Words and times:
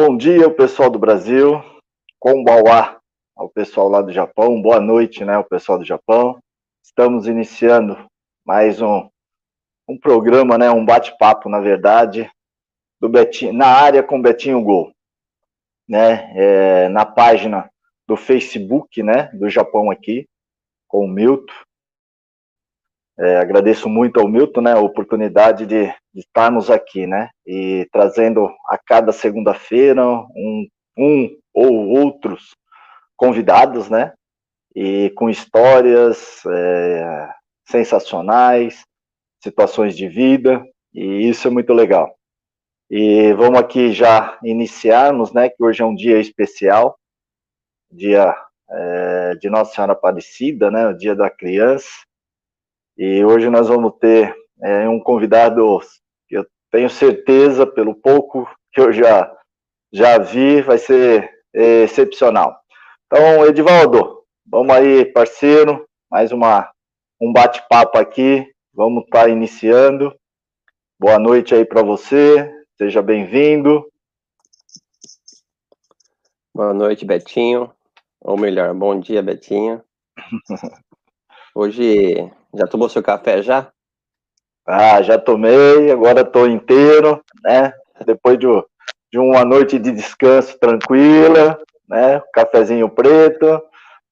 Bom 0.00 0.16
dia, 0.16 0.46
o 0.46 0.54
pessoal 0.54 0.88
do 0.88 0.96
Brasil. 0.96 1.60
Konbawa, 2.20 3.00
ao 3.34 3.48
pessoal 3.48 3.88
lá 3.88 4.00
do 4.00 4.12
Japão. 4.12 4.62
Boa 4.62 4.78
noite, 4.78 5.24
né, 5.24 5.36
o 5.36 5.42
pessoal 5.42 5.76
do 5.76 5.84
Japão. 5.84 6.38
Estamos 6.80 7.26
iniciando 7.26 8.08
mais 8.46 8.80
um, 8.80 9.10
um 9.88 9.98
programa, 9.98 10.56
né, 10.56 10.70
um 10.70 10.84
bate-papo, 10.84 11.48
na 11.48 11.58
verdade, 11.58 12.30
do 13.00 13.08
Betinho, 13.08 13.52
na 13.52 13.66
área 13.66 14.00
com 14.00 14.22
Betinho 14.22 14.62
Gol, 14.62 14.92
né, 15.88 16.32
é, 16.36 16.88
na 16.90 17.04
página 17.04 17.68
do 18.06 18.16
Facebook, 18.16 19.02
né, 19.02 19.24
do 19.32 19.50
Japão 19.50 19.90
aqui, 19.90 20.28
com 20.86 21.06
o 21.06 21.08
Milton. 21.08 21.52
É, 23.20 23.38
agradeço 23.38 23.88
muito 23.88 24.20
ao 24.20 24.28
Milton, 24.28 24.60
né, 24.60 24.72
a 24.72 24.80
oportunidade 24.80 25.66
de, 25.66 25.86
de, 25.86 26.20
estarmos 26.20 26.70
aqui, 26.70 27.04
né, 27.04 27.30
e 27.44 27.88
trazendo 27.90 28.46
a 28.68 28.78
cada 28.78 29.10
segunda-feira 29.10 30.06
um, 30.06 30.68
um 30.96 31.36
ou 31.52 31.88
outros 31.88 32.54
convidados, 33.16 33.90
né, 33.90 34.12
e 34.72 35.10
com 35.16 35.28
histórias 35.28 36.42
é, 36.46 37.28
sensacionais, 37.68 38.84
situações 39.42 39.96
de 39.96 40.08
vida, 40.08 40.64
e 40.94 41.28
isso 41.28 41.48
é 41.48 41.50
muito 41.50 41.72
legal. 41.72 42.14
E 42.88 43.32
vamos 43.32 43.58
aqui 43.58 43.92
já 43.92 44.38
iniciarmos, 44.44 45.32
né, 45.32 45.48
que 45.48 45.62
hoje 45.62 45.82
é 45.82 45.84
um 45.84 45.94
dia 45.94 46.20
especial, 46.20 46.96
dia 47.90 48.32
é, 48.70 49.34
de 49.34 49.50
Nossa 49.50 49.74
Senhora 49.74 49.94
Aparecida, 49.94 50.70
né, 50.70 50.86
o 50.86 50.96
dia 50.96 51.16
da 51.16 51.28
criança, 51.28 51.88
e 52.98 53.24
hoje 53.24 53.48
nós 53.48 53.68
vamos 53.68 53.92
ter 54.00 54.34
é, 54.60 54.88
um 54.88 54.98
convidado 54.98 55.78
que 56.28 56.36
eu 56.36 56.44
tenho 56.68 56.90
certeza, 56.90 57.64
pelo 57.64 57.94
pouco 57.94 58.50
que 58.72 58.80
eu 58.80 58.92
já, 58.92 59.32
já 59.92 60.18
vi, 60.18 60.60
vai 60.60 60.78
ser 60.78 61.30
é, 61.54 61.84
excepcional. 61.84 62.58
Então, 63.06 63.46
Edivaldo, 63.46 64.24
vamos 64.44 64.74
aí, 64.74 65.04
parceiro, 65.04 65.88
mais 66.10 66.32
uma, 66.32 66.68
um 67.20 67.32
bate-papo 67.32 67.96
aqui, 67.98 68.44
vamos 68.74 69.04
estar 69.04 69.26
tá 69.26 69.28
iniciando. 69.28 70.12
Boa 70.98 71.20
noite 71.20 71.54
aí 71.54 71.64
para 71.64 71.82
você, 71.82 72.52
seja 72.76 73.00
bem-vindo. 73.00 73.86
Boa 76.52 76.74
noite, 76.74 77.04
Betinho. 77.04 77.72
Ou 78.20 78.36
melhor, 78.36 78.74
bom 78.74 78.98
dia, 78.98 79.22
Betinho. 79.22 79.80
Hoje 81.54 82.28
já 82.54 82.66
tomou 82.66 82.88
seu 82.88 83.02
café 83.02 83.42
já? 83.42 83.70
Ah, 84.66 85.00
já 85.02 85.18
tomei, 85.18 85.90
agora 85.90 86.20
estou 86.20 86.46
inteiro, 86.46 87.22
né? 87.42 87.72
Depois 88.04 88.38
de, 88.38 88.46
de, 89.10 89.18
uma 89.18 89.44
noite 89.44 89.78
de 89.78 89.90
descanso 89.90 90.58
tranquila, 90.58 91.58
né? 91.88 92.22
Cafezinho 92.34 92.88
preto. 92.88 93.62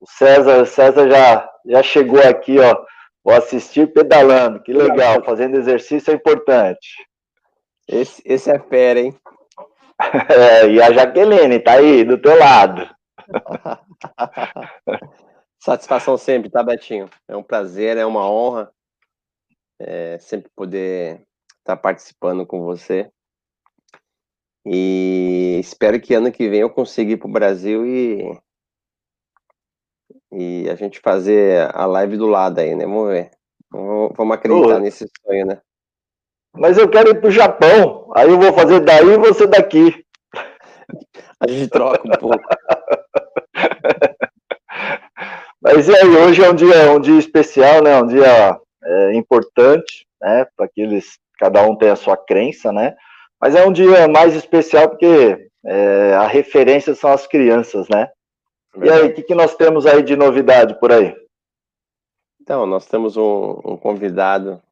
O 0.01 0.09
César, 0.09 0.63
o 0.63 0.67
César 0.67 1.11
já, 1.11 1.51
já 1.67 1.83
chegou 1.83 2.21
aqui, 2.21 2.59
ó. 2.59 2.77
Vou 3.23 3.35
assistir 3.35 3.93
pedalando, 3.93 4.63
que 4.63 4.73
legal, 4.73 5.23
fazendo 5.25 5.57
exercício 5.57 6.11
é 6.11 6.15
importante. 6.15 6.89
Esse, 7.89 8.23
esse 8.25 8.51
é 8.51 8.59
fera, 8.59 9.01
hein? 9.01 9.15
É, 10.29 10.69
e 10.69 10.83
a 10.83 10.93
Jaqueline 10.93 11.59
tá 11.59 11.73
aí, 11.73 12.05
do 12.05 12.19
teu 12.19 12.39
lado. 12.39 12.87
Satisfação 15.59 16.17
sempre, 16.17 16.51
tá, 16.51 16.63
Betinho? 16.63 17.09
É 17.27 17.37
um 17.37 17.43
prazer, 17.43 17.97
é 17.97 18.07
uma 18.07 18.29
honra 18.31 18.73
é, 19.79 20.19
sempre 20.19 20.51
poder 20.55 21.23
estar 21.59 21.75
tá 21.75 21.77
participando 21.77 22.47
com 22.47 22.63
você. 22.65 23.11
E 24.65 25.59
espero 25.61 26.01
que 26.01 26.15
ano 26.15 26.33
que 26.33 26.49
vem 26.49 26.61
eu 26.61 26.71
consiga 26.71 27.13
ir 27.13 27.17
para 27.17 27.29
o 27.29 27.33
Brasil 27.33 27.87
e, 27.87 28.37
e 30.33 30.69
a 30.69 30.75
gente 30.75 31.01
fazer 31.01 31.71
a 31.75 31.87
live 31.87 32.17
do 32.17 32.27
lado 32.27 32.59
aí, 32.59 32.75
né? 32.75 32.85
Vamos 32.85 33.09
ver. 33.09 33.31
Vamos 33.71 34.35
acreditar 34.35 34.81
nesse 34.81 35.09
sonho, 35.25 35.47
né? 35.47 35.61
Mas 36.53 36.79
eu 36.79 36.89
quero 36.89 37.11
ir 37.11 37.21
para 37.21 37.29
o 37.29 37.33
Japão. 37.33 38.11
Aí 38.15 38.29
eu 38.29 38.41
vou 38.41 38.53
fazer 38.53 38.81
daí 38.81 39.07
e 39.07 39.19
você 39.19 39.47
daqui. 39.47 40.05
A 41.39 41.47
gente 41.47 41.69
troca 41.69 42.03
um 42.07 42.19
pouco. 42.19 42.39
Mas 45.67 45.89
e 45.89 45.97
aí, 45.97 46.09
hoje 46.09 46.45
é 46.45 46.49
um 46.49 46.55
dia, 46.55 46.93
um 46.93 47.01
dia 47.01 47.19
especial, 47.19 47.83
né? 47.83 48.01
Um 48.01 48.07
dia 48.07 48.61
é, 48.85 49.15
importante, 49.15 50.07
né? 50.21 50.47
Para 50.57 50.69
que 50.69 50.81
eles, 50.81 51.19
cada 51.41 51.61
um 51.67 51.75
tem 51.75 51.91
a 51.91 51.97
sua 51.97 52.17
crença, 52.17 52.73
né? 52.73 52.97
Mas 53.41 53.57
é 53.57 53.67
um 53.67 53.73
dia 53.73 54.07
mais 54.07 54.37
especial 54.37 54.89
porque 54.89 55.51
é, 55.65 56.15
a 56.15 56.29
referência 56.29 56.95
são 56.95 57.11
as 57.11 57.27
crianças, 57.27 57.89
né? 57.89 58.09
E 58.81 58.89
aí, 58.89 59.09
o 59.09 59.13
que, 59.13 59.25
que 59.25 59.35
nós 59.35 59.57
temos 59.57 59.87
aí 59.87 60.05
de 60.05 60.15
novidade 60.15 60.79
por 60.79 60.93
aí? 60.93 61.17
Então, 62.41 62.65
nós 62.65 62.87
temos 62.87 63.17
um, 63.17 63.61
um 63.65 63.77
convidado. 63.77 64.63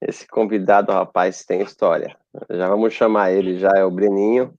Esse 0.00 0.26
convidado, 0.26 0.90
rapaz, 0.90 1.44
tem 1.44 1.60
história. 1.60 2.16
Já 2.48 2.66
vamos 2.66 2.94
chamar 2.94 3.30
ele, 3.32 3.58
já 3.58 3.72
é 3.76 3.84
o 3.84 3.90
Breninho. 3.90 4.54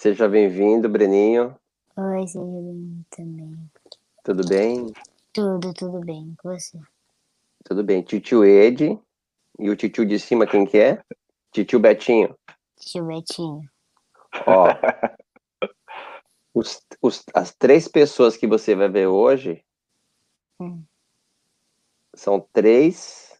Seja 0.00 0.26
bem-vindo, 0.26 0.88
Breninho. 0.88 1.54
Oi, 1.94 2.26
seja 2.26 2.42
bem-vindo 2.42 3.04
também. 3.10 3.70
Tudo 4.24 4.48
bem? 4.48 4.86
Tudo, 5.30 5.74
tudo 5.74 6.00
bem. 6.00 6.34
Com 6.38 6.48
você? 6.48 6.80
Tudo 7.66 7.84
bem. 7.84 8.00
Titio 8.00 8.42
Ed. 8.42 8.98
E 9.58 9.68
o 9.68 9.76
titio 9.76 10.06
de 10.06 10.18
cima, 10.18 10.46
quem 10.46 10.64
que 10.64 10.78
é? 10.78 11.04
Titio 11.52 11.78
Betinho. 11.78 12.34
Titio 12.78 13.04
Betinho. 13.04 13.70
Ó. 14.46 14.68
os, 16.54 16.82
os, 17.02 17.22
as 17.34 17.54
três 17.54 17.86
pessoas 17.86 18.38
que 18.38 18.46
você 18.46 18.74
vai 18.74 18.88
ver 18.88 19.06
hoje 19.06 19.62
hum. 20.58 20.82
são 22.14 22.40
três 22.54 23.38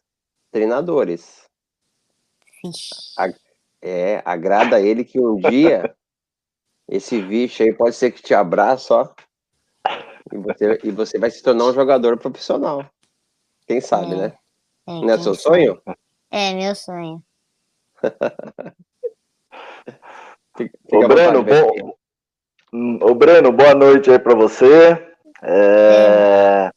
treinadores. 0.51 1.49
Vixe. 2.63 3.15
A, 3.17 3.33
é, 3.81 4.21
agrada 4.23 4.75
a 4.75 4.79
ele 4.79 5.03
que 5.03 5.19
um 5.19 5.37
dia 5.37 5.91
esse 6.91 7.21
bicho 7.21 7.63
aí 7.63 7.73
pode 7.73 7.95
ser 7.95 8.11
que 8.11 8.21
te 8.21 8.33
abraça, 8.33 8.93
ó. 8.93 9.09
E 10.31 10.37
você, 10.37 10.79
e 10.83 10.91
você 10.91 11.17
vai 11.17 11.31
se 11.31 11.41
tornar 11.41 11.63
um 11.65 11.73
jogador 11.73 12.17
profissional. 12.17 12.85
Quem 13.65 13.79
sabe, 13.79 14.13
é, 14.13 14.17
né? 14.17 14.33
É, 14.85 14.91
Não 14.91 15.09
é 15.09 15.17
seu 15.17 15.33
sonho? 15.33 15.81
É, 16.29 16.53
meu 16.53 16.75
sonho. 16.75 17.23
fica, 20.57 20.77
fica 20.83 20.97
Ô, 20.97 21.07
Breno, 21.07 21.43
bom... 21.43 21.95
Ô, 23.09 23.15
Breno, 23.15 23.53
boa 23.53 23.73
noite 23.73 24.11
aí 24.11 24.19
para 24.19 24.35
você. 24.35 25.15
É... 25.41 26.71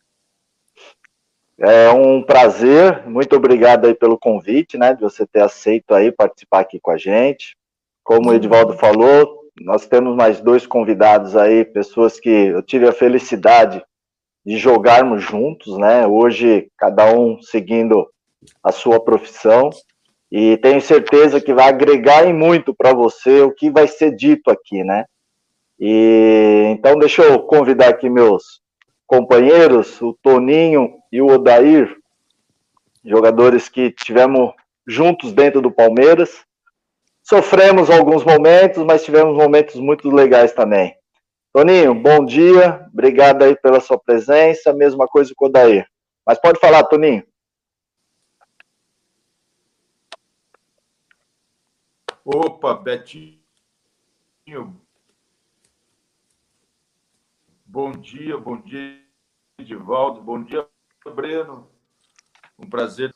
é 1.59 1.91
um 1.91 2.23
prazer, 2.23 3.05
muito 3.09 3.35
obrigado 3.35 3.87
aí 3.87 3.95
pelo 3.95 4.19
convite, 4.19 4.79
né, 4.79 4.95
de 4.95 5.03
você 5.03 5.27
ter 5.27 5.43
aceito 5.43 5.93
aí 5.93 6.13
participar 6.13 6.61
aqui 6.61 6.79
com 6.79 6.93
a 6.93 6.97
gente. 6.97 7.57
Como 8.03 8.31
o 8.31 8.35
Edvaldo 8.35 8.75
falou, 8.75 9.44
nós 9.61 9.87
temos 9.87 10.17
mais 10.17 10.41
dois 10.41 10.67
convidados 10.67 11.37
aí, 11.37 11.65
pessoas 11.65 12.19
que 12.19 12.29
eu 12.29 12.63
tive 12.63 12.89
a 12.89 12.93
felicidade 12.93 13.83
de 14.45 14.59
jogarmos 14.59 15.23
juntos, 15.23 15.79
né? 15.79 16.07
Hoje, 16.07 16.69
cada 16.77 17.13
um 17.15 17.41
seguindo 17.41 18.07
a 18.63 18.73
sua 18.73 19.03
profissão. 19.03 19.71
E 20.31 20.57
tenho 20.59 20.81
certeza 20.81 21.41
que 21.41 21.55
vai 21.55 21.69
agregar 21.69 22.27
em 22.27 22.33
muito 22.33 22.75
para 22.75 22.93
você 22.93 23.43
o 23.43 23.53
que 23.53 23.71
vai 23.71 23.87
ser 23.87 24.15
dito 24.15 24.51
aqui, 24.51 24.83
né? 24.83 25.05
E 25.79 26.65
então 26.71 26.99
deixa 26.99 27.23
eu 27.23 27.41
convidar 27.41 27.89
aqui 27.89 28.11
meus 28.11 28.61
companheiros, 29.07 30.01
o 30.03 30.17
Toninho 30.23 30.95
e 31.13 31.21
o 31.23 31.27
Odair, 31.27 31.95
jogadores 33.05 33.69
que 33.69 33.91
tivemos 33.91 34.53
juntos 34.87 35.33
dentro 35.33 35.61
do 35.61 35.71
Palmeiras. 35.71 36.45
Sofremos 37.27 37.89
alguns 37.89 38.23
momentos, 38.23 38.85
mas 38.85 39.03
tivemos 39.03 39.35
momentos 39.35 39.77
muito 39.77 40.11
legais 40.11 40.53
também. 40.53 40.95
Toninho, 41.55 41.95
bom 41.95 42.23
dia, 42.23 42.87
obrigado 42.93 43.43
aí 43.43 43.57
pela 43.57 43.81
sua 43.81 43.99
presença, 43.99 44.75
mesma 44.75 45.09
coisa 45.09 45.33
com 45.35 45.47
o 45.47 45.49
Daí. 45.49 45.83
Mas 46.27 46.39
pode 46.39 46.61
falar, 46.61 46.85
Toninho. 46.85 47.27
Opa, 52.23 52.75
Betinho. 52.75 53.41
Bom 57.65 57.91
dia, 57.93 58.37
bom 58.37 58.61
dia, 58.61 59.01
Edivaldo, 59.59 60.21
bom 60.21 60.43
dia, 60.43 60.69
Breno. 61.15 61.71
Um 62.59 62.69
prazer 62.69 63.15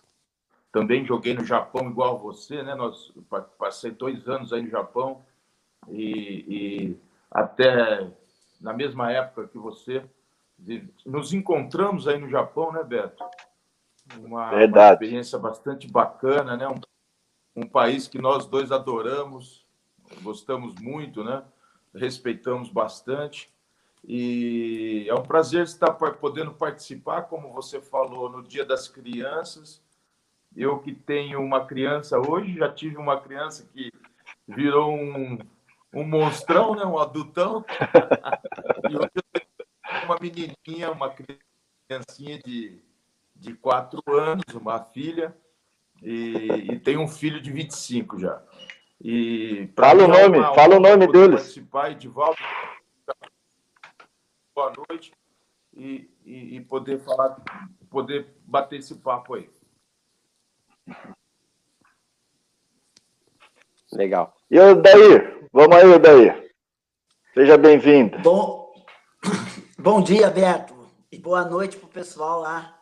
também 0.73 1.05
joguei 1.05 1.35
no 1.35 1.45
Japão 1.45 1.89
igual 1.89 2.19
você, 2.19 2.63
né? 2.63 2.75
Nós 2.75 3.13
passei 3.59 3.91
dois 3.91 4.29
anos 4.29 4.53
aí 4.53 4.63
no 4.63 4.71
Japão 4.71 5.25
e, 5.89 6.45
e 6.49 6.97
até 7.31 8.11
na 8.61 8.73
mesma 8.73 9.11
época 9.13 9.49
que 9.49 9.59
você 9.59 10.05
nos 11.07 11.33
encontramos 11.33 12.09
aí 12.09 12.19
no 12.19 12.29
Japão, 12.29 12.73
né, 12.73 12.83
Beto? 12.83 13.25
uma, 14.17 14.51
uma 14.53 14.93
experiência 14.93 15.39
bastante 15.39 15.91
bacana, 15.91 16.57
né? 16.57 16.69
Um, 16.69 16.81
um 17.63 17.69
país 17.69 18.09
que 18.09 18.21
nós 18.21 18.47
dois 18.47 18.73
adoramos, 18.73 19.67
gostamos 20.23 20.75
muito, 20.81 21.23
né? 21.23 21.43
Respeitamos 21.95 22.71
bastante. 22.71 23.51
E 24.07 25.07
é 25.09 25.15
um 25.15 25.23
prazer 25.23 25.65
estar 25.65 25.93
podendo 25.93 26.55
participar, 26.55 27.23
como 27.23 27.53
você 27.53 27.81
falou, 27.81 28.31
no 28.31 28.43
Dia 28.43 28.65
das 28.65 28.89
Crianças. 28.89 29.83
Eu 30.59 30.81
que 30.81 30.93
tenho 30.93 31.41
uma 31.41 31.65
criança 31.65 32.19
hoje, 32.19 32.57
já 32.57 32.69
tive 32.69 32.97
uma 32.97 33.21
criança 33.21 33.65
que 33.73 33.93
virou 34.49 34.93
um, 34.93 35.39
um 35.95 36.05
monstrão, 36.05 36.75
né? 36.75 36.85
um 36.85 36.99
adultão. 36.99 37.65
E 38.91 38.97
hoje 38.97 39.11
eu 39.15 39.23
tenho 39.33 40.05
uma 40.05 40.19
menininha, 40.21 40.91
uma 40.91 41.15
criancinha 41.15 42.41
de, 42.41 42.83
de 43.37 43.55
quatro 43.55 44.03
anos, 44.13 44.53
uma 44.53 44.83
filha, 44.83 45.33
e, 46.03 46.73
e 46.73 46.81
tenho 46.81 47.03
um 47.03 47.09
filho 47.09 47.41
de 47.41 47.53
25 47.53 48.19
já. 48.19 48.43
E 49.01 49.71
Fala 49.77 50.09
o 50.09 50.13
é 50.13 50.23
nome, 50.23 50.39
uma 50.39 50.55
fala 50.57 50.77
o 50.77 50.81
nome 50.81 51.07
deles. 51.07 51.37
Participar, 51.37 51.93
Edivaldo, 51.93 52.37
boa 54.57 54.73
noite 54.91 55.13
e, 55.73 56.11
e, 56.25 56.57
e 56.57 56.61
poder 56.63 56.99
falar, 56.99 57.41
poder 57.89 58.35
bater 58.45 58.81
esse 58.81 58.97
papo 58.97 59.35
aí. 59.35 59.49
Legal. 63.93 64.35
E 64.51 64.59
o 64.59 64.75
Daí? 64.75 65.49
Vamos 65.53 65.77
aí, 65.77 65.99
Daí. 65.99 66.51
Seja 67.33 67.57
bem-vindo. 67.57 68.19
Bom, 68.19 68.73
bom 69.79 70.03
dia, 70.03 70.31
Beto. 70.31 70.75
E 71.11 71.19
boa 71.19 71.45
noite 71.45 71.77
pro 71.77 71.89
pessoal 71.89 72.41
lá 72.41 72.79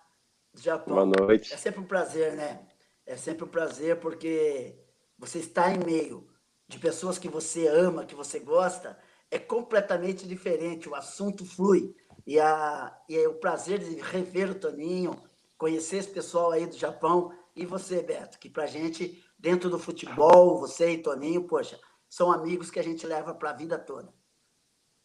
do 0.52 0.60
Japão. 0.60 0.94
Boa 0.94 1.06
noite. 1.06 1.52
É 1.52 1.56
sempre 1.56 1.80
um 1.80 1.84
prazer, 1.84 2.32
né? 2.32 2.60
É 3.06 3.16
sempre 3.16 3.44
um 3.44 3.48
prazer 3.48 4.00
porque 4.00 4.74
você 5.18 5.38
está 5.38 5.70
em 5.70 5.78
meio 5.78 6.26
de 6.66 6.78
pessoas 6.78 7.18
que 7.18 7.28
você 7.28 7.68
ama, 7.68 8.04
que 8.04 8.14
você 8.14 8.40
gosta, 8.40 8.98
é 9.30 9.38
completamente 9.38 10.26
diferente. 10.26 10.88
O 10.88 10.94
assunto 10.94 11.44
flui. 11.44 11.94
E, 12.26 12.40
a, 12.40 12.92
e 13.08 13.16
é 13.16 13.28
o 13.28 13.34
prazer 13.34 13.78
de 13.78 14.00
rever 14.00 14.50
o 14.50 14.54
Toninho, 14.54 15.14
conhecer 15.56 15.98
esse 15.98 16.08
pessoal 16.08 16.50
aí 16.50 16.66
do 16.66 16.76
Japão. 16.76 17.32
E 17.56 17.64
você, 17.64 18.02
Beto, 18.02 18.38
que 18.38 18.50
pra 18.50 18.66
gente, 18.66 19.24
dentro 19.38 19.70
do 19.70 19.78
futebol, 19.78 20.58
você 20.58 20.90
e 20.90 20.98
Toninho, 20.98 21.44
poxa, 21.44 21.80
são 22.06 22.30
amigos 22.30 22.70
que 22.70 22.78
a 22.78 22.82
gente 22.82 23.06
leva 23.06 23.34
para 23.34 23.48
a 23.48 23.54
vida 23.54 23.78
toda. 23.78 24.12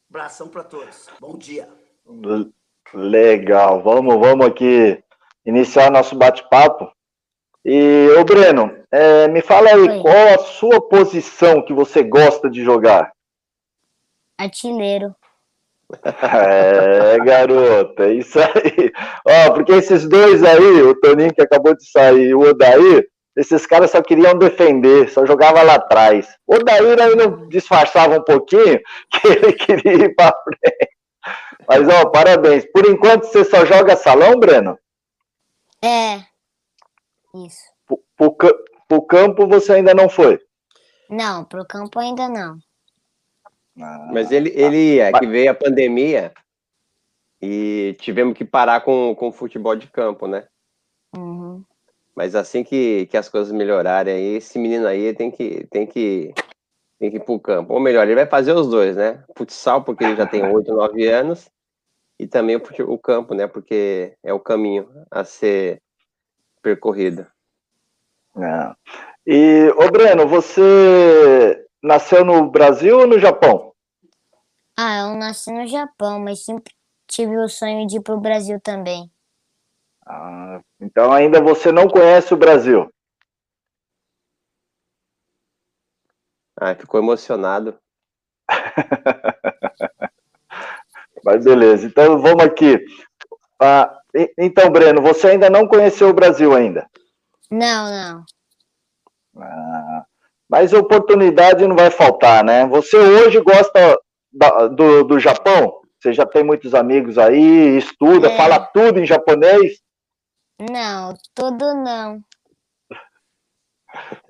Abração 0.10 0.50
para 0.50 0.66
todos. 0.66 1.08
Bom 1.18 1.38
dia. 1.38 1.70
Legal. 2.94 3.82
Vamos, 3.82 4.20
vamos 4.20 4.46
aqui 4.46 5.02
iniciar 5.46 5.90
nosso 5.90 6.14
bate-papo. 6.18 6.92
E, 7.64 8.10
ô 8.20 8.26
Breno, 8.26 8.84
é, 8.92 9.30
me 9.30 9.42
fala 9.42 9.70
aí, 9.70 9.88
Oi. 9.88 10.02
qual 10.02 10.28
a 10.36 10.40
sua 10.40 10.82
posição 10.82 11.64
que 11.64 11.74
você 11.74 12.04
gosta 12.04 12.50
de 12.50 12.62
jogar? 12.66 13.14
Artilheiro. 14.38 15.16
É, 16.04 17.18
garota, 17.20 18.06
é 18.06 18.14
isso 18.14 18.40
aí. 18.40 18.92
Ó, 19.26 19.52
porque 19.54 19.74
esses 19.74 20.08
dois 20.08 20.44
aí, 20.44 20.82
o 20.82 21.00
Toninho 21.00 21.34
que 21.34 21.42
acabou 21.42 21.76
de 21.76 21.90
sair 21.90 22.30
e 22.30 22.34
o 22.34 22.42
Odair, 22.42 23.08
esses 23.36 23.66
caras 23.66 23.92
só 23.92 24.02
queriam 24.02 24.38
defender, 24.38 25.10
só 25.10 25.26
jogava 25.26 25.62
lá 25.64 25.76
atrás. 25.76 26.28
O 26.48 26.56
Odair 26.56 27.02
ainda 27.02 27.48
disfarçava 27.48 28.18
um 28.18 28.24
pouquinho 28.24 28.80
que 29.12 29.28
ele 29.28 29.54
queria 29.54 29.94
ir 30.06 30.16
pra 30.16 30.34
frente. 30.44 30.90
Mas, 31.68 31.88
ó, 31.88 32.10
parabéns. 32.10 32.66
Por 32.72 32.86
enquanto, 32.86 33.26
você 33.26 33.46
só 33.46 33.66
joga 33.66 33.96
salão, 33.96 34.40
Breno? 34.40 34.78
É. 35.84 36.20
Isso. 37.34 37.62
Pro, 38.18 38.32
pro 38.34 38.56
pro 38.92 39.02
campo 39.04 39.48
você 39.48 39.72
ainda 39.72 39.94
não 39.94 40.10
foi? 40.10 40.38
Não, 41.10 41.46
pro 41.46 41.66
campo 41.66 41.98
ainda 41.98 42.28
não. 42.28 42.58
Mas 44.12 44.32
ele, 44.32 44.52
ele 44.56 45.00
é 45.00 45.12
que 45.12 45.26
veio 45.26 45.52
a 45.52 45.56
pandemia 45.56 46.32
e 47.42 47.96
tivemos 48.00 48.36
que 48.36 48.46
parar 48.46 48.82
com, 48.82 49.16
com 49.16 49.30
o 49.30 49.32
futebol 49.34 49.76
de 49.76 49.88
campo, 49.88 50.28
né? 50.28 50.46
Uhum. 51.16 51.64
Mas 52.16 52.36
assim 52.36 52.64
que, 52.64 53.08
que 53.08 53.18
as 53.18 53.30
coisas 53.30 53.52
melhorarem 53.52 54.14
aí, 54.14 54.36
esse 54.36 54.60
menino 54.60 54.86
aí 54.86 55.14
tem 55.14 55.32
que, 55.32 55.66
tem 55.68 55.88
que, 55.88 56.34
tem 57.00 57.10
que 57.10 57.18
ir 57.18 57.26
pro 57.26 57.40
campo. 57.40 57.74
Ou 57.74 57.80
melhor, 57.80 58.06
ele 58.06 58.16
vai 58.16 58.28
fazer 58.28 58.54
os 58.54 58.70
dois, 58.70 58.96
né? 58.96 59.24
Futsal, 59.36 59.84
porque 59.84 60.04
ele 60.04 60.16
já 60.16 60.28
tem 60.28 60.44
8, 60.44 60.74
9 60.74 61.08
anos, 61.08 61.50
e 62.20 62.28
também 62.28 62.56
o, 62.56 62.62
o 62.88 63.00
campo, 63.00 63.34
né? 63.34 63.48
Porque 63.48 64.16
é 64.24 64.32
o 64.32 64.40
caminho 64.40 64.88
a 65.10 65.24
ser 65.24 65.82
percorrido. 66.62 67.26
Não. 68.36 68.76
E, 69.26 69.74
ô 69.76 69.90
Breno, 69.90 70.28
você 70.28 71.66
nasceu 71.82 72.24
no 72.24 72.50
Brasil 72.50 73.00
ou 73.00 73.08
no 73.08 73.20
Japão? 73.20 73.71
Ah, 74.84 75.02
eu 75.02 75.16
nasci 75.16 75.52
no 75.52 75.68
Japão, 75.68 76.20
mas 76.20 76.44
sempre 76.44 76.74
tive 77.06 77.38
o 77.38 77.48
sonho 77.48 77.86
de 77.86 77.98
ir 77.98 78.02
pro 78.02 78.20
Brasil 78.20 78.60
também. 78.60 79.12
Ah, 80.04 80.60
então 80.80 81.14
ainda 81.14 81.40
você 81.40 81.72
não 81.72 81.88
conhece 81.88 82.34
o 82.34 82.38
Brasil. 82.38 82.92
Ah, 86.60 86.74
ficou 86.74 87.00
emocionado. 87.00 87.78
Mas 91.24 91.46
beleza, 91.46 91.86
então 91.86 92.20
vamos 92.20 92.44
aqui. 92.44 92.84
Ah, 93.60 94.00
então, 94.36 94.72
Breno, 94.72 95.00
você 95.04 95.28
ainda 95.28 95.48
não 95.48 95.68
conheceu 95.68 96.10
o 96.10 96.14
Brasil 96.14 96.56
ainda. 96.56 96.90
Não, 97.52 97.92
não. 97.92 98.26
Ah, 99.38 100.06
mas 100.50 100.74
oportunidade 100.74 101.68
não 101.68 101.76
vai 101.76 101.92
faltar, 101.92 102.44
né? 102.44 102.66
Você 102.66 102.98
hoje 102.98 103.40
gosta 103.42 103.96
da- 104.32 104.68
do, 104.68 105.04
do 105.04 105.20
Japão? 105.20 105.80
Você 106.00 106.14
já 106.14 106.26
tem 106.26 106.44
muitos 106.44 106.74
amigos 106.74 107.18
aí, 107.18 107.78
estuda, 107.78 108.30
É. 108.32 108.38
fala 108.38 108.60
tudo 108.60 109.00
em 109.00 109.06
japonês, 109.06 109.80
Não, 110.60 111.14
tudo 111.36 111.74
não. 111.76 112.22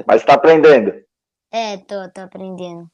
mas 0.05 0.21
está 0.21 0.33
aprendendo. 0.33 0.93
É, 1.51 1.77
tô, 1.77 2.09
tô 2.13 2.21
aprendendo. 2.21 2.87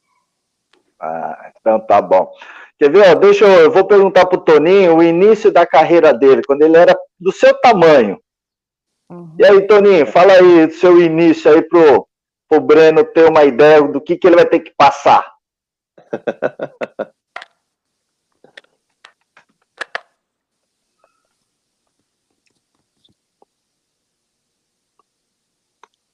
Ah, 1.00 1.52
então 1.56 1.78
tá 1.80 2.02
bom. 2.02 2.30
Quer 2.78 2.90
ver? 2.90 3.08
ó, 3.10 3.14
deixa 3.14 3.44
eu, 3.44 3.60
eu 3.62 3.70
vou 3.70 3.86
perguntar 3.86 4.26
pro 4.26 4.40
Toninho 4.40 4.96
o 4.96 5.02
início 5.02 5.50
da 5.52 5.66
carreira 5.66 6.12
dele, 6.12 6.42
quando 6.46 6.62
ele 6.62 6.76
era 6.76 6.96
do 7.18 7.32
seu 7.32 7.54
tamanho. 7.60 8.20
Uhum. 9.10 9.34
E 9.38 9.44
aí, 9.44 9.66
Toninho, 9.66 10.06
fala 10.06 10.32
aí 10.34 10.66
do 10.66 10.72
seu 10.74 11.00
início 11.00 11.50
aí 11.52 11.62
pro, 11.62 12.06
pro 12.48 12.60
Breno 12.60 13.04
ter 13.04 13.28
uma 13.28 13.44
ideia 13.44 13.80
do 13.82 14.00
que, 14.00 14.16
que 14.16 14.26
ele 14.26 14.36
vai 14.36 14.46
ter 14.46 14.60
que 14.60 14.72
passar. 14.76 15.32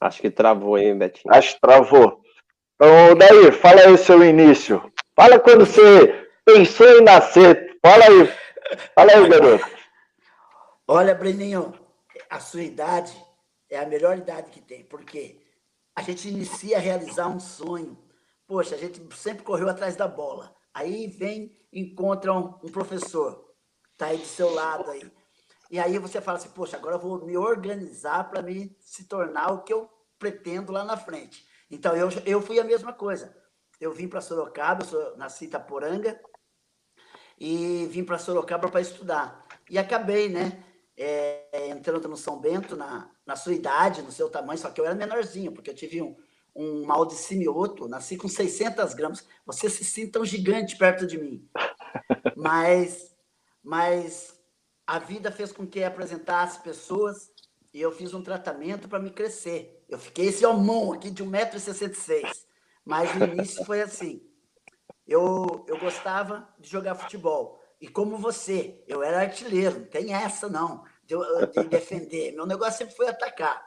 Acho 0.04 0.20
que 0.20 0.30
travou, 0.30 0.76
hein, 0.76 0.98
Betinho? 0.98 1.34
Acho 1.34 1.54
que 1.54 1.60
travou. 1.62 2.20
Então, 2.74 3.16
daí, 3.16 3.50
fala 3.52 3.80
aí 3.80 3.92
o 3.92 3.96
seu 3.96 4.22
início. 4.22 4.92
Fala 5.16 5.40
quando 5.40 5.64
você 5.64 6.28
pensou 6.44 6.86
em 6.98 7.02
nascer. 7.02 7.78
Fala 7.82 8.04
aí. 8.04 8.30
Fala 8.94 9.12
aí, 9.12 9.28
garoto. 9.28 9.64
Olha, 10.86 11.14
Breninho, 11.14 11.72
a 12.28 12.38
sua 12.38 12.62
idade 12.62 13.16
é 13.70 13.78
a 13.78 13.86
melhor 13.86 14.18
idade 14.18 14.50
que 14.50 14.60
tem, 14.60 14.84
porque 14.84 15.40
a 15.96 16.02
gente 16.02 16.28
inicia 16.28 16.76
a 16.76 16.80
realizar 16.80 17.28
um 17.28 17.40
sonho. 17.40 17.96
Poxa, 18.46 18.74
a 18.74 18.78
gente 18.78 19.02
sempre 19.16 19.42
correu 19.42 19.68
atrás 19.68 19.96
da 19.96 20.06
bola. 20.06 20.54
Aí 20.72 21.06
vem, 21.06 21.56
encontra 21.72 22.32
um, 22.32 22.58
um 22.62 22.70
professor, 22.70 23.54
tá 23.96 24.06
aí 24.06 24.18
do 24.18 24.26
seu 24.26 24.52
lado 24.52 24.90
aí. 24.90 25.10
E 25.70 25.78
aí 25.78 25.98
você 25.98 26.20
fala 26.20 26.38
assim, 26.38 26.50
poxa, 26.50 26.76
agora 26.76 26.96
eu 26.96 27.00
vou 27.00 27.24
me 27.24 27.36
organizar 27.36 28.30
para 28.30 28.42
me 28.42 28.76
se 28.80 29.04
tornar 29.08 29.52
o 29.52 29.62
que 29.62 29.72
eu 29.72 29.88
pretendo 30.18 30.72
lá 30.72 30.84
na 30.84 30.96
frente. 30.96 31.46
Então 31.70 31.96
eu, 31.96 32.08
eu 32.26 32.40
fui 32.40 32.60
a 32.60 32.64
mesma 32.64 32.92
coisa. 32.92 33.34
Eu 33.80 33.92
vim 33.92 34.08
para 34.08 34.20
Sorocaba, 34.20 34.82
eu 34.82 34.88
sou, 34.88 35.16
nasci 35.16 35.44
em 35.44 35.48
Itaporanga, 35.48 36.20
e 37.38 37.86
vim 37.90 38.04
para 38.04 38.18
Sorocaba 38.18 38.68
para 38.68 38.80
estudar. 38.80 39.46
E 39.68 39.78
acabei, 39.78 40.28
né, 40.28 40.64
é, 40.96 41.68
entrando 41.68 42.08
no 42.08 42.16
São 42.16 42.40
Bento, 42.40 42.76
na, 42.76 43.10
na 43.26 43.36
sua 43.36 43.54
idade, 43.54 44.02
no 44.02 44.12
seu 44.12 44.30
tamanho, 44.30 44.58
só 44.58 44.70
que 44.70 44.80
eu 44.80 44.86
era 44.86 44.94
menorzinho, 44.94 45.52
porque 45.52 45.70
eu 45.70 45.74
tive 45.74 46.00
um, 46.00 46.16
um 46.54 46.84
mal 46.84 47.04
de 47.04 47.14
simioto, 47.14 47.88
nasci 47.88 48.16
com 48.16 48.28
600 48.28 48.94
gramas. 48.94 49.26
Você 49.44 49.68
se 49.68 49.84
sinta 49.84 50.12
tão 50.12 50.24
gigante 50.24 50.76
perto 50.76 51.06
de 51.06 51.18
mim. 51.18 51.48
Mas, 52.36 53.14
mas 53.62 54.34
a 54.84 54.98
vida 54.98 55.30
fez 55.30 55.52
com 55.52 55.64
que 55.64 55.84
apresentasse 55.84 56.60
pessoas 56.60 57.30
e 57.72 57.80
eu 57.80 57.92
fiz 57.92 58.12
um 58.12 58.22
tratamento 58.22 58.88
para 58.88 58.98
me 58.98 59.10
crescer. 59.10 59.84
Eu 59.88 59.98
fiquei 59.98 60.26
esse 60.26 60.44
homão 60.44 60.92
aqui 60.92 61.10
de 61.10 61.24
1,66m. 61.24 62.28
Mas 62.84 63.14
no 63.14 63.24
início 63.26 63.64
foi 63.64 63.80
assim. 63.80 64.20
Eu, 65.06 65.64
eu 65.68 65.78
gostava 65.78 66.48
de 66.58 66.68
jogar 66.68 66.96
futebol. 66.96 67.60
E 67.80 67.88
como 67.88 68.18
você, 68.18 68.82
eu 68.86 69.02
era 69.02 69.20
artilheiro, 69.20 69.80
não 69.80 69.86
tem 69.86 70.12
essa 70.12 70.48
não. 70.48 70.84
de, 71.04 71.16
de 71.52 71.68
defender. 71.68 72.32
Meu 72.32 72.46
negócio 72.46 72.78
sempre 72.78 72.94
foi 72.94 73.08
atacar. 73.08 73.64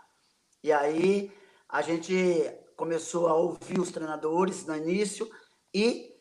E 0.63 0.71
aí 0.71 1.31
a 1.69 1.81
gente 1.81 2.13
começou 2.77 3.27
a 3.27 3.33
ouvir 3.33 3.79
os 3.79 3.91
treinadores 3.91 4.65
no 4.65 4.77
início 4.77 5.29
e 5.73 6.15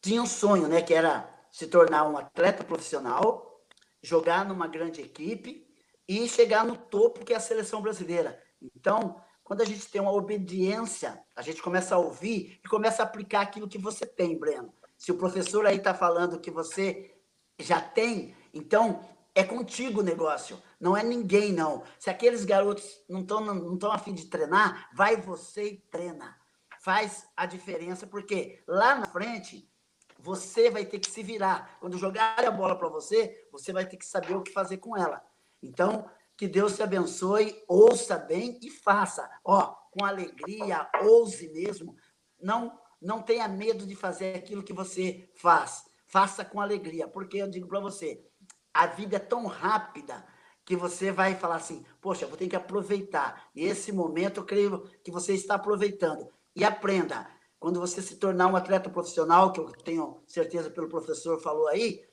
tinha 0.00 0.22
um 0.22 0.26
sonho, 0.26 0.68
né, 0.68 0.80
que 0.80 0.94
era 0.94 1.28
se 1.50 1.66
tornar 1.66 2.08
um 2.08 2.16
atleta 2.16 2.64
profissional, 2.64 3.60
jogar 4.00 4.46
numa 4.46 4.68
grande 4.68 5.02
equipe 5.02 5.66
e 6.08 6.26
chegar 6.28 6.64
no 6.64 6.76
topo 6.76 7.24
que 7.24 7.34
é 7.34 7.36
a 7.36 7.40
seleção 7.40 7.82
brasileira. 7.82 8.40
Então, 8.62 9.20
quando 9.42 9.62
a 9.62 9.64
gente 9.64 9.88
tem 9.88 10.00
uma 10.00 10.12
obediência, 10.12 11.20
a 11.34 11.42
gente 11.42 11.60
começa 11.60 11.96
a 11.96 11.98
ouvir 11.98 12.60
e 12.64 12.68
começa 12.68 13.02
a 13.02 13.04
aplicar 13.04 13.40
aquilo 13.40 13.68
que 13.68 13.78
você 13.78 14.06
tem, 14.06 14.38
Breno. 14.38 14.72
Se 14.96 15.10
o 15.10 15.18
professor 15.18 15.66
aí 15.66 15.76
está 15.76 15.92
falando 15.92 16.40
que 16.40 16.50
você 16.50 17.12
já 17.58 17.80
tem, 17.80 18.36
então 18.54 19.04
é 19.34 19.42
contigo 19.42 20.00
o 20.00 20.04
negócio, 20.04 20.62
não 20.80 20.96
é 20.96 21.02
ninguém, 21.02 21.52
não. 21.52 21.84
Se 21.98 22.08
aqueles 22.08 22.44
garotos 22.44 23.04
não 23.06 23.20
estão 23.20 23.40
não 23.40 23.76
tão 23.76 23.92
afim 23.92 24.14
de 24.14 24.26
treinar, 24.26 24.88
vai 24.94 25.16
você 25.16 25.64
e 25.64 25.76
treina. 25.76 26.34
Faz 26.80 27.28
a 27.36 27.44
diferença, 27.44 28.06
porque 28.06 28.62
lá 28.66 28.94
na 28.94 29.06
frente 29.06 29.70
você 30.18 30.70
vai 30.70 30.86
ter 30.86 30.98
que 30.98 31.10
se 31.10 31.22
virar. 31.22 31.76
Quando 31.80 31.98
jogar 31.98 32.42
a 32.42 32.50
bola 32.50 32.78
para 32.78 32.88
você, 32.88 33.46
você 33.52 33.72
vai 33.72 33.86
ter 33.86 33.98
que 33.98 34.06
saber 34.06 34.34
o 34.34 34.42
que 34.42 34.52
fazer 34.52 34.78
com 34.78 34.96
ela. 34.96 35.22
Então, 35.62 36.08
que 36.34 36.48
Deus 36.48 36.76
te 36.76 36.82
abençoe, 36.82 37.62
ouça 37.68 38.16
bem 38.16 38.58
e 38.62 38.70
faça. 38.70 39.28
Ó, 39.44 39.74
com 39.90 40.06
alegria, 40.06 40.88
ouse 41.02 41.46
mesmo. 41.52 41.94
Não, 42.40 42.80
não 43.00 43.20
tenha 43.20 43.46
medo 43.46 43.86
de 43.86 43.94
fazer 43.94 44.36
aquilo 44.36 44.62
que 44.62 44.72
você 44.72 45.30
faz. 45.34 45.84
Faça 46.06 46.42
com 46.42 46.58
alegria, 46.58 47.06
porque 47.06 47.36
eu 47.36 47.50
digo 47.50 47.68
para 47.68 47.80
você, 47.80 48.26
a 48.72 48.86
vida 48.86 49.16
é 49.16 49.20
tão 49.20 49.46
rápida 49.46 50.24
que 50.70 50.76
você 50.76 51.10
vai 51.10 51.34
falar 51.34 51.56
assim, 51.56 51.84
poxa, 52.00 52.28
vou 52.28 52.36
ter 52.36 52.46
que 52.46 52.54
aproveitar. 52.54 53.50
Esse 53.56 53.90
momento 53.90 54.38
eu 54.38 54.44
creio 54.44 54.88
que 55.02 55.10
você 55.10 55.34
está 55.34 55.56
aproveitando. 55.56 56.28
E 56.54 56.62
aprenda, 56.62 57.28
quando 57.58 57.80
você 57.80 58.00
se 58.00 58.14
tornar 58.14 58.46
um 58.46 58.54
atleta 58.54 58.88
profissional, 58.88 59.52
que 59.52 59.58
eu 59.58 59.72
tenho 59.72 60.22
certeza 60.28 60.70
pelo 60.70 60.88
professor 60.88 61.42
falou 61.42 61.66
aí, 61.66 62.06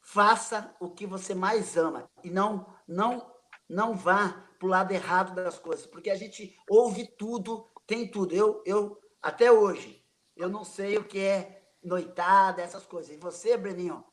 faça 0.00 0.74
o 0.80 0.90
que 0.90 1.06
você 1.06 1.36
mais 1.36 1.76
ama 1.76 2.10
e 2.24 2.30
não 2.30 2.66
não 2.84 3.32
não 3.68 3.94
vá 3.94 4.44
para 4.58 4.66
o 4.66 4.68
lado 4.68 4.90
errado 4.90 5.32
das 5.32 5.56
coisas, 5.56 5.86
porque 5.86 6.10
a 6.10 6.16
gente 6.16 6.58
ouve 6.68 7.06
tudo, 7.16 7.70
tem 7.86 8.10
tudo. 8.10 8.34
Eu 8.34 8.60
eu 8.66 8.98
até 9.22 9.52
hoje 9.52 10.04
eu 10.36 10.48
não 10.48 10.64
sei 10.64 10.98
o 10.98 11.04
que 11.04 11.20
é 11.20 11.62
noitada, 11.80 12.60
essas 12.60 12.84
coisas. 12.84 13.12
E 13.12 13.16
você, 13.18 13.56
Breninho, 13.56 14.04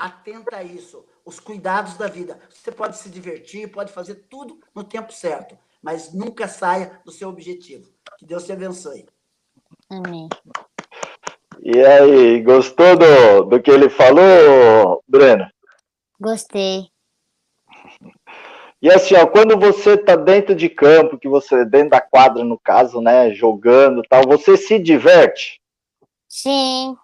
atenta 0.00 0.56
a 0.56 0.62
isso, 0.64 1.04
os 1.24 1.38
cuidados 1.38 1.96
da 1.96 2.06
vida. 2.06 2.40
Você 2.48 2.72
pode 2.72 2.96
se 2.96 3.10
divertir, 3.10 3.70
pode 3.70 3.92
fazer 3.92 4.26
tudo 4.30 4.58
no 4.74 4.82
tempo 4.82 5.12
certo, 5.12 5.56
mas 5.82 6.12
nunca 6.12 6.48
saia 6.48 7.00
do 7.04 7.12
seu 7.12 7.28
objetivo. 7.28 7.88
Que 8.18 8.24
Deus 8.24 8.44
te 8.44 8.52
abençoe. 8.52 9.06
Amém. 9.90 10.28
E 11.62 11.78
aí, 11.84 12.40
gostou 12.42 12.96
do, 12.96 13.44
do 13.44 13.60
que 13.60 13.70
ele 13.70 13.90
falou, 13.90 15.02
Breno? 15.06 15.46
Gostei. 16.18 16.88
E 18.82 18.90
assim, 18.90 19.14
ó, 19.14 19.26
quando 19.26 19.58
você 19.58 19.96
tá 19.96 20.16
dentro 20.16 20.54
de 20.54 20.70
campo, 20.70 21.18
que 21.18 21.28
você 21.28 21.66
dentro 21.66 21.90
da 21.90 22.00
quadra, 22.00 22.42
no 22.42 22.58
caso, 22.58 23.00
né, 23.00 23.30
jogando, 23.34 24.02
tal, 24.08 24.22
você 24.26 24.56
se 24.56 24.78
diverte? 24.78 25.60
Sim. 26.26 26.96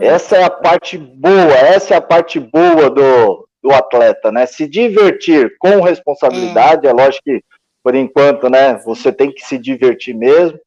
Essa 0.00 0.36
é 0.36 0.44
a 0.44 0.50
parte 0.50 0.98
boa, 0.98 1.54
essa 1.54 1.94
é 1.94 1.96
a 1.96 2.02
parte 2.02 2.38
boa 2.38 2.90
do, 2.90 3.48
do 3.62 3.72
atleta, 3.72 4.30
né? 4.30 4.44
Se 4.46 4.68
divertir 4.68 5.56
com 5.58 5.80
responsabilidade, 5.80 6.86
é. 6.86 6.90
é 6.90 6.92
lógico 6.92 7.24
que 7.24 7.42
por 7.82 7.94
enquanto, 7.94 8.50
né, 8.50 8.74
você 8.84 9.10
tem 9.10 9.32
que 9.32 9.40
se 9.40 9.56
divertir 9.56 10.14
mesmo 10.14 10.60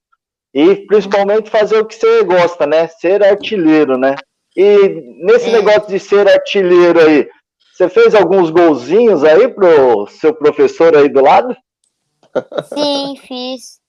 e 0.51 0.75
principalmente 0.87 1.49
fazer 1.49 1.77
o 1.77 1.85
que 1.85 1.93
você 1.93 2.23
gosta, 2.23 2.65
né? 2.65 2.87
Ser 2.87 3.23
artilheiro, 3.23 3.97
né? 3.97 4.15
E 4.55 4.77
nesse 5.23 5.49
é. 5.49 5.51
negócio 5.53 5.87
de 5.87 5.99
ser 5.99 6.27
artilheiro 6.27 6.99
aí, 6.99 7.29
você 7.71 7.87
fez 7.89 8.15
alguns 8.15 8.49
golzinhos 8.49 9.23
aí 9.23 9.47
pro 9.47 10.07
seu 10.07 10.33
professor 10.33 10.95
aí 10.95 11.07
do 11.07 11.21
lado? 11.21 11.55
Sim, 12.73 13.15
fiz. 13.27 13.79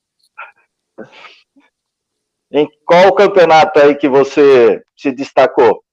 Em 2.53 2.69
qual 2.87 3.15
campeonato 3.15 3.81
aí 3.81 3.95
que 3.95 4.09
você 4.09 4.84
se 4.97 5.13
destacou? 5.13 5.85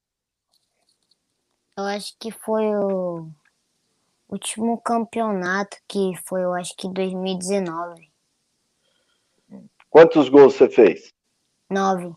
Eu 1.78 1.86
acho 1.86 2.16
que 2.20 2.32
foi 2.32 2.66
o 2.76 3.30
último 4.30 4.80
campeonato 4.80 5.78
que 5.88 6.14
foi, 6.26 6.44
eu 6.44 6.54
acho 6.54 6.76
que 6.76 6.88
2019. 6.90 8.12
Quantos 9.90 10.30
gols 10.30 10.54
você 10.56 10.70
fez? 10.70 11.14
Nove. 11.70 12.14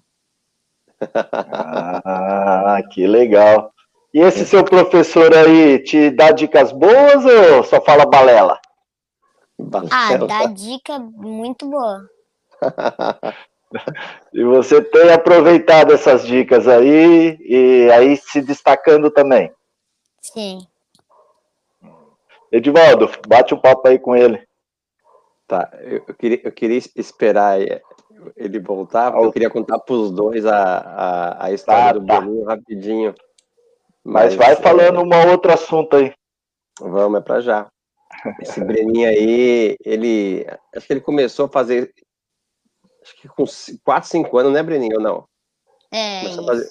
ah, 1.14 2.80
que 2.92 3.06
legal. 3.06 3.72
E 4.12 4.20
esse 4.20 4.46
seu 4.46 4.64
professor 4.64 5.34
aí 5.34 5.82
te 5.82 6.10
dá 6.10 6.30
dicas 6.30 6.70
boas 6.70 7.24
ou 7.24 7.64
só 7.64 7.80
fala 7.80 8.06
balela? 8.06 8.60
Ah, 9.90 10.16
dá 10.18 10.46
dica 10.46 10.98
muito 10.98 11.68
boa. 11.68 12.08
e 14.32 14.44
você 14.44 14.82
tem 14.82 15.10
aproveitado 15.12 15.92
essas 15.92 16.26
dicas 16.26 16.68
aí 16.68 17.36
e 17.40 17.90
aí 17.90 18.16
se 18.16 18.40
destacando 18.40 19.10
também. 19.10 19.52
Sim. 20.20 20.66
Edivaldo, 22.50 23.10
bate 23.26 23.54
um 23.54 23.58
papo 23.58 23.88
aí 23.88 23.98
com 23.98 24.14
ele. 24.14 24.42
Tá, 25.46 25.70
eu, 25.80 26.04
eu 26.06 26.14
queria, 26.14 26.40
eu 26.44 26.52
queria 26.52 26.78
esperar 26.96 27.58
ele 28.36 28.58
voltar, 28.60 29.12
porque 29.12 29.26
eu 29.26 29.32
queria 29.32 29.50
contar 29.50 29.78
para 29.78 29.94
os 29.94 30.10
dois 30.10 30.46
a, 30.46 30.56
a, 30.56 31.46
a 31.46 31.52
história 31.52 31.84
tá, 31.84 31.92
do 31.92 32.06
tá. 32.06 32.20
Boninho 32.20 32.44
rapidinho. 32.44 33.14
Mas, 34.02 34.34
Mas 34.34 34.46
vai 34.46 34.52
é... 34.52 34.56
falando 34.56 35.02
um 35.02 35.30
outro 35.30 35.52
assunto 35.52 35.96
aí. 35.96 36.12
Vamos, 36.80 37.20
é 37.20 37.22
para 37.22 37.40
já. 37.40 37.66
Esse 38.40 38.62
Breninho 38.64 39.08
aí, 39.08 39.76
ele. 39.84 40.46
Acho 40.74 40.86
que 40.86 40.92
ele 40.92 41.00
começou 41.00 41.46
a 41.46 41.48
fazer. 41.48 41.92
Acho 43.04 43.16
que 43.20 43.28
com 43.28 43.44
4, 43.84 44.08
5 44.08 44.38
anos, 44.38 44.52
né, 44.52 44.62
Breninho? 44.62 44.96
Ou 44.96 45.02
não? 45.02 45.28
É. 45.92 46.22
Começou 46.22 46.42
a 46.42 46.46
fazer, 46.46 46.70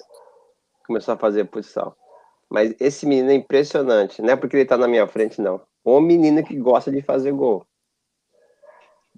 começou 0.86 1.14
a 1.14 1.16
fazer 1.16 1.44
posição. 1.44 1.94
Mas 2.50 2.74
esse 2.78 3.06
menino 3.06 3.30
é 3.30 3.34
impressionante. 3.34 4.20
Não 4.20 4.34
é 4.34 4.36
porque 4.36 4.56
ele 4.56 4.66
tá 4.66 4.76
na 4.76 4.88
minha 4.88 5.06
frente, 5.06 5.40
não 5.40 5.62
um 5.84 6.00
menino 6.00 6.42
que 6.42 6.56
gosta 6.56 6.90
de 6.90 7.02
fazer 7.02 7.32
gol. 7.32 7.66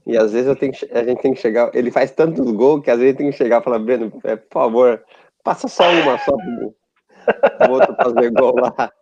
E 0.06 0.16
às 0.16 0.32
vezes 0.32 0.48
eu 0.48 0.56
tenho 0.56 0.72
que, 0.72 0.84
a 0.92 1.04
gente 1.04 1.20
tem 1.20 1.32
que 1.34 1.40
chegar. 1.40 1.70
Ele 1.74 1.90
faz 1.90 2.10
tantos 2.10 2.50
gols 2.52 2.82
que 2.82 2.90
às 2.90 2.98
vezes 2.98 3.16
tem 3.16 3.30
que 3.30 3.36
chegar 3.36 3.60
e 3.60 3.64
falar, 3.64 3.78
Breno, 3.78 4.12
é, 4.24 4.36
por 4.36 4.52
favor, 4.52 5.04
passa 5.42 5.68
só 5.68 5.84
uma 5.90 6.18
só 6.18 6.32
pro 6.36 7.72
outro 7.72 7.94
fazer 7.96 8.30
gol 8.30 8.54
lá. 8.56 8.92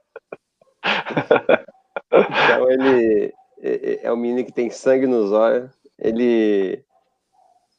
Então 2.13 2.71
ele 2.71 3.35
é, 3.61 4.07
é 4.07 4.13
um 4.13 4.17
menino 4.17 4.45
que 4.45 4.53
tem 4.53 4.71
sangue 4.71 5.07
nos 5.07 5.33
olhos. 5.33 5.71
Ele 5.99 6.85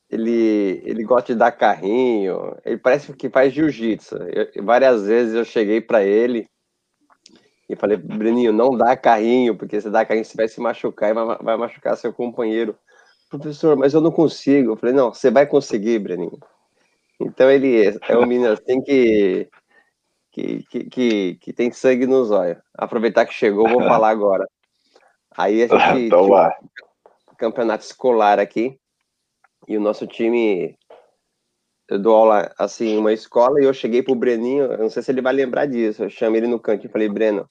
ele, 0.09 0.81
ele 0.85 1.03
gosta 1.03 1.33
de 1.33 1.39
dar 1.39 1.51
carrinho. 1.51 2.55
Ele 2.63 2.77
parece 2.77 3.13
que 3.13 3.29
faz 3.29 3.53
jiu-jitsu. 3.53 4.17
Várias 4.63 5.05
vezes 5.05 5.33
eu 5.33 5.45
cheguei 5.45 5.81
para 5.81 6.03
ele 6.03 6.47
e 7.67 7.75
falei, 7.75 7.97
Breninho, 7.97 8.53
não 8.53 8.77
dá 8.77 8.95
carrinho, 8.95 9.55
porque 9.57 9.81
se 9.81 9.89
dá 9.89 10.05
carrinho 10.05 10.25
você 10.25 10.37
vai 10.37 10.47
se 10.47 10.61
machucar 10.61 11.09
e 11.09 11.13
vai, 11.13 11.37
vai 11.37 11.57
machucar 11.57 11.97
seu 11.97 12.13
companheiro. 12.13 12.77
Professor, 13.29 13.75
mas 13.75 13.93
eu 13.93 14.01
não 14.01 14.11
consigo. 14.11 14.71
Eu 14.71 14.77
falei, 14.77 14.93
não, 14.93 15.13
você 15.13 15.31
vai 15.31 15.47
conseguir, 15.47 15.99
Breninho. 15.99 16.39
Então 17.19 17.49
ele 17.49 17.97
é 18.07 18.17
um 18.17 18.25
menino 18.25 18.51
assim 18.51 18.81
que, 18.81 19.49
que, 20.31 20.63
que, 20.69 20.83
que, 20.85 21.35
que 21.35 21.53
tem 21.53 21.71
sangue 21.71 22.05
nos 22.05 22.29
olhos. 22.29 22.57
Aproveitar 22.77 23.25
que 23.25 23.33
chegou, 23.33 23.67
vou 23.67 23.81
falar 23.87 24.09
agora. 24.09 24.45
Aí 25.35 25.63
a 25.63 25.67
gente 25.67 26.09
tinha 26.09 26.17
um 27.31 27.35
campeonato 27.35 27.83
escolar 27.83 28.39
aqui, 28.39 28.79
e 29.67 29.77
o 29.77 29.81
nosso 29.81 30.05
time 30.07 30.77
eu 31.87 31.99
dou 31.99 32.15
aula 32.15 32.51
assim 32.57 32.97
uma 32.97 33.13
escola 33.13 33.61
e 33.61 33.65
eu 33.65 33.73
cheguei 33.73 34.01
pro 34.01 34.15
Breninho, 34.15 34.65
eu 34.65 34.77
não 34.77 34.89
sei 34.89 35.03
se 35.03 35.11
ele 35.11 35.21
vai 35.21 35.33
lembrar 35.33 35.67
disso. 35.67 36.03
Eu 36.03 36.09
chamei 36.09 36.41
ele 36.41 36.47
no 36.47 36.59
canto 36.59 36.85
e 36.85 36.89
falei, 36.89 37.07
Breno, 37.07 37.47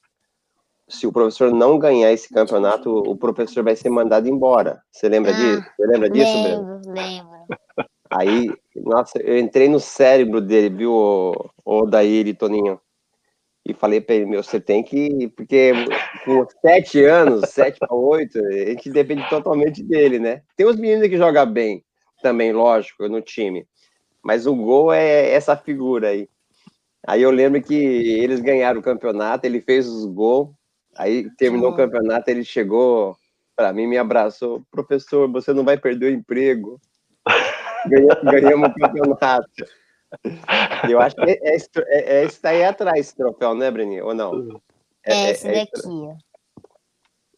se 0.88 1.06
o 1.06 1.12
professor 1.12 1.52
não 1.52 1.78
ganhar 1.78 2.12
esse 2.12 2.32
campeonato, 2.32 2.90
o 2.90 3.16
professor 3.16 3.62
vai 3.62 3.76
ser 3.76 3.90
mandado 3.90 4.28
embora. 4.28 4.82
Você 4.90 5.08
lembra 5.08 5.30
ah, 5.30 5.34
disso? 5.34 5.70
Você 5.76 5.86
lembra 5.86 6.10
disso, 6.10 6.42
lembro, 6.42 6.80
Breno? 6.80 6.94
Lembro. 6.94 7.34
Aí, 8.10 8.50
nossa, 8.76 9.18
eu 9.18 9.38
entrei 9.38 9.68
no 9.68 9.80
cérebro 9.80 10.40
dele, 10.40 10.68
viu, 10.68 10.92
o, 10.92 11.50
o 11.64 11.86
Daír 11.86 12.26
e 12.26 12.34
Toninho. 12.34 12.80
E 13.66 13.72
falei 13.72 14.00
para 14.00 14.16
ele, 14.16 14.26
meu, 14.26 14.42
você 14.42 14.60
tem 14.60 14.82
que. 14.82 15.28
Porque 15.28 15.72
com 16.24 16.46
sete 16.60 17.02
anos, 17.04 17.48
sete 17.48 17.78
para 17.78 17.94
oito, 17.94 18.38
a 18.38 18.52
gente 18.52 18.90
depende 18.90 19.26
totalmente 19.30 19.82
dele, 19.82 20.18
né? 20.18 20.42
Tem 20.54 20.66
uns 20.66 20.76
meninos 20.76 21.08
que 21.08 21.16
jogam 21.16 21.46
bem 21.50 21.82
também, 22.24 22.54
lógico, 22.54 23.06
no 23.06 23.20
time. 23.20 23.68
Mas 24.22 24.46
o 24.46 24.56
gol 24.56 24.90
é 24.90 25.30
essa 25.30 25.54
figura 25.54 26.08
aí. 26.08 26.26
Aí 27.06 27.20
eu 27.20 27.30
lembro 27.30 27.62
que 27.62 27.74
eles 27.74 28.40
ganharam 28.40 28.80
o 28.80 28.82
campeonato, 28.82 29.44
ele 29.44 29.60
fez 29.60 29.86
os 29.86 30.06
gols, 30.06 30.48
aí 30.96 31.28
terminou 31.36 31.70
o 31.70 31.76
campeonato, 31.76 32.30
ele 32.30 32.42
chegou 32.42 33.14
para 33.54 33.74
mim, 33.74 33.86
me 33.86 33.98
abraçou, 33.98 34.64
professor, 34.70 35.30
você 35.30 35.52
não 35.52 35.64
vai 35.64 35.76
perder 35.76 36.06
o 36.06 36.14
emprego. 36.14 36.80
Ganhamos 38.24 38.70
o 38.70 38.74
campeonato. 38.74 39.66
Eu 40.88 40.98
acho 40.98 41.14
que 41.16 41.30
é, 41.30 41.38
é, 41.42 41.56
é, 41.56 42.16
é 42.16 42.24
esse 42.24 42.40
daí 42.40 42.64
atrás, 42.64 42.98
esse 42.98 43.14
troféu, 43.14 43.54
né, 43.54 43.70
Breninho? 43.70 44.06
Ou 44.06 44.14
não? 44.14 44.62
É, 45.04 45.12
é 45.12 45.30
esse 45.32 45.46
é 45.46 45.66
daqui, 45.66 45.88
ó. 45.88 46.16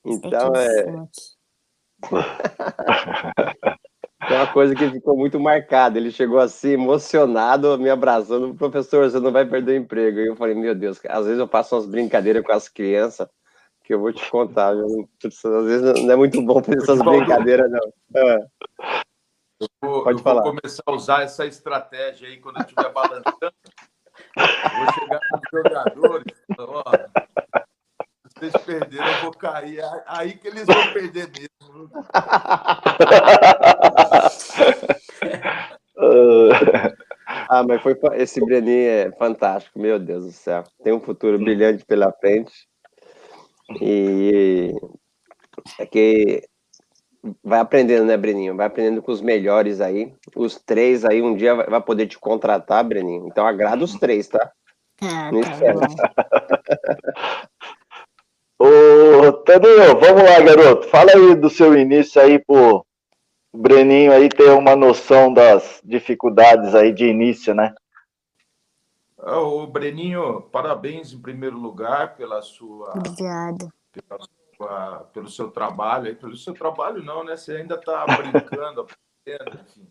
Então 0.05 0.53
é. 0.55 0.87
É 4.21 4.35
uma 4.35 4.53
coisa 4.53 4.75
que 4.75 4.91
ficou 4.91 5.17
muito 5.17 5.39
marcada. 5.39 5.99
Ele 5.99 6.11
chegou 6.11 6.39
assim, 6.39 6.71
emocionado, 6.71 7.79
me 7.79 7.91
abraçando. 7.91 8.55
Professor, 8.55 9.11
você 9.11 9.21
não 9.21 9.31
vai 9.31 9.45
perder 9.45 9.73
o 9.73 9.83
emprego. 9.83 10.19
E 10.19 10.27
eu 10.29 10.37
falei, 10.37 10.55
meu 10.55 10.75
Deus, 10.75 11.01
às 11.09 11.27
vezes 11.27 11.39
eu 11.39 11.47
faço 11.47 11.75
umas 11.75 11.87
brincadeiras 11.87 12.43
com 12.43 12.53
as 12.53 12.69
crianças 12.69 13.29
que 13.85 13.95
eu 13.95 14.01
vou 14.01 14.13
te 14.13 14.29
contar. 14.31 14.73
Às 14.73 15.65
vezes 15.65 16.03
não 16.03 16.13
é 16.13 16.17
muito 16.17 16.43
bom 16.43 16.63
fazer 16.63 16.79
essas 16.79 17.01
brincadeiras, 17.01 17.71
não. 17.71 17.93
É. 18.17 18.47
Eu 19.61 19.69
vou, 19.81 20.05
Pode 20.05 20.19
eu 20.19 20.25
falar. 20.25 20.43
vou 20.43 20.55
começar 20.55 20.83
a 20.85 20.93
usar 20.93 21.23
essa 21.23 21.47
estratégia 21.47 22.29
aí 22.29 22.39
quando 22.39 22.57
eu 22.57 22.63
estiver 22.63 22.93
balançando. 22.93 23.53
vou 24.37 24.93
chegar 24.93 25.21
nos 25.33 25.41
jogadores, 25.53 26.35
ó, 26.59 26.83
vocês 28.39 28.53
perderem, 28.65 29.07
eu 29.07 29.23
vou 29.23 29.33
cair. 29.33 29.83
Aí 30.07 30.35
que 30.35 30.47
eles 30.49 30.67
vão 30.67 30.93
perder 30.93 31.31
mesmo. 31.31 31.91
ah, 37.49 37.63
mas 37.67 37.81
foi 37.83 37.99
esse 38.15 38.45
Breninho 38.45 38.91
é 38.91 39.11
fantástico, 39.13 39.79
meu 39.79 39.99
Deus 39.99 40.27
do 40.27 40.33
céu. 40.33 40.65
Tem 40.85 40.93
um 40.93 41.01
futuro 41.01 41.39
brilhante 41.39 41.83
pela 41.87 42.13
frente. 42.13 42.53
E 43.81 44.71
é 45.79 45.87
que 45.87 46.43
vai 47.43 47.59
aprendendo, 47.59 48.05
né, 48.05 48.19
Breninho? 48.19 48.55
Vai 48.55 48.67
aprendendo 48.67 49.03
com 49.03 49.13
os 49.13 49.23
melhores 49.23 49.81
aí. 49.81 50.15
Os 50.35 50.57
três 50.57 51.07
aí 51.07 51.23
um 51.23 51.35
dia 51.35 51.55
vai 51.55 51.81
poder 51.81 52.07
te 52.07 52.19
contratar, 52.19 52.85
Breninho. 52.85 53.29
Então 53.29 53.47
agrada 53.47 53.83
os 53.83 53.95
três, 53.95 54.29
tá? 54.29 54.53
Ah, 55.03 55.31
tá 55.31 57.49
Ô, 58.59 59.33
Taninho, 59.45 59.99
vamos 60.01 60.23
lá, 60.23 60.41
garoto. 60.41 60.89
Fala 60.89 61.13
aí 61.13 61.35
do 61.35 61.51
seu 61.51 61.77
início 61.77 62.21
aí 62.21 62.39
pro 62.39 62.85
Breninho 63.55 64.13
aí 64.13 64.29
ter 64.29 64.51
uma 64.51 64.75
noção 64.75 65.33
das 65.33 65.81
dificuldades 65.85 66.75
aí 66.75 66.93
de 66.93 67.07
início, 67.07 67.55
né? 67.55 67.75
Ô, 69.19 69.67
Breninho, 69.67 70.43
parabéns 70.53 71.13
em 71.13 71.21
primeiro 71.21 71.59
lugar 71.59 72.17
pela 72.17 72.41
sua. 72.41 72.93
Obrigado. 72.97 73.73
Pela 73.93 74.21
sua, 74.57 75.11
pelo 75.13 75.29
seu 75.29 75.51
trabalho. 75.51 76.17
Pelo 76.17 76.37
seu 76.37 76.55
trabalho, 76.55 77.03
não, 77.03 77.25
né? 77.25 77.37
Você 77.37 77.57
ainda 77.57 77.75
está 77.75 78.07
brincando, 78.07 78.87
aprendendo, 79.27 79.61
enfim. 79.65 79.89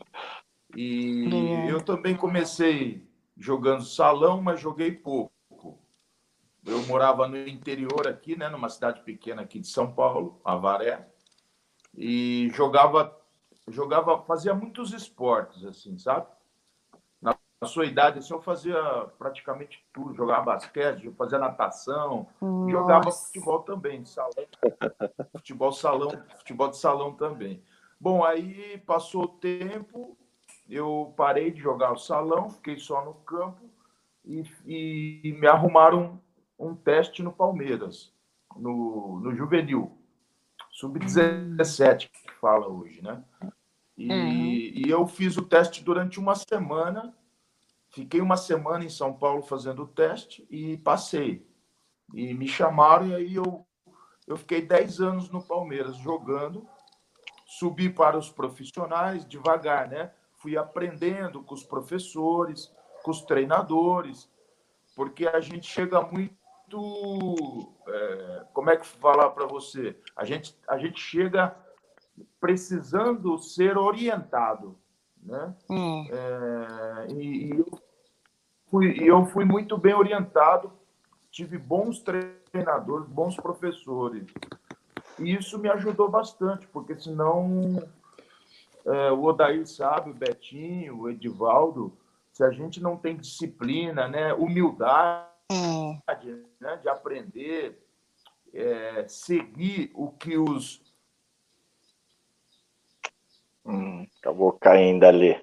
E 0.76 1.26
Obrigado. 1.28 1.70
eu 1.70 1.82
também 1.82 2.16
comecei 2.16 3.08
jogando 3.38 3.84
salão, 3.84 4.42
mas 4.42 4.60
joguei 4.60 4.92
pouco. 4.92 5.35
Eu 6.66 6.86
morava 6.88 7.28
no 7.28 7.38
interior 7.38 8.08
aqui, 8.08 8.36
né, 8.36 8.50
numa 8.50 8.70
cidade 8.70 9.02
pequena 9.02 9.44
aqui 9.44 9.60
de 9.60 9.68
São 9.68 9.92
Paulo, 9.92 10.42
Avaré, 10.44 11.08
e 11.96 12.50
jogava, 12.54 13.16
jogava, 13.68 14.22
fazia 14.24 14.54
muitos 14.54 14.92
esportes, 14.92 15.64
assim, 15.64 15.98
sabe? 15.98 16.28
Na 17.22 17.36
sua 17.68 17.86
idade, 17.86 18.20
assim, 18.20 18.34
eu 18.34 18.42
fazia 18.42 18.78
praticamente 19.18 19.84
tudo, 19.94 20.14
jogava 20.14 20.44
basquete, 20.44 21.10
fazia 21.12 21.40
natação, 21.40 22.28
Nossa. 22.42 22.72
jogava 22.72 23.12
futebol 23.12 23.60
também, 23.60 24.04
salão, 24.04 24.34
futebol 25.32 25.72
salão, 25.72 26.10
futebol 26.38 26.68
de 26.68 26.78
salão 26.78 27.14
também. 27.14 27.64
Bom, 28.00 28.24
aí 28.24 28.78
passou 28.80 29.24
o 29.24 29.28
tempo, 29.28 30.18
eu 30.70 31.14
parei 31.16 31.50
de 31.50 31.62
jogar 31.62 31.94
o 31.94 31.98
salão, 31.98 32.50
fiquei 32.50 32.78
só 32.78 33.06
no 33.06 33.14
campo 33.14 33.70
e, 34.26 34.44
e 34.66 35.32
me 35.40 35.48
arrumaram 35.48 36.20
um 36.58 36.76
teste 36.76 37.22
no 37.22 37.32
Palmeiras, 37.32 38.14
no, 38.56 39.20
no 39.20 39.36
juvenil, 39.36 39.98
sub-17, 40.72 42.10
que 42.10 42.32
fala 42.34 42.68
hoje, 42.68 43.02
né? 43.02 43.24
E, 43.98 44.12
uhum. 44.12 44.30
e, 44.30 44.84
eu 44.90 45.08
fiz 45.08 45.38
o 45.38 45.42
teste 45.42 45.84
durante 45.84 46.20
uma 46.20 46.36
semana, 46.36 47.16
fiquei 47.90 48.20
uma 48.20 48.36
semana 48.36 48.84
em 48.84 48.90
São 48.90 49.14
Paulo 49.14 49.42
fazendo 49.42 49.84
o 49.84 49.88
teste 49.88 50.46
e 50.50 50.78
passei. 50.78 51.48
E 52.14 52.34
me 52.34 52.48
chamaram 52.48 53.08
e 53.08 53.16
aí 53.16 53.36
eu, 53.36 53.66
eu 54.28 54.36
fiquei 54.38 54.62
10 54.62 55.00
anos 55.00 55.30
no 55.30 55.42
Palmeiras 55.42 55.96
jogando, 55.98 56.68
subi 57.46 57.90
para 57.90 58.18
os 58.18 58.30
profissionais 58.30 59.26
devagar, 59.26 59.88
né? 59.88 60.12
Fui 60.34 60.58
aprendendo 60.58 61.42
com 61.42 61.56
os 61.56 61.64
professores, 61.64 62.72
com 63.02 63.12
os 63.12 63.22
treinadores, 63.22 64.30
porque 64.94 65.26
a 65.26 65.40
gente 65.40 65.68
chega 65.68 66.02
muito 66.02 66.36
muito. 66.36 66.45
É, 67.88 68.46
como 68.54 68.70
é 68.70 68.78
que 68.78 68.86
falar 68.88 69.30
para 69.32 69.46
você? 69.46 69.96
A 70.16 70.26
gente, 70.26 70.58
a 70.68 70.78
gente 70.78 71.00
chega 71.00 71.56
precisando 72.40 73.38
ser 73.38 73.78
orientado. 73.78 74.78
Né? 75.22 75.56
Hum. 75.70 76.08
É, 76.10 77.08
e, 77.14 77.48
e, 77.48 77.50
eu 77.60 77.82
fui, 78.70 78.98
eu 79.02 79.26
fui 79.26 79.46
muito 79.46 79.78
bem 79.78 79.94
orientado, 79.94 80.72
tive 81.32 81.58
bons 81.58 82.02
treinadores, 82.02 83.08
bons 83.08 83.36
professores. 83.36 84.24
E 85.20 85.34
isso 85.34 85.58
me 85.60 85.70
ajudou 85.70 86.10
bastante, 86.10 86.68
porque 86.68 86.96
senão 87.00 87.82
é, 88.86 89.12
o 89.12 89.24
Odair 89.24 89.66
sabe, 89.68 90.12
o 90.12 90.14
Betinho, 90.14 91.00
o 91.02 91.10
Edivaldo, 91.10 91.98
se 92.32 92.44
a 92.44 92.52
gente 92.52 92.82
não 92.82 92.98
tem 92.98 93.16
disciplina, 93.16 94.08
né, 94.08 94.34
humildade, 94.34 95.35
é. 95.52 95.96
né, 96.60 96.78
de 96.82 96.90
aprender, 96.90 97.80
é, 98.54 99.06
seguir 99.08 99.92
o 99.94 100.12
que 100.12 100.38
os. 100.38 100.82
Hum, 103.66 104.06
acabou 104.20 104.54
caindo 104.54 105.04
ali. 105.06 105.40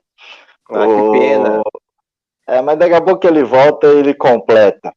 Ah, 0.71 0.87
o... 0.87 1.13
que 1.13 1.19
pena. 1.19 1.63
É, 2.47 2.61
mas 2.61 2.79
daqui 2.79 2.95
a 2.95 3.01
pouco 3.01 3.27
ele 3.27 3.45
volta 3.45 3.87
e 3.87 3.99
ele 3.99 4.15
completa. 4.15 4.93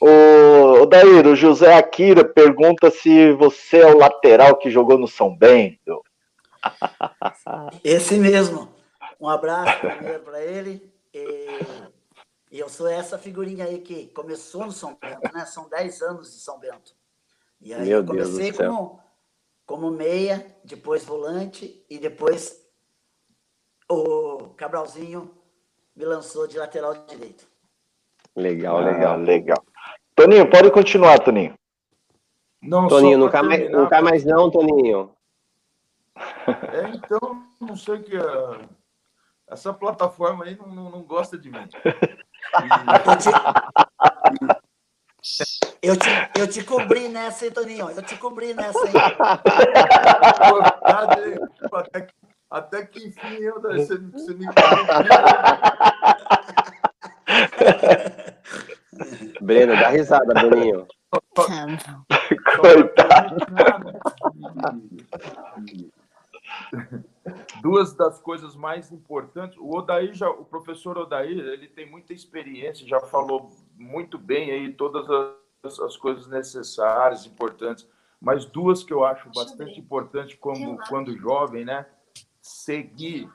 O, 0.00 0.82
o 0.82 0.86
Daír, 0.86 1.26
o 1.26 1.36
José 1.36 1.74
Akira 1.74 2.24
pergunta 2.24 2.90
se 2.90 3.32
você 3.32 3.80
é 3.80 3.86
o 3.86 3.98
lateral 3.98 4.56
que 4.56 4.70
jogou 4.70 4.98
no 4.98 5.06
São 5.06 5.36
Bento. 5.36 6.02
Esse 7.84 8.18
mesmo. 8.18 8.68
Um 9.20 9.28
abraço 9.28 9.80
para 10.24 10.42
ele. 10.42 10.90
E 11.12 11.46
e 12.50 12.58
eu 12.58 12.68
sou 12.68 12.88
essa 12.88 13.16
figurinha 13.16 13.64
aí 13.64 13.78
que 13.78 14.08
começou 14.08 14.66
no 14.66 14.72
São 14.72 14.98
Bento, 15.00 15.32
né? 15.32 15.44
São 15.46 15.68
10 15.68 16.02
anos 16.02 16.32
de 16.32 16.40
São 16.40 16.58
Bento. 16.58 16.92
E 17.60 17.72
aí 17.72 17.86
Meu 17.86 17.98
eu 17.98 18.06
comecei 18.06 18.52
como, 18.52 19.00
como 19.64 19.90
meia, 19.90 20.56
depois 20.64 21.04
volante, 21.04 21.84
e 21.88 21.98
depois 21.98 22.60
o 23.88 24.48
Cabralzinho 24.56 25.30
me 25.94 26.04
lançou 26.04 26.48
de 26.48 26.58
lateral 26.58 26.94
direito. 27.06 27.46
Legal, 28.34 28.78
ah, 28.78 28.80
legal, 28.80 29.18
legal. 29.18 29.64
Toninho, 30.16 30.50
pode 30.50 30.70
continuar, 30.72 31.20
Toninho. 31.20 31.54
Não, 32.60 32.88
Toninho, 32.88 33.18
não 33.18 33.30
cai, 33.30 33.42
mais, 33.42 33.70
não 33.70 33.88
cai 33.88 34.02
mais 34.02 34.24
não, 34.24 34.50
Toninho. 34.50 35.14
É, 36.72 36.90
então, 36.90 37.46
não 37.60 37.76
sei 37.76 37.94
o 37.94 38.02
que... 38.02 38.16
É... 38.16 38.68
Essa 39.48 39.72
plataforma 39.72 40.44
aí 40.44 40.56
não, 40.56 40.68
não, 40.68 40.90
não 40.90 41.02
gosta 41.02 41.38
de 41.38 41.50
mim. 41.50 41.58
Eu 45.82 45.96
te, 45.96 46.08
eu 46.38 46.48
te 46.48 46.64
cobri 46.64 47.08
nessa, 47.08 47.44
hein, 47.44 47.52
Toninho? 47.52 47.90
Eu 47.90 48.02
te 48.02 48.16
cobri 48.16 48.54
nessa, 48.54 48.86
hein? 48.86 48.94
até, 51.72 52.00
que, 52.00 52.14
até 52.50 52.86
que 52.86 53.08
enfim 53.08 53.34
eu, 53.36 53.60
você, 53.60 53.98
você 53.98 54.34
me 54.34 54.46
Breno, 59.40 59.74
dá 59.74 59.88
risada, 59.88 60.34
Bruninho. 60.34 60.86
Coitado 62.56 63.36
duas 67.60 67.94
das 67.94 68.20
coisas 68.20 68.54
mais 68.54 68.92
importantes. 68.92 69.56
O 69.58 69.76
Odair 69.76 70.14
já, 70.14 70.28
o 70.30 70.44
professor 70.44 70.98
Odair, 70.98 71.38
ele 71.38 71.68
tem 71.68 71.88
muita 71.90 72.12
experiência, 72.12 72.86
já 72.86 73.00
falou 73.00 73.50
muito 73.76 74.18
bem 74.18 74.50
aí 74.50 74.72
todas 74.72 75.08
as, 75.64 75.80
as 75.80 75.96
coisas 75.96 76.26
necessárias, 76.26 77.26
importantes. 77.26 77.88
Mas 78.20 78.44
duas 78.44 78.84
que 78.84 78.92
eu 78.92 79.04
acho 79.04 79.30
bastante 79.34 79.80
importantes 79.80 80.36
como 80.38 80.78
quando 80.88 81.16
jovem, 81.16 81.64
né? 81.64 81.86
Seguir 82.42 83.30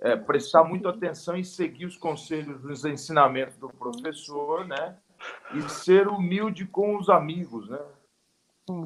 é, 0.00 0.16
prestar 0.16 0.64
muita 0.64 0.88
atenção 0.88 1.36
e 1.36 1.44
seguir 1.44 1.84
os 1.84 1.96
conselhos, 1.96 2.64
os 2.64 2.84
ensinamentos 2.84 3.56
do 3.56 3.68
professor, 3.68 4.66
né? 4.66 4.96
E 5.54 5.68
ser 5.68 6.08
humilde 6.08 6.66
com 6.66 6.96
os 6.96 7.10
amigos, 7.10 7.68
né? 7.68 7.78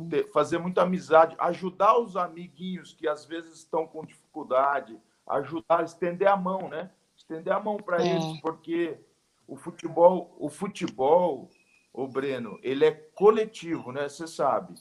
Ter, 0.08 0.30
fazer 0.32 0.58
muita 0.58 0.82
amizade, 0.82 1.34
ajudar 1.38 1.98
os 1.98 2.16
amiguinhos 2.16 2.92
que 2.92 3.08
às 3.08 3.24
vezes 3.24 3.54
estão 3.54 3.86
com 3.86 4.04
dificuldade, 4.04 4.98
ajudar, 5.26 5.84
estender 5.84 6.28
a 6.28 6.36
mão, 6.36 6.68
né? 6.68 6.90
Estender 7.16 7.52
a 7.52 7.60
mão 7.60 7.76
para 7.76 8.04
É. 8.04 8.08
eles, 8.08 8.40
porque 8.40 8.98
o 9.46 9.56
futebol, 9.56 10.34
o 10.38 10.48
futebol, 10.48 11.48
o 11.92 12.06
Breno, 12.08 12.58
ele 12.62 12.84
é 12.84 12.92
coletivo, 12.92 13.92
né? 13.92 14.08
Você 14.08 14.26
sabe. 14.26 14.74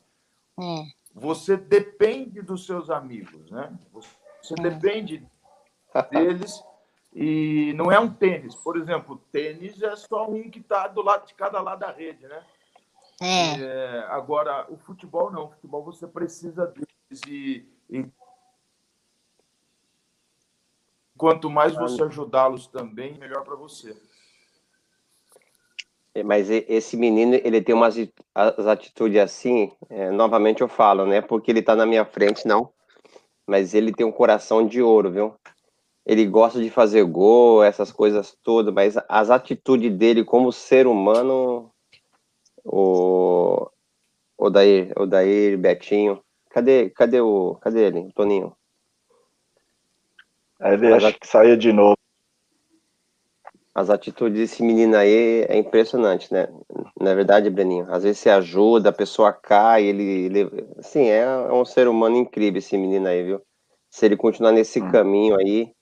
É, 0.59 0.85
Você 1.15 1.55
depende 1.55 2.41
dos 2.41 2.65
seus 2.65 2.89
amigos, 2.89 3.49
né? 3.51 3.71
Você 3.91 4.55
depende 4.55 5.25
deles 6.09 6.63
e 7.13 7.71
não 7.75 7.91
é 7.91 7.99
um 7.99 8.11
tênis. 8.11 8.55
Por 8.55 8.77
exemplo, 8.77 9.21
tênis 9.31 9.79
é 9.81 9.95
só 9.95 10.27
um 10.27 10.49
que 10.49 10.59
está 10.59 10.87
do 10.87 11.03
lado 11.03 11.27
de 11.27 11.35
cada 11.35 11.61
lado 11.61 11.79
da 11.79 11.91
rede, 11.91 12.27
né? 12.27 12.43
É, 13.21 13.61
É, 13.61 13.99
agora, 14.09 14.65
o 14.69 14.77
futebol 14.77 15.31
não. 15.31 15.45
O 15.45 15.49
futebol 15.51 15.83
você 15.83 16.07
precisa 16.07 16.65
deles 16.67 17.21
e, 17.27 17.65
e 17.89 18.05
quanto 21.17 21.49
mais 21.49 21.75
você 21.75 22.03
ajudá-los 22.03 22.67
também, 22.67 23.17
melhor 23.17 23.43
para 23.43 23.55
você. 23.55 23.95
Mas 26.25 26.49
e- 26.49 26.65
esse 26.69 26.95
menino, 26.95 27.35
ele 27.43 27.61
tem 27.61 27.73
umas 27.73 27.97
ati- 27.97 28.13
as 28.35 28.67
atitudes 28.67 29.19
assim, 29.19 29.71
é, 29.89 30.11
novamente 30.11 30.61
eu 30.61 30.67
falo, 30.67 31.05
né? 31.05 31.21
Porque 31.21 31.49
ele 31.49 31.61
tá 31.61 31.75
na 31.75 31.85
minha 31.85 32.05
frente, 32.05 32.47
não. 32.47 32.71
Mas 33.47 33.73
ele 33.73 33.91
tem 33.91 34.05
um 34.05 34.11
coração 34.11 34.65
de 34.67 34.81
ouro, 34.81 35.11
viu? 35.11 35.35
Ele 36.05 36.25
gosta 36.25 36.61
de 36.61 36.69
fazer 36.69 37.03
gol, 37.05 37.63
essas 37.63 37.91
coisas 37.91 38.37
todas, 38.43 38.73
mas 38.73 38.95
as 39.09 39.29
atitudes 39.31 39.91
dele 39.95 40.23
como 40.23 40.51
ser 40.51 40.85
humano, 40.85 41.72
o, 42.63 43.69
o 44.37 44.49
daí, 44.49 44.91
o 44.97 45.05
daí, 45.05 45.57
Betinho, 45.57 46.23
cadê, 46.49 46.89
cadê 46.89 47.19
o, 47.21 47.55
cadê 47.55 47.87
ele, 47.87 47.99
o 47.99 48.13
Toninho? 48.13 48.55
Aí 50.59 50.73
ele 50.73 50.89
Mas 50.89 51.03
acha 51.03 51.19
que 51.19 51.27
saiu 51.27 51.57
de 51.57 51.73
novo. 51.73 51.97
As 53.75 53.89
atitudes 53.89 54.37
desse 54.37 54.61
menino 54.61 54.95
aí 54.95 55.45
é 55.49 55.57
impressionante, 55.57 56.31
né? 56.31 56.47
Na 56.99 57.15
verdade, 57.15 57.49
Breninho, 57.49 57.87
às 57.91 58.03
vezes 58.03 58.19
você 58.19 58.29
ajuda, 58.29 58.89
a 58.89 58.93
pessoa 58.93 59.33
cai, 59.33 59.83
ele, 59.83 60.25
ele 60.25 60.67
assim, 60.77 61.05
é, 61.05 61.21
é 61.21 61.51
um 61.51 61.65
ser 61.65 61.87
humano 61.87 62.15
incrível 62.15 62.59
esse 62.59 62.77
menino 62.77 63.07
aí, 63.07 63.23
viu? 63.23 63.41
Se 63.89 64.05
ele 64.05 64.15
continuar 64.15 64.51
nesse 64.51 64.79
Hum. 64.79 64.91
caminho 64.91 65.35
aí, 65.35 65.73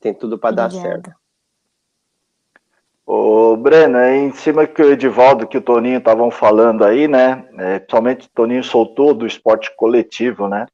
tem 0.00 0.12
tudo 0.12 0.36
para 0.36 0.54
dar 0.54 0.70
certo. 0.70 1.10
Ô, 3.06 3.56
Breno, 3.56 3.98
é 3.98 4.16
em 4.16 4.32
cima 4.32 4.66
que 4.66 4.82
o 4.82 4.90
Edivaldo 4.90 5.46
que 5.46 5.56
o 5.56 5.62
Toninho 5.62 5.98
estavam 5.98 6.28
falando 6.28 6.84
aí, 6.84 7.06
né? 7.06 7.46
É, 7.56 7.78
principalmente 7.78 8.26
o 8.26 8.30
Toninho 8.34 8.64
soltou 8.64 9.14
do 9.14 9.24
esporte 9.24 9.70
coletivo, 9.76 10.48
né? 10.48 10.66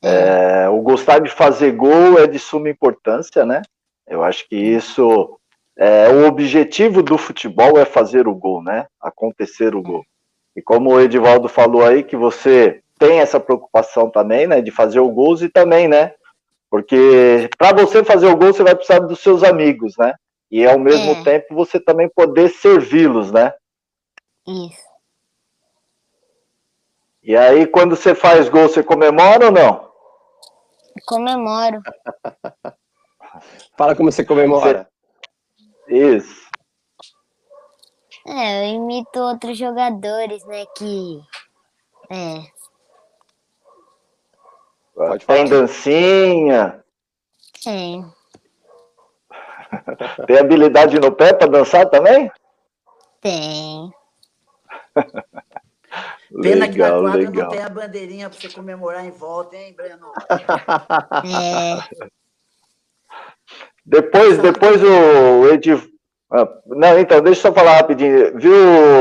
É, 0.00 0.68
o 0.68 0.80
gostar 0.82 1.18
de 1.18 1.30
fazer 1.30 1.72
gol 1.72 2.18
é 2.22 2.28
de 2.28 2.38
suma 2.38 2.70
importância, 2.70 3.44
né? 3.44 3.60
Eu 4.06 4.22
acho 4.22 4.48
que 4.48 4.54
isso 4.54 5.36
é 5.76 6.08
o 6.10 6.28
objetivo 6.28 7.02
do 7.02 7.18
futebol 7.18 7.76
é 7.76 7.84
fazer 7.84 8.28
o 8.28 8.34
gol, 8.34 8.62
né? 8.62 8.86
Acontecer 9.00 9.74
o 9.74 9.82
gol. 9.82 10.04
E 10.54 10.62
como 10.62 10.90
o 10.90 11.00
Edivaldo 11.00 11.48
falou 11.48 11.84
aí, 11.84 12.04
que 12.04 12.16
você 12.16 12.82
tem 13.00 13.18
essa 13.18 13.40
preocupação 13.40 14.08
também, 14.08 14.46
né? 14.46 14.60
De 14.60 14.70
fazer 14.70 15.00
o 15.00 15.10
gols 15.10 15.42
e 15.42 15.48
também, 15.48 15.88
né? 15.88 16.12
Porque 16.70 17.50
para 17.58 17.72
você 17.72 18.04
fazer 18.04 18.26
o 18.26 18.36
gol, 18.36 18.52
você 18.52 18.62
vai 18.62 18.76
precisar 18.76 19.00
dos 19.00 19.18
seus 19.18 19.42
amigos, 19.42 19.96
né? 19.98 20.14
E 20.54 20.64
ao 20.64 20.78
mesmo 20.78 21.10
É. 21.10 21.24
tempo 21.24 21.52
você 21.52 21.80
também 21.80 22.08
poder 22.08 22.48
servi-los, 22.48 23.32
né? 23.32 23.52
Isso. 24.46 24.84
E 27.24 27.36
aí, 27.36 27.66
quando 27.66 27.96
você 27.96 28.14
faz 28.14 28.48
gol, 28.48 28.68
você 28.68 28.80
comemora 28.80 29.46
ou 29.46 29.50
não? 29.50 29.92
Comemoro. 31.08 31.82
Fala 33.76 33.96
como 33.96 34.12
você 34.12 34.24
comemora. 34.24 34.88
Isso. 35.88 36.48
É, 38.24 38.70
eu 38.70 38.74
imito 38.76 39.18
outros 39.18 39.58
jogadores, 39.58 40.44
né, 40.44 40.64
que... 40.76 41.20
É, 42.10 42.54
Pode 44.94 45.26
Tem 45.26 45.46
dancinha, 45.46 46.84
tem. 47.64 48.06
tem 50.26 50.38
habilidade 50.38 50.98
no 50.98 51.12
pé 51.12 51.32
para 51.34 51.48
dançar 51.50 51.88
também? 51.90 52.30
Tem. 53.20 53.92
Pena 56.40 56.68
que 56.68 56.78
na 56.78 56.90
Legal, 56.90 57.00
quadra 57.00 57.30
não 57.30 57.32
legal. 57.32 57.48
tem 57.48 57.60
a 57.62 57.68
bandeirinha 57.68 58.28
para 58.28 58.38
você 58.38 58.48
comemorar 58.48 59.04
em 59.04 59.10
volta, 59.10 59.56
hein, 59.56 59.74
Breno? 59.74 60.16
É, 61.22 61.84
Depois, 63.84 64.38
depois 64.38 64.82
o 64.82 65.48
Edivaldo. 65.52 65.92
Não, 66.66 66.98
então, 66.98 67.20
deixa 67.20 67.40
eu 67.40 67.42
só 67.42 67.52
falar 67.54 67.76
rapidinho. 67.76 68.36
Viu, 68.38 68.54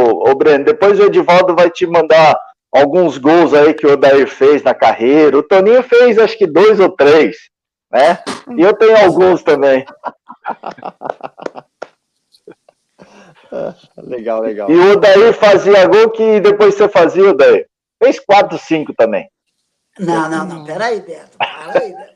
ô 0.09 0.35
Breno? 0.35 0.65
Depois 0.65 0.99
o 0.99 1.03
Edivaldo 1.03 1.55
vai 1.55 1.69
te 1.71 1.85
mandar 1.87 2.37
alguns 2.71 3.17
gols 3.17 3.53
aí 3.53 3.73
que 3.73 3.87
o 3.87 3.93
Odair 3.93 4.27
fez 4.27 4.61
na 4.63 4.73
carreira. 4.73 5.37
O 5.37 5.43
Toninho 5.43 5.81
fez 5.83 6.17
acho 6.19 6.37
que 6.37 6.45
dois 6.45 6.79
ou 6.79 6.89
três, 6.95 7.35
né? 7.91 8.19
E 8.57 8.61
eu 8.61 8.73
tenho 8.75 8.97
alguns 8.97 9.41
também. 9.43 9.85
Legal, 13.97 14.41
legal. 14.41 14.69
E 14.69 14.75
o 14.75 14.93
Odair 14.93 15.33
fazia 15.33 15.87
gol 15.87 16.09
que 16.09 16.39
depois 16.39 16.75
você 16.75 16.89
fazia, 16.89 17.29
Odair. 17.29 17.69
Fez 18.01 18.19
quatro, 18.19 18.57
cinco 18.57 18.93
também. 18.93 19.29
Não, 19.99 20.29
não, 20.29 20.45
não. 20.45 20.65
Peraí, 20.65 21.01
Beto. 21.01 21.37
Para 21.37 21.79
aí, 21.79 21.93
Beto. 21.93 22.13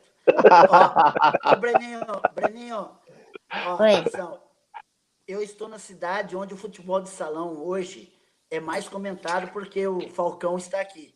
Ó, 0.72 1.52
ó, 1.52 1.56
Breninho, 1.56 2.02
Breninho. 2.34 2.90
Ó, 3.68 3.74
atenção. 3.76 4.40
Eu 5.28 5.42
estou 5.42 5.68
na 5.68 5.78
cidade 5.78 6.36
onde 6.36 6.54
o 6.54 6.58
futebol 6.58 7.02
de 7.02 7.10
salão 7.10 7.64
hoje 7.64 8.12
é 8.50 8.60
mais 8.60 8.90
comentado 8.90 9.52
porque 9.52 9.86
o 9.88 10.10
Falcão 10.10 10.58
está 10.58 10.82
aqui. 10.82 11.14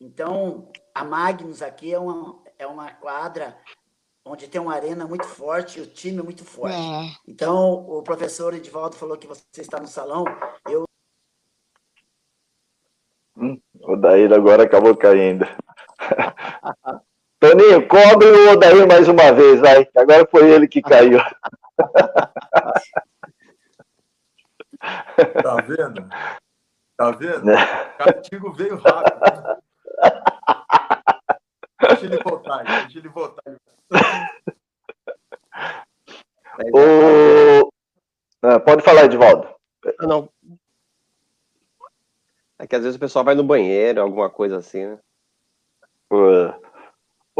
Então, 0.00 0.70
a 0.94 1.04
Magnus 1.04 1.62
aqui 1.62 1.92
é 1.92 1.98
uma, 1.98 2.38
é 2.58 2.66
uma 2.66 2.90
quadra 2.92 3.56
onde 4.28 4.48
tem 4.48 4.60
uma 4.60 4.74
arena 4.74 5.06
muito 5.06 5.26
forte, 5.26 5.80
o 5.80 5.86
time 5.86 6.18
é 6.20 6.22
muito 6.22 6.44
forte. 6.44 6.76
é. 6.76 7.10
Então, 7.26 7.72
o 7.88 8.02
professor 8.02 8.54
Edivaldo 8.54 8.96
falou 8.96 9.16
que 9.16 9.26
você 9.26 9.42
está 9.58 9.80
no 9.80 9.86
salão. 9.86 10.24
Eu 10.68 10.84
O 13.36 13.92
Odair 13.92 14.32
agora 14.32 14.64
acabou 14.64 14.96
caindo. 14.96 15.44
Toninho, 17.40 17.86
cobre 17.86 18.26
o 18.26 18.52
Odair 18.52 18.86
mais 18.88 19.06
uma 19.08 19.32
vez, 19.32 19.60
vai. 19.60 19.88
Agora 19.96 20.26
foi 20.30 20.50
ele 20.50 20.66
que 20.68 20.82
caiu. 20.82 21.18
Tá 25.42 25.56
vendo? 25.56 26.08
Tá 26.96 27.10
vendo? 27.10 27.50
O 27.52 27.98
castigo 27.98 28.52
veio 28.52 28.76
rápido. 28.76 29.20
né? 29.20 29.56
Deixa 31.80 32.06
ele 32.06 32.22
voltar, 32.22 32.64
deixa 32.64 32.98
ele 32.98 33.08
voltar. 33.08 33.42
O... 36.74 37.70
Ah, 38.42 38.58
pode 38.58 38.82
falar, 38.82 39.04
Edivaldo. 39.04 39.48
Não. 40.00 40.28
É 42.58 42.66
que 42.66 42.74
às 42.74 42.82
vezes 42.82 42.96
o 42.96 43.00
pessoal 43.00 43.24
vai 43.24 43.36
no 43.36 43.44
banheiro, 43.44 44.02
alguma 44.02 44.28
coisa 44.28 44.56
assim, 44.56 44.84
né? 44.84 44.98
Uh, 46.10 46.52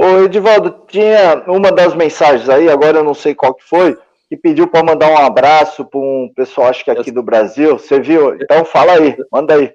Ô, 0.00 0.22
Edivaldo, 0.22 0.84
tinha 0.86 1.42
uma 1.48 1.72
das 1.72 1.92
mensagens 1.92 2.48
aí, 2.48 2.70
agora 2.70 2.98
eu 2.98 3.04
não 3.04 3.14
sei 3.14 3.34
qual 3.34 3.52
que 3.52 3.64
foi, 3.64 3.98
que 4.28 4.36
pediu 4.36 4.68
para 4.68 4.84
mandar 4.84 5.10
um 5.10 5.18
abraço 5.18 5.84
para 5.84 5.98
um 5.98 6.30
pessoal, 6.36 6.68
acho 6.68 6.84
que 6.84 6.90
aqui 6.92 7.10
do 7.10 7.20
Brasil. 7.20 7.76
Você 7.76 7.98
viu? 7.98 8.36
Então 8.36 8.64
fala 8.64 8.92
aí, 8.92 9.16
manda 9.32 9.56
aí. 9.56 9.74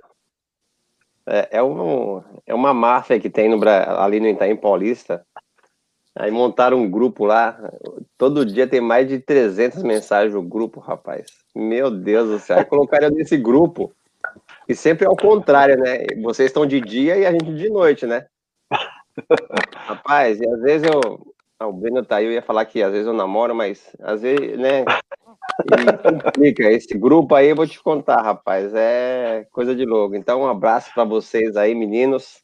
É, 1.27 1.57
é, 1.57 1.63
um, 1.63 2.23
é 2.47 2.53
uma 2.53 2.73
máfia 2.73 3.19
que 3.19 3.29
tem 3.29 3.49
no, 3.49 3.61
ali 3.67 4.21
no 4.21 4.27
Itaim 4.27 4.55
Paulista. 4.55 5.25
Aí 6.15 6.29
montaram 6.29 6.77
um 6.77 6.89
grupo 6.89 7.25
lá. 7.25 7.57
Todo 8.17 8.45
dia 8.45 8.67
tem 8.67 8.79
mais 8.79 9.07
de 9.07 9.19
300 9.19 9.81
mensagens 9.81 10.33
no 10.33 10.43
grupo, 10.43 10.79
rapaz. 10.79 11.25
Meu 11.55 11.89
Deus 11.89 12.29
do 12.29 12.39
céu. 12.39 12.59
Aí 12.59 12.65
colocaram 12.65 13.09
nesse 13.09 13.35
grupo. 13.37 13.91
E 14.67 14.75
sempre 14.75 15.05
é 15.05 15.09
o 15.09 15.15
contrário, 15.15 15.77
né? 15.77 16.05
Vocês 16.21 16.49
estão 16.49 16.65
de 16.65 16.79
dia 16.79 17.17
e 17.17 17.25
a 17.25 17.31
gente 17.31 17.53
de 17.55 17.69
noite, 17.69 18.05
né? 18.05 18.25
Rapaz, 19.75 20.39
e 20.39 20.47
às 20.47 20.61
vezes 20.61 20.87
eu. 20.87 21.33
Ah, 21.59 21.67
o 21.67 21.73
Breno 21.73 22.03
tá 22.03 22.17
aí, 22.17 22.25
eu 22.25 22.31
ia 22.31 22.41
falar 22.41 22.65
que 22.65 22.81
às 22.81 22.91
vezes 22.91 23.07
eu 23.07 23.13
namoro, 23.13 23.53
mas 23.53 23.95
às 24.01 24.21
vezes, 24.21 24.57
né? 24.57 24.85
E 25.61 26.21
complica. 26.21 26.71
Esse 26.71 26.97
grupo 26.97 27.35
aí 27.35 27.49
eu 27.49 27.55
vou 27.55 27.67
te 27.67 27.81
contar, 27.81 28.21
rapaz. 28.21 28.73
É 28.73 29.45
coisa 29.51 29.75
de 29.75 29.85
louco. 29.85 30.15
Então, 30.15 30.41
um 30.41 30.47
abraço 30.47 30.91
para 30.93 31.03
vocês 31.03 31.55
aí, 31.55 31.75
meninos. 31.75 32.42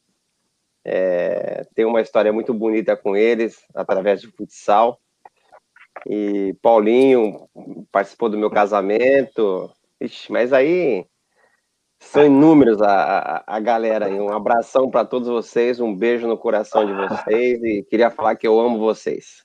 É, 0.84 1.66
tem 1.74 1.84
uma 1.84 2.00
história 2.00 2.32
muito 2.32 2.54
bonita 2.54 2.96
com 2.96 3.16
eles, 3.16 3.62
através 3.74 4.20
de 4.20 4.28
futsal. 4.28 4.98
E 6.06 6.54
Paulinho 6.62 7.48
participou 7.92 8.28
do 8.28 8.38
meu 8.38 8.50
casamento. 8.50 9.70
Ixi, 10.00 10.32
mas 10.32 10.52
aí 10.52 11.04
são 11.98 12.24
inúmeros 12.24 12.80
a, 12.80 13.42
a, 13.46 13.56
a 13.56 13.60
galera 13.60 14.06
aí. 14.06 14.18
Um 14.18 14.32
abração 14.32 14.90
para 14.90 15.04
todos 15.04 15.28
vocês, 15.28 15.80
um 15.80 15.94
beijo 15.94 16.26
no 16.26 16.38
coração 16.38 16.86
de 16.86 16.92
vocês 16.92 17.62
e 17.62 17.82
queria 17.88 18.10
falar 18.10 18.36
que 18.36 18.46
eu 18.46 18.58
amo 18.58 18.78
vocês. 18.78 19.44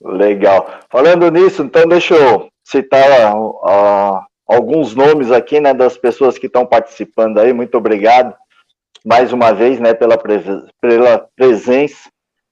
Legal. 0.00 0.80
Falando 0.88 1.30
nisso, 1.30 1.62
então 1.62 1.86
deixa 1.86 2.14
eu 2.14 2.48
citar 2.64 3.36
uh, 3.36 4.24
alguns 4.46 4.94
nomes 4.94 5.30
aqui, 5.30 5.60
né, 5.60 5.74
das 5.74 5.98
pessoas 5.98 6.38
que 6.38 6.46
estão 6.46 6.64
participando 6.64 7.38
aí. 7.38 7.52
Muito 7.52 7.76
obrigado 7.76 8.34
mais 9.04 9.32
uma 9.32 9.52
vez, 9.52 9.78
né, 9.80 9.94
pela, 9.94 10.18
pela 10.80 11.28
presença. 11.36 12.10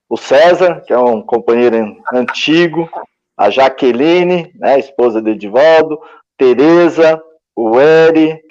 O 0.09 0.17
César, 0.17 0.81
que 0.85 0.93
é 0.93 0.97
um 0.97 1.21
companheiro 1.21 1.97
antigo, 2.13 2.89
a 3.35 3.49
Jaqueline, 3.49 4.51
né, 4.55 4.79
esposa 4.79 5.21
de 5.21 5.31
Edivaldo, 5.31 5.99
Tereza, 6.37 7.21
o 7.55 7.79
Eri, 7.79 8.41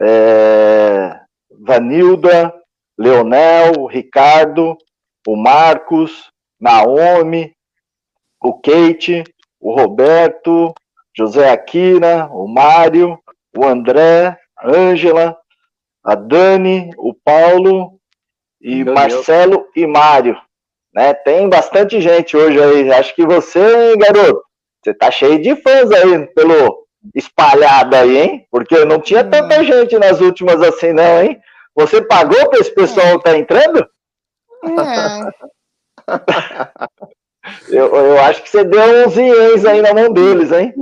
é, 0.00 1.20
Vanilda, 1.50 2.54
Leonel, 2.96 3.86
Ricardo, 3.86 4.76
o 5.26 5.36
Marcos, 5.36 6.30
Naomi, 6.60 7.52
o 8.40 8.54
Kate, 8.54 9.24
o 9.60 9.74
Roberto, 9.74 10.74
José 11.16 11.50
Aquina, 11.50 12.28
o 12.30 12.46
Mário, 12.46 13.18
o 13.56 13.64
André, 13.64 14.36
Ângela, 14.62 15.36
a 16.08 16.14
Dani, 16.14 16.90
o 16.96 17.12
Paulo 17.12 18.00
e 18.60 18.82
Meu 18.82 18.94
Marcelo 18.94 19.58
Deus. 19.58 19.68
e 19.76 19.86
Mário. 19.86 20.40
Né? 20.94 21.12
Tem 21.12 21.46
bastante 21.50 22.00
gente 22.00 22.34
hoje 22.34 22.58
aí. 22.58 22.90
Acho 22.92 23.14
que 23.14 23.26
você, 23.26 23.94
garoto, 23.98 24.42
você 24.82 24.94
tá 24.94 25.10
cheio 25.10 25.40
de 25.42 25.54
fãs 25.56 25.90
aí 25.90 26.26
pelo 26.28 26.86
espalhado 27.14 27.94
aí, 27.94 28.16
hein? 28.16 28.46
Porque 28.50 28.86
não 28.86 28.98
tinha 28.98 29.22
tanta 29.22 29.62
gente 29.62 29.98
nas 29.98 30.20
últimas 30.20 30.62
assim, 30.62 30.94
não, 30.94 31.22
hein? 31.22 31.38
Você 31.74 32.00
pagou 32.00 32.48
para 32.48 32.58
esse 32.58 32.74
pessoal 32.74 33.16
estar 33.16 33.32
tá 33.32 33.36
entrando? 33.36 33.86
Não. 34.64 35.30
eu, 37.68 37.94
eu 37.94 38.20
acho 38.20 38.42
que 38.42 38.48
você 38.48 38.64
deu 38.64 39.06
uns 39.06 39.14
ienes 39.14 39.64
aí 39.66 39.82
na 39.82 39.92
mão 39.92 40.10
deles, 40.10 40.50
hein? 40.52 40.72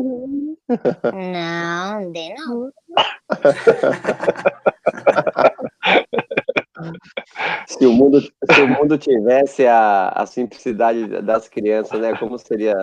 Não, 1.13 2.13
dei 2.13 2.33
não. 2.35 2.71
se, 7.67 7.87
o 7.87 7.93
mundo, 7.93 8.21
se 8.21 8.61
o 8.61 8.69
mundo 8.69 8.99
tivesse 8.99 9.67
a, 9.67 10.09
a 10.09 10.27
simplicidade 10.27 11.07
das 11.23 11.49
crianças, 11.49 11.99
né? 12.01 12.17
Como 12.17 12.39
seria, 12.39 12.75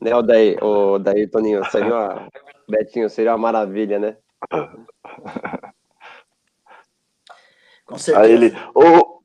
né, 0.00 0.14
o 0.14 0.22
daí, 0.22 0.56
o 0.60 0.98
daí 0.98 1.26
Toninho, 1.26 1.64
seria 1.70 1.94
uma, 1.94 2.28
Betinho, 2.68 3.10
seria 3.10 3.32
uma 3.32 3.38
maravilha, 3.38 3.98
né? 3.98 4.16
Com 7.86 7.96
certeza. 7.96 8.26
Aí 8.26 8.32
ele, 8.32 8.54
o, 8.74 9.17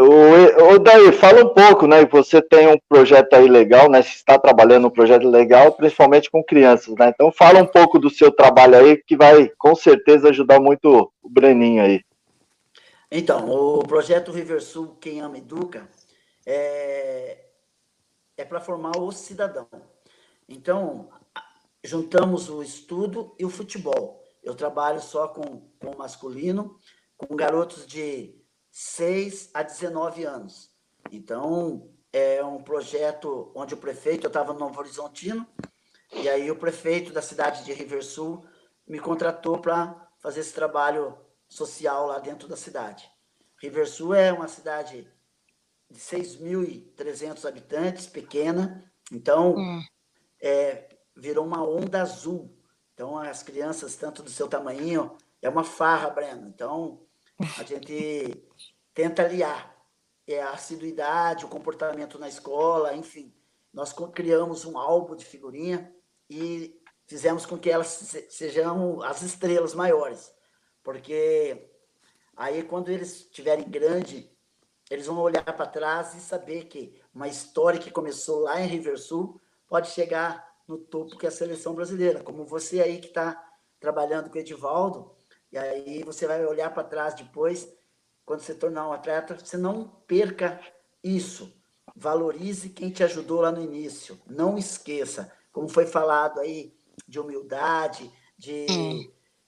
o, 0.00 0.78
daí, 0.78 1.12
fala 1.12 1.44
um 1.44 1.54
pouco, 1.54 1.86
né? 1.86 2.04
Você 2.06 2.40
tem 2.40 2.68
um 2.68 2.78
projeto 2.88 3.34
aí 3.34 3.48
legal, 3.48 3.90
né? 3.90 4.02
Você 4.02 4.10
está 4.10 4.38
trabalhando 4.38 4.86
um 4.86 4.90
projeto 4.90 5.28
legal, 5.28 5.72
principalmente 5.72 6.30
com 6.30 6.44
crianças, 6.44 6.94
né? 6.96 7.10
Então 7.14 7.32
fala 7.32 7.60
um 7.60 7.66
pouco 7.66 7.98
do 7.98 8.08
seu 8.10 8.30
trabalho 8.30 8.76
aí, 8.76 8.96
que 8.96 9.16
vai 9.16 9.48
com 9.58 9.74
certeza 9.74 10.28
ajudar 10.28 10.60
muito 10.60 11.12
o 11.22 11.28
Breninho 11.28 11.82
aí. 11.82 12.02
Então, 13.10 13.50
o 13.50 13.80
projeto 13.80 14.30
Riversul 14.30 14.96
Quem 15.00 15.20
Ama 15.20 15.38
Educa 15.38 15.88
é, 16.46 17.46
é 18.36 18.44
para 18.44 18.60
formar 18.60 18.96
o 18.96 19.10
cidadão. 19.10 19.68
Então, 20.48 21.08
juntamos 21.82 22.48
o 22.48 22.62
estudo 22.62 23.34
e 23.38 23.44
o 23.44 23.50
futebol. 23.50 24.22
Eu 24.42 24.54
trabalho 24.54 25.00
só 25.00 25.28
com, 25.28 25.62
com 25.78 25.96
masculino, 25.96 26.78
com 27.16 27.34
garotos 27.34 27.86
de 27.86 28.39
6 28.70 29.50
a 29.54 29.62
19 29.62 30.24
anos. 30.24 30.70
Então, 31.10 31.90
é 32.12 32.42
um 32.44 32.62
projeto 32.62 33.52
onde 33.54 33.74
o 33.74 33.78
prefeito, 33.78 34.24
eu 34.26 34.28
estava 34.28 34.52
no 34.52 34.58
Novo 34.58 34.78
Horizontino, 34.80 35.46
e 36.12 36.28
aí 36.28 36.50
o 36.50 36.56
prefeito 36.56 37.12
da 37.12 37.22
cidade 37.22 37.64
de 37.64 37.72
Riversul 37.72 38.44
me 38.86 38.98
contratou 38.98 39.58
para 39.58 40.08
fazer 40.18 40.40
esse 40.40 40.52
trabalho 40.52 41.16
social 41.48 42.06
lá 42.06 42.18
dentro 42.18 42.48
da 42.48 42.56
cidade. 42.56 43.10
Riversul 43.60 44.14
é 44.14 44.32
uma 44.32 44.48
cidade 44.48 45.06
de 45.88 45.98
6.300 45.98 47.44
habitantes, 47.46 48.06
pequena, 48.06 48.84
então 49.12 49.54
hum. 49.56 49.82
é, 50.40 50.88
virou 51.16 51.44
uma 51.44 51.62
onda 51.62 52.02
azul. 52.02 52.56
Então 52.94 53.16
as 53.16 53.42
crianças, 53.42 53.96
tanto 53.96 54.22
do 54.22 54.30
seu 54.30 54.48
tamanho, 54.48 55.16
é 55.40 55.48
uma 55.48 55.64
farra, 55.64 56.10
Breno. 56.10 56.48
Então 56.48 57.06
a 57.58 57.62
gente 57.62 58.49
tenta 58.94 59.22
aliar 59.22 59.70
é 60.32 60.42
a 60.42 60.50
assiduidade, 60.50 61.44
o 61.44 61.48
comportamento 61.48 62.18
na 62.18 62.28
escola, 62.28 62.94
enfim. 62.94 63.34
Nós 63.72 63.92
criamos 64.12 64.64
um 64.64 64.78
álbum 64.78 65.16
de 65.16 65.24
figurinha 65.24 65.92
e 66.28 66.80
fizemos 67.06 67.44
com 67.46 67.58
que 67.58 67.70
elas 67.70 67.88
sejam 68.28 69.02
as 69.02 69.22
estrelas 69.22 69.74
maiores. 69.74 70.32
Porque 70.82 71.70
aí, 72.36 72.62
quando 72.62 72.90
eles 72.90 73.22
estiverem 73.22 73.68
grande, 73.68 74.30
eles 74.90 75.06
vão 75.06 75.18
olhar 75.18 75.44
para 75.44 75.66
trás 75.66 76.14
e 76.14 76.20
saber 76.20 76.64
que 76.64 77.00
uma 77.14 77.28
história 77.28 77.78
que 77.78 77.90
começou 77.90 78.40
lá 78.40 78.60
em 78.60 78.66
Riversul 78.66 79.40
pode 79.68 79.90
chegar 79.90 80.48
no 80.66 80.78
topo 80.78 81.16
que 81.16 81.26
é 81.26 81.28
a 81.28 81.32
seleção 81.32 81.74
brasileira. 81.74 82.22
Como 82.22 82.44
você 82.44 82.80
aí 82.80 83.00
que 83.00 83.08
está 83.08 83.40
trabalhando 83.78 84.30
com 84.30 84.36
o 84.36 84.40
Edivaldo, 84.40 85.14
e 85.50 85.58
aí 85.58 86.02
você 86.04 86.26
vai 86.26 86.44
olhar 86.44 86.72
para 86.72 86.84
trás 86.84 87.14
depois, 87.14 87.68
quando 88.30 88.42
você 88.42 88.54
tornar 88.54 88.88
um 88.88 88.92
atleta, 88.92 89.36
você 89.36 89.56
não 89.56 89.88
perca 90.06 90.60
isso. 91.02 91.52
Valorize 91.96 92.68
quem 92.68 92.88
te 92.88 93.02
ajudou 93.02 93.40
lá 93.40 93.50
no 93.50 93.60
início. 93.60 94.20
Não 94.24 94.56
esqueça, 94.56 95.32
como 95.50 95.68
foi 95.68 95.84
falado 95.84 96.38
aí, 96.38 96.72
de 97.08 97.18
humildade, 97.18 98.08
de, 98.38 98.66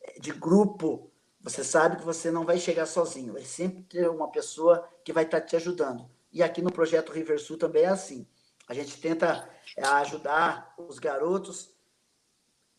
é. 0.03 0.19
de 0.19 0.33
grupo, 0.33 1.13
você 1.41 1.63
sabe 1.63 1.99
que 1.99 2.05
você 2.05 2.29
não 2.33 2.45
vai 2.45 2.59
chegar 2.59 2.87
sozinho, 2.87 3.35
vai 3.35 3.45
sempre 3.45 3.85
ter 3.85 4.11
uma 4.11 4.33
pessoa 4.33 4.85
que 5.05 5.13
vai 5.13 5.23
estar 5.23 5.43
te 5.43 5.55
ajudando. 5.55 6.11
E 6.33 6.43
aqui 6.43 6.61
no 6.61 6.73
projeto 6.73 7.13
Riversul 7.13 7.57
também 7.57 7.85
é 7.85 7.89
assim. 7.89 8.27
A 8.67 8.75
gente 8.75 9.01
tenta 9.01 9.49
é, 9.77 9.85
ajudar 9.85 10.75
os 10.77 10.99
garotos 10.99 11.73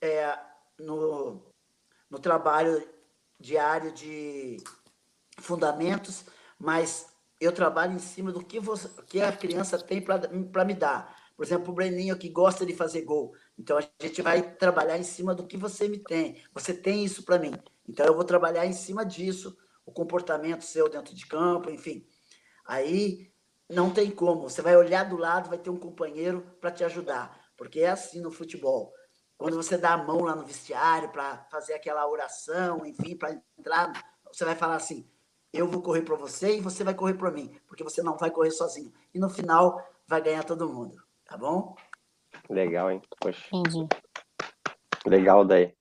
é, 0.01 0.37
no, 0.77 1.45
no 2.09 2.19
trabalho 2.19 2.85
diário 3.39 3.93
de 3.93 4.61
fundamentos, 5.39 6.25
mas 6.59 7.07
eu 7.39 7.51
trabalho 7.51 7.93
em 7.93 7.99
cima 7.99 8.31
do 8.31 8.43
que, 8.43 8.59
você, 8.59 8.89
que 9.07 9.21
a 9.21 9.31
criança 9.31 9.77
tem 9.77 10.01
para 10.01 10.65
me 10.65 10.73
dar. 10.73 11.15
Por 11.35 11.45
exemplo, 11.45 11.71
o 11.71 11.75
Breninho 11.75 12.17
que 12.17 12.29
gosta 12.29 12.65
de 12.65 12.75
fazer 12.75 13.01
gol. 13.01 13.33
Então, 13.57 13.77
a 13.77 13.81
gente 13.99 14.21
vai 14.21 14.41
trabalhar 14.55 14.97
em 14.97 15.03
cima 15.03 15.33
do 15.33 15.45
que 15.45 15.57
você 15.57 15.87
me 15.87 15.97
tem. 15.97 16.41
Você 16.53 16.73
tem 16.73 17.03
isso 17.03 17.23
para 17.23 17.39
mim. 17.39 17.53
Então, 17.87 18.05
eu 18.05 18.13
vou 18.13 18.23
trabalhar 18.23 18.65
em 18.65 18.73
cima 18.73 19.03
disso, 19.03 19.57
o 19.85 19.91
comportamento 19.91 20.63
seu 20.63 20.87
dentro 20.87 21.13
de 21.13 21.25
campo, 21.25 21.69
enfim. 21.69 22.07
Aí, 22.65 23.31
não 23.69 23.89
tem 23.91 24.11
como. 24.11 24.43
Você 24.49 24.61
vai 24.61 24.77
olhar 24.77 25.09
do 25.09 25.17
lado, 25.17 25.49
vai 25.49 25.57
ter 25.57 25.69
um 25.69 25.79
companheiro 25.79 26.45
para 26.61 26.71
te 26.71 26.83
ajudar. 26.83 27.37
Porque 27.57 27.79
é 27.79 27.89
assim 27.89 28.21
no 28.21 28.31
futebol. 28.31 28.93
Quando 29.35 29.55
você 29.55 29.77
dá 29.77 29.93
a 29.93 29.97
mão 29.97 30.19
lá 30.19 30.35
no 30.35 30.45
vestiário 30.45 31.09
para 31.09 31.45
fazer 31.51 31.73
aquela 31.73 32.07
oração, 32.07 32.85
enfim, 32.85 33.17
para 33.17 33.41
entrar, 33.57 33.91
você 34.31 34.45
vai 34.45 34.55
falar 34.55 34.75
assim: 34.75 35.09
eu 35.53 35.67
vou 35.67 35.81
correr 35.81 36.01
para 36.01 36.15
você 36.15 36.57
e 36.57 36.61
você 36.61 36.83
vai 36.83 36.95
correr 36.95 37.13
para 37.13 37.29
mim, 37.29 37.55
porque 37.67 37.83
você 37.83 38.01
não 38.01 38.17
vai 38.17 38.31
correr 38.31 38.49
sozinho. 38.49 38.91
E 39.13 39.19
no 39.19 39.29
final 39.29 39.79
vai 40.07 40.19
ganhar 40.19 40.43
todo 40.43 40.67
mundo, 40.67 40.95
tá 41.25 41.37
bom? 41.37 41.75
Legal, 42.49 42.91
hein? 42.91 43.01
Poxa. 43.19 43.45
Entendi. 43.53 43.87
Legal 45.05 45.45
daí. 45.45 45.73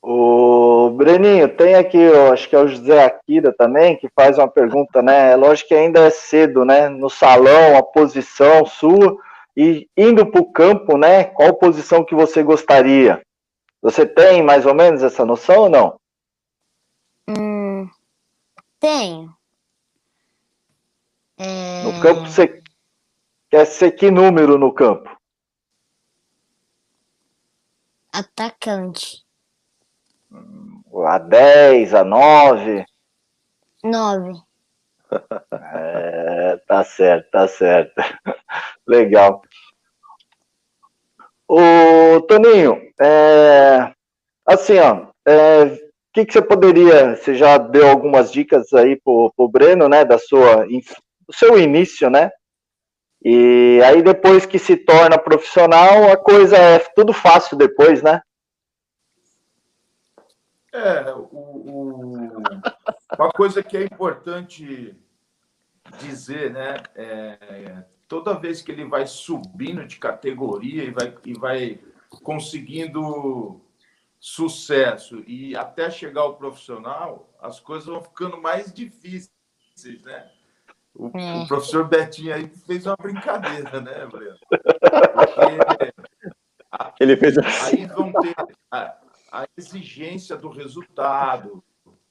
O 0.00 0.90
Breninho, 0.90 1.48
tem 1.56 1.74
aqui, 1.74 1.96
eu 1.96 2.30
acho 2.30 2.48
que 2.48 2.54
é 2.54 2.58
o 2.60 2.68
José 2.68 3.02
Akira 3.02 3.52
também, 3.52 3.96
que 3.96 4.08
faz 4.14 4.38
uma 4.38 4.46
pergunta, 4.46 5.02
né? 5.02 5.32
É 5.32 5.36
lógico 5.36 5.68
que 5.68 5.74
ainda 5.74 6.00
é 6.00 6.10
cedo, 6.10 6.64
né? 6.64 6.88
No 6.88 7.08
salão, 7.08 7.76
a 7.76 7.82
posição 7.82 8.66
sua, 8.66 9.16
e 9.56 9.88
indo 9.96 10.26
para 10.26 10.42
o 10.42 10.52
campo, 10.52 10.98
né? 10.98 11.24
Qual 11.24 11.54
posição 11.54 12.04
que 12.04 12.14
você 12.14 12.42
gostaria? 12.42 13.22
Você 13.80 14.06
tem 14.06 14.42
mais 14.42 14.66
ou 14.66 14.74
menos 14.74 15.02
essa 15.02 15.24
noção 15.24 15.62
ou 15.62 15.68
não? 15.70 15.98
Hum, 18.84 18.86
tenho. 18.86 19.36
É... 21.38 21.82
No 21.84 22.00
campo, 22.02 22.26
você 22.26 22.62
quer 23.48 23.64
ser 23.64 23.92
que 23.92 24.10
número 24.10 24.58
no 24.58 24.72
campo? 24.72 25.10
Atacante. 28.12 29.24
A 31.06 31.18
10, 31.18 31.94
a 31.94 32.04
9? 32.04 32.84
9. 33.82 34.32
É, 35.76 36.56
tá 36.66 36.84
certo, 36.84 37.30
tá 37.30 37.48
certo. 37.48 37.94
Legal. 38.86 39.42
O 41.48 42.20
Toninho, 42.22 42.80
é, 43.00 43.94
assim, 44.46 44.78
ó, 44.78 45.08
é, 45.26 45.83
que, 46.14 46.24
que 46.24 46.32
você 46.32 46.40
poderia, 46.40 47.16
você 47.16 47.34
já 47.34 47.58
deu 47.58 47.88
algumas 47.88 48.30
dicas 48.30 48.72
aí 48.72 48.94
pro, 48.94 49.32
pro 49.36 49.48
Breno, 49.48 49.88
né, 49.88 50.04
da 50.04 50.16
sua, 50.16 50.64
do 50.64 51.32
seu 51.32 51.58
início, 51.58 52.08
né, 52.08 52.30
e 53.22 53.80
aí 53.84 54.00
depois 54.00 54.46
que 54.46 54.58
se 54.58 54.76
torna 54.76 55.18
profissional, 55.18 56.12
a 56.12 56.16
coisa 56.16 56.56
é 56.56 56.78
tudo 56.78 57.12
fácil 57.12 57.56
depois, 57.56 58.02
né? 58.02 58.20
É, 60.72 61.12
o, 61.12 61.28
o, 61.32 62.32
uma 63.18 63.30
coisa 63.30 63.62
que 63.62 63.76
é 63.76 63.84
importante 63.84 64.94
dizer, 65.98 66.52
né, 66.52 66.76
é, 66.94 67.84
toda 68.06 68.38
vez 68.38 68.62
que 68.62 68.70
ele 68.70 68.84
vai 68.84 69.06
subindo 69.06 69.84
de 69.84 69.96
categoria 69.98 70.84
e 70.84 70.90
vai, 70.90 71.14
e 71.24 71.34
vai 71.34 71.80
conseguindo 72.22 73.63
sucesso 74.24 75.22
e 75.26 75.54
até 75.54 75.90
chegar 75.90 76.22
ao 76.22 76.36
profissional, 76.36 77.28
as 77.38 77.60
coisas 77.60 77.86
vão 77.86 78.00
ficando 78.00 78.40
mais 78.40 78.72
difíceis, 78.72 79.30
né? 80.02 80.30
O, 80.94 81.10
é. 81.14 81.42
o 81.42 81.46
professor 81.46 81.86
Betinho 81.86 82.34
aí 82.34 82.48
fez 82.48 82.86
uma 82.86 82.96
brincadeira, 82.96 83.82
né, 83.82 84.06
Breno? 84.06 84.38
Porque, 86.78 87.04
ele 87.04 87.18
fez 87.18 87.36
assim. 87.36 87.82
Aí 87.82 87.86
vão 87.86 88.10
ter 88.14 88.34
a, 88.70 88.96
a 89.30 89.46
exigência 89.58 90.38
do 90.38 90.48
resultado, 90.48 91.62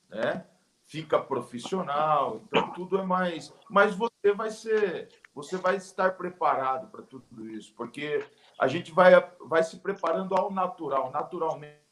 né? 0.07 0.45
Fica 0.85 1.17
profissional, 1.17 2.43
então 2.45 2.69
tudo 2.73 2.99
é 2.99 3.03
mais. 3.03 3.51
Mas 3.67 3.95
você 3.95 4.31
vai 4.35 4.51
ser 4.51 5.09
você 5.33 5.57
vai 5.57 5.77
estar 5.77 6.11
preparado 6.11 6.91
para 6.91 7.01
tudo 7.01 7.49
isso, 7.49 7.73
porque 7.75 8.23
a 8.59 8.67
gente 8.67 8.91
vai, 8.91 9.13
vai 9.47 9.63
se 9.63 9.77
preparando 9.77 10.35
ao 10.35 10.51
natural, 10.51 11.09
naturalmente 11.09 11.79
a 11.79 11.82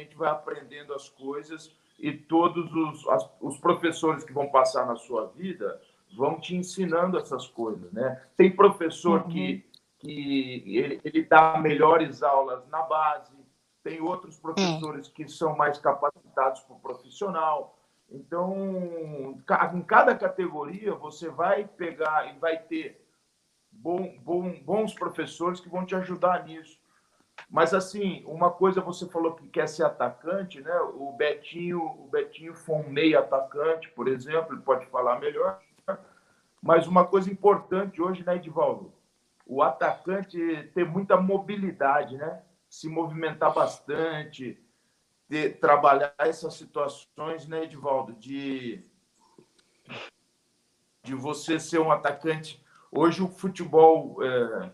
gente 0.00 0.16
vai 0.16 0.30
aprendendo 0.30 0.94
as 0.94 1.08
coisas 1.08 1.74
e 1.98 2.12
todos 2.12 2.72
os, 2.72 3.08
as, 3.08 3.30
os 3.40 3.58
professores 3.58 4.24
que 4.24 4.32
vão 4.32 4.48
passar 4.48 4.86
na 4.86 4.96
sua 4.96 5.26
vida 5.28 5.80
vão 6.16 6.40
te 6.40 6.56
ensinando 6.56 7.18
essas 7.18 7.46
coisas, 7.46 7.92
né? 7.92 8.22
Tem 8.36 8.54
professor 8.54 9.22
uhum. 9.22 9.28
que, 9.28 9.64
que 9.98 10.76
ele, 10.76 11.00
ele 11.04 11.22
dá 11.24 11.58
melhores 11.58 12.22
aulas 12.22 12.66
na 12.68 12.82
base, 12.82 13.36
tem 13.82 14.00
outros 14.00 14.38
professores 14.38 15.08
que 15.08 15.28
são 15.28 15.56
mais 15.56 15.78
capacitados 15.78 16.60
para 16.60 16.76
o 16.76 16.80
profissional, 16.80 17.78
então, 18.10 19.38
em 19.74 19.82
cada 19.82 20.16
categoria, 20.16 20.94
você 20.94 21.28
vai 21.28 21.66
pegar 21.66 22.34
e 22.34 22.38
vai 22.38 22.58
ter 22.58 23.06
bom, 23.70 24.16
bom, 24.20 24.58
bons 24.62 24.94
professores 24.94 25.60
que 25.60 25.68
vão 25.68 25.84
te 25.84 25.94
ajudar 25.94 26.46
nisso. 26.46 26.77
Mas, 27.48 27.72
assim, 27.72 28.22
uma 28.26 28.50
coisa 28.50 28.80
você 28.80 29.06
falou 29.06 29.34
que 29.34 29.48
quer 29.48 29.68
ser 29.68 29.84
atacante, 29.84 30.60
né? 30.60 30.74
O 30.94 31.12
Betinho, 31.12 31.80
o 31.80 32.08
Betinho 32.10 32.54
foi 32.54 32.76
um 32.76 32.88
meio 32.88 33.18
atacante, 33.18 33.88
por 33.90 34.08
exemplo, 34.08 34.54
ele 34.54 34.62
pode 34.62 34.86
falar 34.86 35.18
melhor. 35.20 35.60
Mas 36.60 36.86
uma 36.86 37.06
coisa 37.06 37.30
importante 37.30 38.02
hoje, 38.02 38.24
né, 38.24 38.36
Edivaldo? 38.36 38.92
O 39.46 39.62
atacante 39.62 40.38
ter 40.74 40.84
muita 40.84 41.16
mobilidade, 41.16 42.16
né? 42.16 42.42
Se 42.68 42.88
movimentar 42.88 43.54
bastante, 43.54 44.62
de 45.28 45.50
trabalhar 45.50 46.14
essas 46.18 46.54
situações, 46.54 47.46
né, 47.46 47.64
Edvaldo, 47.64 48.14
de, 48.14 48.82
de 51.02 51.14
você 51.14 51.60
ser 51.60 51.78
um 51.78 51.92
atacante. 51.92 52.62
Hoje 52.90 53.22
o 53.22 53.28
futebol 53.28 54.22
é, 54.22 54.72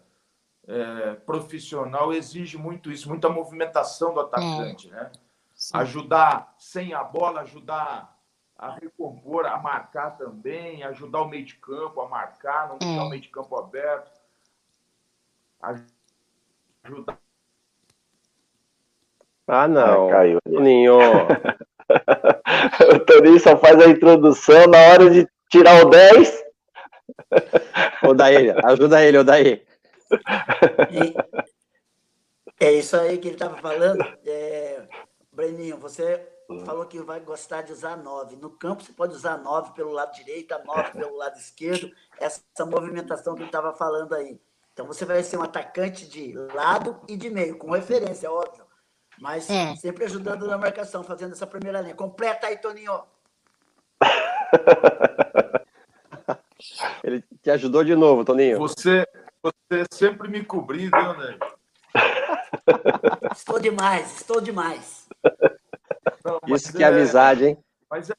é, 0.66 1.14
profissional 1.26 2.12
exige 2.12 2.56
muito 2.56 2.90
isso, 2.90 3.08
muita 3.08 3.28
movimentação 3.28 4.14
do 4.14 4.20
atacante, 4.20 4.88
é. 4.88 4.92
né? 4.92 5.12
Sim. 5.54 5.76
Ajudar 5.78 6.54
sem 6.58 6.94
a 6.94 7.04
bola, 7.04 7.42
ajudar 7.42 8.18
a 8.56 8.74
recompor, 8.74 9.46
a 9.46 9.58
marcar 9.58 10.12
também, 10.16 10.82
ajudar 10.82 11.22
o 11.22 11.28
meio 11.28 11.44
de 11.44 11.54
campo 11.56 12.00
a 12.00 12.08
marcar, 12.08 12.68
não 12.68 12.78
deixar 12.78 13.04
o 13.04 13.08
meio 13.08 13.22
de 13.22 13.28
campo 13.28 13.56
aberto, 13.56 14.10
ajudar 16.82 17.18
ah, 19.46 19.68
não. 19.68 20.08
Ah, 20.08 20.12
caiu. 20.12 20.38
Toninho. 20.42 20.98
o 22.94 22.98
Toninho 23.00 23.40
só 23.40 23.56
faz 23.58 23.78
a 23.78 23.90
introdução 23.90 24.66
na 24.66 24.78
hora 24.78 25.10
de 25.10 25.28
tirar 25.50 25.84
o 25.84 25.90
10. 25.90 26.44
Ô, 28.08 28.14
Daí, 28.14 28.50
ajuda 28.64 29.04
ele, 29.04 29.18
ô, 29.18 29.24
Daí. 29.24 29.62
É 32.60 32.72
isso 32.72 32.96
aí 32.96 33.18
que 33.18 33.28
ele 33.28 33.34
estava 33.34 33.56
falando. 33.58 34.02
É, 34.24 34.86
Breninho, 35.32 35.76
você 35.76 36.26
falou 36.64 36.86
que 36.86 37.00
vai 37.00 37.20
gostar 37.20 37.62
de 37.62 37.72
usar 37.72 37.96
9. 37.96 38.36
No 38.36 38.50
campo, 38.50 38.82
você 38.82 38.92
pode 38.92 39.14
usar 39.14 39.38
9 39.38 39.72
pelo 39.72 39.90
lado 39.90 40.14
direito, 40.14 40.54
9 40.64 40.92
pelo 40.92 41.16
lado 41.16 41.36
esquerdo. 41.36 41.90
Essa 42.18 42.42
movimentação 42.64 43.34
que 43.34 43.40
ele 43.40 43.48
estava 43.48 43.72
falando 43.74 44.14
aí. 44.14 44.40
Então, 44.72 44.86
você 44.86 45.04
vai 45.04 45.22
ser 45.22 45.36
um 45.36 45.42
atacante 45.42 46.08
de 46.08 46.34
lado 46.54 47.00
e 47.08 47.16
de 47.16 47.30
meio, 47.30 47.56
com 47.56 47.70
referência, 47.70 48.30
óbvio. 48.30 48.64
Mas 49.20 49.48
é. 49.48 49.76
sempre 49.76 50.04
ajudando 50.04 50.46
na 50.46 50.58
marcação, 50.58 51.04
fazendo 51.04 51.32
essa 51.32 51.46
primeira 51.46 51.80
linha. 51.80 51.94
Completa 51.94 52.48
aí, 52.48 52.56
Toninho. 52.56 53.02
Ele 57.02 57.22
te 57.42 57.50
ajudou 57.50 57.84
de 57.84 57.94
novo, 57.94 58.24
Toninho. 58.24 58.58
Você, 58.58 59.06
você 59.44 59.84
sempre 59.92 60.28
me 60.28 60.42
cobriu, 60.42 60.90
né? 60.90 61.38
Estou 63.36 63.60
demais, 63.60 64.20
estou 64.20 64.40
demais. 64.40 65.06
Não, 66.24 66.40
Isso 66.46 66.72
que 66.72 66.82
é, 66.82 66.86
é 66.86 66.88
amizade, 66.88 67.44
hein? 67.44 67.58
Mas 67.90 68.10
é, 68.10 68.14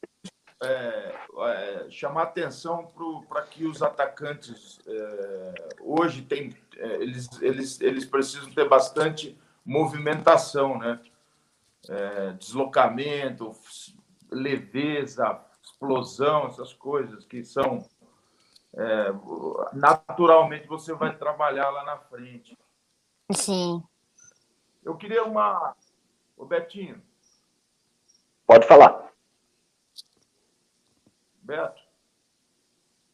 é, 0.63 1.15
é 1.39 1.89
chamar 1.89 2.23
atenção 2.23 2.91
para 3.27 3.41
que 3.41 3.65
os 3.65 3.81
atacantes 3.81 4.79
é, 4.87 5.53
hoje 5.81 6.21
tem, 6.21 6.55
é, 6.77 6.95
eles, 6.95 7.27
eles, 7.41 7.81
eles 7.81 8.05
precisam 8.05 8.51
ter 8.51 8.67
bastante 8.69 9.37
movimentação, 9.65 10.77
né? 10.77 10.99
É, 11.89 12.31
deslocamento, 12.33 13.51
leveza, 14.31 15.41
explosão, 15.63 16.47
essas 16.47 16.73
coisas 16.73 17.25
que 17.25 17.43
são 17.43 17.85
é, 18.75 19.13
naturalmente 19.73 20.67
você 20.67 20.93
vai 20.93 21.15
trabalhar 21.15 21.69
lá 21.69 21.83
na 21.83 21.97
frente. 21.97 22.57
Sim. 23.31 23.83
Eu 24.83 24.95
queria 24.95 25.23
uma. 25.23 25.75
O 26.37 26.45
Betinho. 26.45 27.01
Pode 28.45 28.67
falar. 28.67 29.11
Beto. 31.41 31.81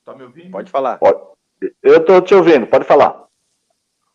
Tá 0.04 0.15
me 0.15 0.24
ouvindo? 0.24 0.52
Pode 0.52 0.71
falar. 0.71 0.97
Pode. 0.97 1.21
Eu 1.82 1.97
estou 1.97 2.21
te 2.21 2.34
ouvindo, 2.34 2.65
pode 2.65 2.86
falar. 2.86 3.28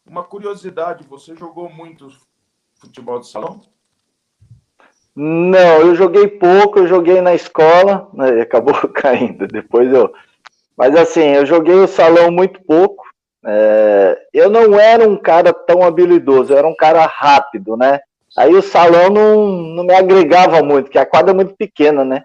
Uma 0.04 0.24
curiosidade, 0.24 1.06
você 1.06 1.34
jogou 1.36 1.68
muito 1.68 2.08
futebol 2.74 3.20
de 3.20 3.28
salão? 3.28 3.60
Não, 5.14 5.80
eu 5.80 5.94
joguei 5.94 6.28
pouco, 6.28 6.78
eu 6.78 6.86
joguei 6.86 7.20
na 7.20 7.34
escola, 7.34 8.10
né, 8.12 8.40
acabou 8.40 8.74
caindo, 8.92 9.46
depois 9.46 9.92
eu... 9.92 10.12
Mas 10.76 10.94
assim, 10.94 11.22
eu 11.22 11.46
joguei 11.46 11.74
o 11.74 11.88
salão 11.88 12.30
muito 12.30 12.60
pouco, 12.64 13.04
é... 13.44 14.18
eu 14.32 14.50
não 14.50 14.78
era 14.78 15.08
um 15.08 15.16
cara 15.16 15.52
tão 15.52 15.82
habilidoso, 15.82 16.52
eu 16.52 16.58
era 16.58 16.68
um 16.68 16.76
cara 16.76 17.06
rápido, 17.06 17.76
né? 17.76 18.00
Aí 18.36 18.54
o 18.54 18.62
salão 18.62 19.08
não, 19.08 19.46
não 19.46 19.84
me 19.84 19.94
agregava 19.94 20.62
muito, 20.62 20.86
porque 20.86 20.98
a 20.98 21.06
quadra 21.06 21.30
é 21.30 21.34
muito 21.34 21.54
pequena, 21.56 22.04
né? 22.04 22.22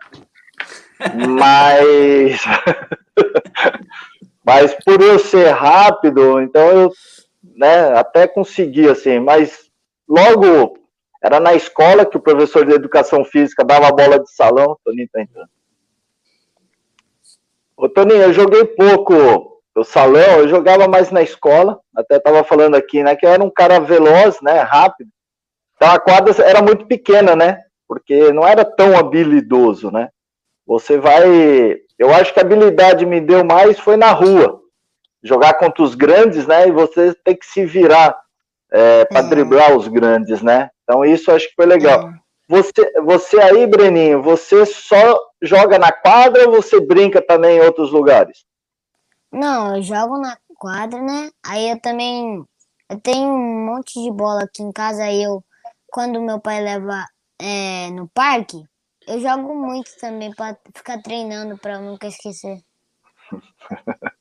Mas... 1.39 2.41
Mas 4.43 4.73
por 4.83 4.99
eu 5.01 5.19
ser 5.19 5.49
rápido, 5.51 6.41
então 6.41 6.67
eu 6.67 6.91
né, 7.55 7.93
até 7.97 8.27
consegui, 8.27 8.89
assim, 8.89 9.19
mas 9.19 9.69
logo 10.07 10.77
era 11.23 11.39
na 11.39 11.53
escola 11.53 12.05
que 12.05 12.17
o 12.17 12.21
professor 12.21 12.65
de 12.65 12.73
educação 12.73 13.23
física 13.23 13.63
dava 13.63 13.87
a 13.87 13.91
bola 13.91 14.19
de 14.19 14.31
salão, 14.33 14.75
Toninho 14.83 15.07
tá 15.11 15.21
entrando. 15.21 15.49
Ô, 17.81 17.89
Toninho, 17.89 18.21
eu 18.21 18.31
joguei 18.31 18.63
pouco 18.63 19.59
o 19.75 19.83
salão, 19.83 20.37
eu 20.37 20.47
jogava 20.47 20.87
mais 20.87 21.09
na 21.09 21.23
escola, 21.23 21.79
até 21.95 22.17
estava 22.17 22.43
falando 22.43 22.75
aqui, 22.75 23.01
né, 23.01 23.15
que 23.15 23.25
eu 23.25 23.31
era 23.31 23.43
um 23.43 23.49
cara 23.49 23.79
veloz, 23.79 24.39
né, 24.39 24.59
rápido. 24.59 25.09
Então 25.75 25.89
a 25.89 25.99
quadra 25.99 26.31
era 26.43 26.61
muito 26.61 26.85
pequena, 26.85 27.35
né, 27.35 27.57
porque 27.87 28.31
não 28.31 28.47
era 28.47 28.63
tão 28.63 28.95
habilidoso, 28.95 29.89
né. 29.89 30.09
Você 30.67 30.99
vai, 30.99 31.25
eu 31.97 32.13
acho 32.13 32.31
que 32.31 32.39
a 32.39 32.43
habilidade 32.43 33.03
me 33.03 33.19
deu 33.19 33.43
mais 33.43 33.79
foi 33.79 33.97
na 33.97 34.11
rua, 34.11 34.61
jogar 35.23 35.55
contra 35.55 35.81
os 35.81 35.95
grandes, 35.95 36.45
né? 36.45 36.67
E 36.67 36.71
você 36.71 37.15
tem 37.23 37.35
que 37.35 37.47
se 37.47 37.65
virar 37.65 38.15
é, 38.71 39.05
para 39.05 39.23
driblar 39.23 39.75
os 39.75 39.87
grandes, 39.87 40.43
né? 40.43 40.69
Então 40.83 41.03
isso 41.03 41.31
acho 41.31 41.49
que 41.49 41.55
foi 41.55 41.65
legal. 41.65 42.11
Você, 42.47 43.01
você 43.01 43.39
aí, 43.39 43.65
Breninho, 43.65 44.21
você 44.21 44.65
só 44.67 45.19
joga 45.41 45.79
na 45.79 45.91
quadra 45.91 46.47
ou 46.47 46.55
você 46.61 46.79
brinca 46.79 47.21
também 47.21 47.57
em 47.57 47.61
outros 47.61 47.91
lugares? 47.91 48.45
Não, 49.31 49.75
eu 49.75 49.81
jogo 49.81 50.17
na 50.17 50.37
quadra, 50.57 51.01
né? 51.01 51.31
Aí 51.43 51.69
eu 51.69 51.79
também 51.79 52.45
eu 52.89 52.99
tenho 52.99 53.29
um 53.29 53.65
monte 53.65 54.01
de 54.01 54.11
bola 54.11 54.43
aqui 54.43 54.61
em 54.61 54.71
casa, 54.71 55.03
aí 55.03 55.23
eu 55.23 55.43
quando 55.87 56.21
meu 56.21 56.39
pai 56.39 56.61
leva 56.61 57.05
é, 57.39 57.89
no 57.91 58.07
parque, 58.13 58.63
eu 59.07 59.19
jogo 59.19 59.55
muito 59.55 59.89
também 59.99 60.33
para 60.33 60.57
ficar 60.75 61.01
treinando 61.01 61.57
para 61.57 61.79
nunca 61.79 62.07
esquecer. 62.07 62.59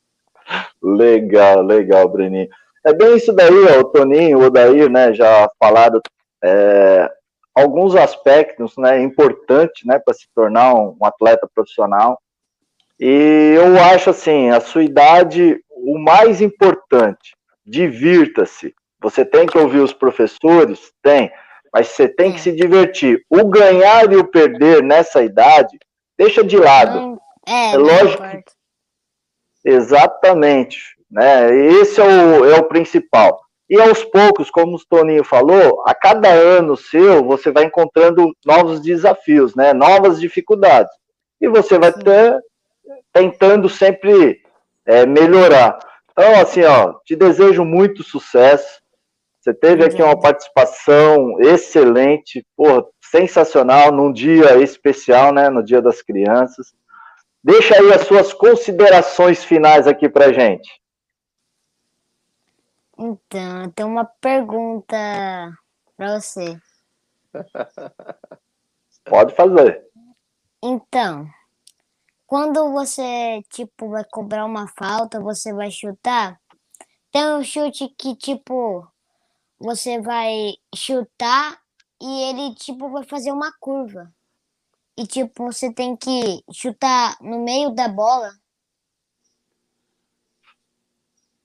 legal, 0.81 1.61
legal, 1.61 2.09
Breninho. 2.09 2.49
É 2.85 2.93
bem 2.93 3.15
isso 3.15 3.31
daí, 3.31 3.63
ó, 3.77 3.81
o 3.81 3.83
Toninho, 3.85 4.39
o 4.39 4.45
Odair, 4.45 4.89
né, 4.89 5.13
já 5.13 5.47
falaram 5.59 6.01
é, 6.43 7.09
alguns 7.53 7.95
aspectos, 7.95 8.75
né, 8.77 9.01
importantes, 9.01 9.85
né, 9.85 9.99
para 9.99 10.13
se 10.13 10.27
tornar 10.33 10.73
um, 10.73 10.95
um 11.01 11.05
atleta 11.05 11.49
profissional. 11.53 12.19
E 12.99 13.53
eu 13.55 13.81
acho 13.83 14.09
assim, 14.09 14.49
a 14.49 14.59
sua 14.59 14.83
idade, 14.83 15.59
o 15.69 15.97
mais 15.97 16.41
importante, 16.41 17.35
divirta-se. 17.65 18.73
Você 19.01 19.25
tem 19.25 19.47
que 19.47 19.57
ouvir 19.57 19.79
os 19.79 19.93
professores? 19.93 20.91
Tem 21.01 21.31
mas 21.73 21.87
você 21.87 22.07
tem 22.07 22.31
que 22.31 22.37
é. 22.37 22.41
se 22.41 22.51
divertir. 22.51 23.23
O 23.29 23.45
ganhar 23.45 24.11
e 24.11 24.17
o 24.17 24.27
perder 24.27 24.83
nessa 24.83 25.23
idade, 25.23 25.79
deixa 26.17 26.43
de 26.43 26.57
lado. 26.57 27.19
é, 27.47 27.73
é 27.73 27.77
lógico. 27.77 28.23
Exatamente. 29.63 30.97
Né? 31.09 31.55
Esse 31.55 32.01
é 32.01 32.03
o, 32.03 32.45
é 32.45 32.59
o 32.59 32.63
principal. 32.63 33.39
E 33.71 33.79
aos 33.79 34.03
poucos, 34.03 34.51
como 34.51 34.75
o 34.75 34.85
Toninho 34.85 35.23
falou, 35.23 35.81
a 35.87 35.95
cada 35.95 36.27
ano 36.27 36.75
seu, 36.75 37.23
você 37.23 37.51
vai 37.51 37.63
encontrando 37.63 38.35
novos 38.45 38.81
desafios, 38.81 39.55
né? 39.55 39.71
novas 39.71 40.19
dificuldades. 40.19 40.91
E 41.39 41.47
você 41.47 41.79
vai 41.79 41.93
ter, 41.93 42.37
tentando 43.13 43.69
sempre 43.69 44.41
é, 44.85 45.05
melhorar. 45.05 45.79
Então, 46.11 46.41
assim, 46.41 46.65
ó, 46.65 46.95
te 47.05 47.15
desejo 47.15 47.63
muito 47.63 48.03
sucesso. 48.03 48.81
Você 49.39 49.53
teve 49.53 49.85
aqui 49.85 50.03
uma 50.03 50.19
participação 50.19 51.39
excelente, 51.39 52.45
porra, 52.57 52.83
sensacional, 53.01 53.89
num 53.89 54.11
dia 54.11 54.57
especial, 54.57 55.33
né? 55.33 55.49
No 55.49 55.63
Dia 55.63 55.81
das 55.81 56.01
Crianças. 56.01 56.73
Deixa 57.41 57.75
aí 57.75 57.89
as 57.93 58.01
suas 58.01 58.33
considerações 58.33 59.45
finais 59.45 59.87
aqui 59.87 60.09
pra 60.09 60.33
gente. 60.33 60.80
Então, 63.03 63.63
eu 63.63 63.71
tenho 63.71 63.89
uma 63.89 64.05
pergunta 64.05 64.95
para 65.97 66.19
você. 66.19 66.55
Pode 69.05 69.33
fazer. 69.33 69.83
Então, 70.61 71.27
quando 72.27 72.71
você, 72.71 73.41
tipo, 73.49 73.89
vai 73.89 74.03
cobrar 74.03 74.45
uma 74.45 74.67
falta, 74.67 75.19
você 75.19 75.51
vai 75.51 75.71
chutar, 75.71 76.39
tem 77.11 77.25
um 77.33 77.43
chute 77.43 77.89
que, 77.97 78.15
tipo, 78.15 78.87
você 79.57 79.99
vai 79.99 80.53
chutar 80.75 81.59
e 81.99 82.29
ele, 82.29 82.53
tipo, 82.53 82.87
vai 82.91 83.03
fazer 83.03 83.31
uma 83.31 83.51
curva. 83.59 84.13
E, 84.95 85.07
tipo, 85.07 85.51
você 85.51 85.73
tem 85.73 85.97
que 85.97 86.43
chutar 86.53 87.17
no 87.19 87.43
meio 87.43 87.71
da 87.71 87.87
bola. 87.87 88.31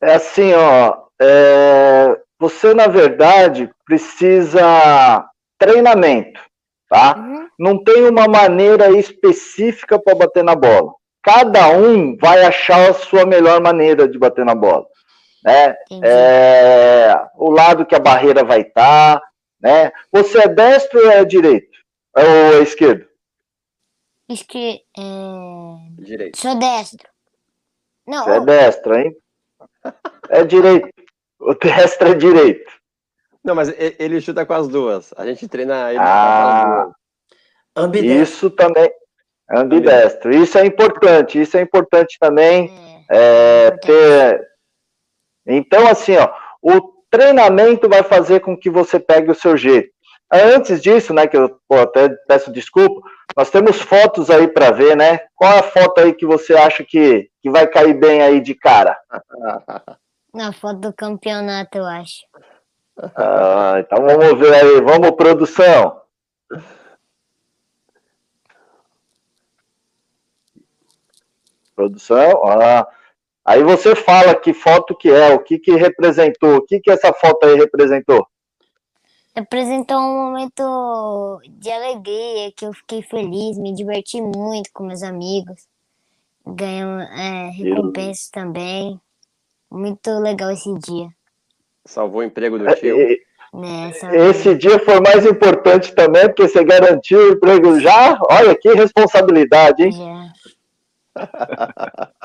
É 0.03 0.17
assim, 0.17 0.53
ó. 0.53 1.06
É, 1.21 2.19
você, 2.39 2.75
na 2.75 2.87
verdade, 2.87 3.71
precisa 3.85 5.25
treinamento, 5.59 6.41
tá? 6.89 7.17
Uhum. 7.17 7.49
Não 7.59 7.83
tem 7.83 8.07
uma 8.07 8.29
maneira 8.29 8.91
específica 8.91 9.99
para 9.99 10.15
bater 10.15 10.45
na 10.45 10.55
bola. 10.55 10.93
Cada 11.23 11.69
um 11.69 12.17
vai 12.17 12.45
achar 12.45 12.91
a 12.91 12.95
sua 12.95 13.25
melhor 13.25 13.61
maneira 13.61 14.09
de 14.09 14.19
bater 14.19 14.45
na 14.45 14.55
bola 14.55 14.87
né? 15.47 15.77
É, 16.03 17.15
o 17.37 17.51
lado 17.51 17.87
que 17.87 17.95
a 17.95 18.01
barreira 18.01 18.43
vai 18.43 18.63
estar, 18.63 19.21
tá, 19.21 19.29
né? 19.61 19.93
Você 20.11 20.39
é 20.39 20.49
destro 20.49 20.99
ou 20.99 21.11
é 21.11 21.25
direito? 21.25 21.79
Ou 22.17 22.23
é 22.25 22.63
esquerdo? 22.63 23.07
Esque... 24.29 24.83
É... 24.99 26.03
Direito. 26.03 26.37
Sou 26.37 26.59
destro. 26.59 27.09
Não, 28.05 28.25
Você 28.25 28.31
é 28.31 28.41
destro, 28.41 28.99
hein? 28.99 29.17
É 30.31 30.45
direito. 30.45 30.89
O 31.39 31.55
destro 31.55 32.09
é 32.09 32.15
direito. 32.15 32.71
Não, 33.45 33.55
mas 33.55 33.73
ele 33.79 34.21
chuta 34.21 34.45
com 34.45 34.55
as 34.55 34.69
duas. 34.69 35.15
A 35.17 35.25
gente 35.25 35.47
treina 35.47 35.91
ele 35.91 36.01
ah, 36.01 36.91
Ambidestro. 37.77 38.23
Isso 38.23 38.51
também. 38.51 38.91
Ambidestro. 39.51 40.35
Isso 40.35 40.59
é 40.59 40.67
importante. 40.67 41.41
Isso 41.41 41.57
é 41.57 41.61
importante 41.61 42.17
também. 42.19 42.71
É, 43.09 43.67
é, 43.67 43.71
ter 43.71 44.47
então, 45.47 45.87
assim, 45.87 46.17
ó, 46.17 46.29
o 46.61 46.93
treinamento 47.09 47.89
vai 47.89 48.03
fazer 48.03 48.41
com 48.41 48.57
que 48.57 48.69
você 48.69 48.99
pegue 48.99 49.31
o 49.31 49.35
seu 49.35 49.57
jeito. 49.57 49.89
Antes 50.31 50.83
disso, 50.83 51.15
né, 51.15 51.29
que 51.29 51.37
eu 51.37 51.57
pô, 51.69 51.79
até 51.79 52.09
peço 52.27 52.51
desculpa, 52.51 53.01
nós 53.37 53.49
temos 53.49 53.81
fotos 53.81 54.29
aí 54.29 54.49
para 54.49 54.73
ver, 54.73 54.97
né? 54.97 55.21
Qual 55.37 55.53
é 55.53 55.59
a 55.61 55.63
foto 55.63 56.01
aí 56.01 56.13
que 56.13 56.27
você 56.27 56.57
acha 56.57 56.83
que, 56.83 57.31
que 57.41 57.49
vai 57.49 57.65
cair 57.69 57.95
bem 57.95 58.23
aí 58.23 58.41
de 58.41 58.55
cara? 58.55 58.99
Na 60.37 60.53
foto 60.53 60.81
do 60.81 60.93
campeonato, 60.93 61.79
eu 61.79 61.87
acho. 61.87 62.27
Ah, 63.17 63.77
então 63.79 64.05
vamos 64.05 64.39
ver 64.39 64.53
aí, 64.53 64.81
vamos 64.83 65.13
produção. 65.13 66.03
Produção, 71.75 72.45
ah, 72.45 72.87
Aí 73.47 73.63
você 73.63 73.95
fala 73.95 74.35
que 74.35 74.53
foto 74.53 74.95
que 74.95 75.09
é, 75.09 75.33
o 75.33 75.39
que 75.39 75.57
que 75.59 75.77
representou, 75.77 76.57
o 76.57 76.67
que 76.67 76.81
que 76.81 76.91
essa 76.91 77.13
foto 77.13 77.47
aí 77.47 77.55
representou? 77.55 78.27
Representou 79.35 79.97
um 79.99 80.25
momento 80.25 81.41
de 81.49 81.71
alegria, 81.71 82.53
que 82.57 82.67
eu 82.67 82.73
fiquei 82.75 83.03
feliz, 83.03 83.57
me 83.57 83.73
diverti 83.73 84.21
muito 84.21 84.71
com 84.75 84.85
meus 84.85 85.03
amigos. 85.03 85.67
Ganhamos 86.45 87.05
é, 87.11 87.51
recompensas 87.51 88.29
também. 88.31 89.01
Muito 89.71 90.11
legal 90.21 90.51
esse 90.51 90.73
dia. 90.75 91.09
Salvou 91.85 92.21
o 92.21 92.25
emprego 92.25 92.59
do 92.59 92.75
tio. 92.75 92.99
É, 92.99 94.17
é, 94.17 94.31
esse 94.31 94.55
dia 94.55 94.79
foi 94.79 95.01
mais 95.01 95.25
importante 95.25 95.95
também, 95.95 96.27
porque 96.27 96.49
você 96.49 96.65
garantiu 96.65 97.19
o 97.19 97.33
emprego 97.33 97.81
já. 97.81 98.19
Olha 98.31 98.55
que 98.55 98.73
responsabilidade, 98.75 99.83
hein? 99.83 99.93
Yeah. 99.93 100.33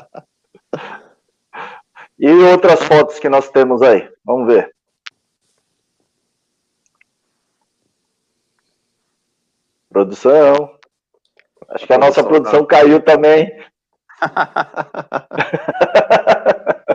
E 2.18 2.30
outras 2.30 2.82
fotos 2.84 3.18
que 3.18 3.28
nós 3.28 3.50
temos 3.50 3.82
aí? 3.82 4.08
Vamos 4.24 4.46
ver. 4.46 4.72
Produção. 9.90 10.78
Acho 11.70 11.84
que 11.84 11.92
a 11.92 11.98
nossa 11.98 12.22
produção 12.22 12.64
caiu 12.64 13.02
também. 13.02 13.50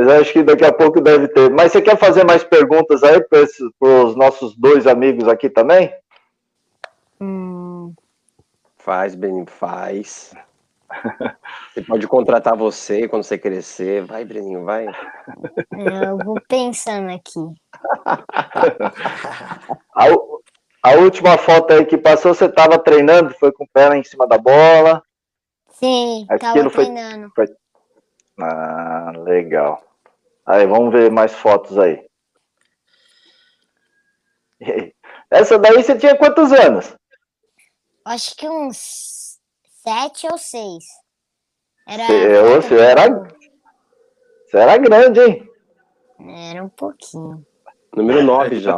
Mas 0.00 0.08
acho 0.08 0.32
que 0.32 0.42
daqui 0.42 0.64
a 0.64 0.72
pouco 0.72 0.98
deve 0.98 1.28
ter. 1.28 1.50
Mas 1.50 1.72
você 1.72 1.82
quer 1.82 1.98
fazer 1.98 2.24
mais 2.24 2.42
perguntas 2.42 3.02
aí 3.02 3.22
para 3.22 3.44
os 3.80 4.16
nossos 4.16 4.56
dois 4.56 4.86
amigos 4.86 5.28
aqui 5.28 5.50
também? 5.50 5.94
Hum. 7.20 7.92
Faz, 8.78 9.14
bem, 9.14 9.44
faz. 9.44 10.34
Ele 11.76 11.86
pode 11.86 12.08
contratar 12.08 12.56
você 12.56 13.06
quando 13.06 13.24
você 13.24 13.36
crescer. 13.36 14.02
Vai, 14.06 14.24
Breninho, 14.24 14.64
vai. 14.64 14.86
Eu 15.70 16.16
vou 16.24 16.40
pensando 16.48 17.10
aqui. 17.10 17.38
a, 19.94 20.06
a, 20.82 20.92
última 20.94 21.36
foto 21.36 21.74
aí 21.74 21.84
que 21.84 21.98
passou, 21.98 22.32
você 22.32 22.46
estava 22.46 22.78
treinando, 22.78 23.34
foi 23.38 23.52
com 23.52 23.64
o 23.64 23.68
pé 23.70 23.94
em 23.98 24.02
cima 24.02 24.26
da 24.26 24.38
bola. 24.38 25.02
Sim, 25.68 26.26
estava 26.30 26.70
treinando. 26.70 27.30
Foi... 27.34 27.46
Ah, 28.40 29.12
legal. 29.14 29.89
Aí, 30.50 30.66
vamos 30.66 30.92
ver 30.92 31.12
mais 31.12 31.32
fotos 31.32 31.78
aí. 31.78 32.04
Essa 35.30 35.56
daí 35.56 35.80
você 35.80 35.96
tinha 35.96 36.18
quantos 36.18 36.50
anos? 36.52 36.96
Acho 38.04 38.34
que 38.34 38.48
uns 38.48 39.38
sete 39.80 40.26
ou 40.26 40.36
seis. 40.36 40.84
Era. 41.86 42.04
Você, 42.60 42.76
era. 42.80 43.06
Você 44.44 44.56
era 44.56 44.76
grande, 44.76 45.20
hein? 45.20 45.48
Era 46.50 46.64
um 46.64 46.68
pouquinho. 46.68 47.46
Número 47.94 48.20
9 48.24 48.58
já. 48.58 48.76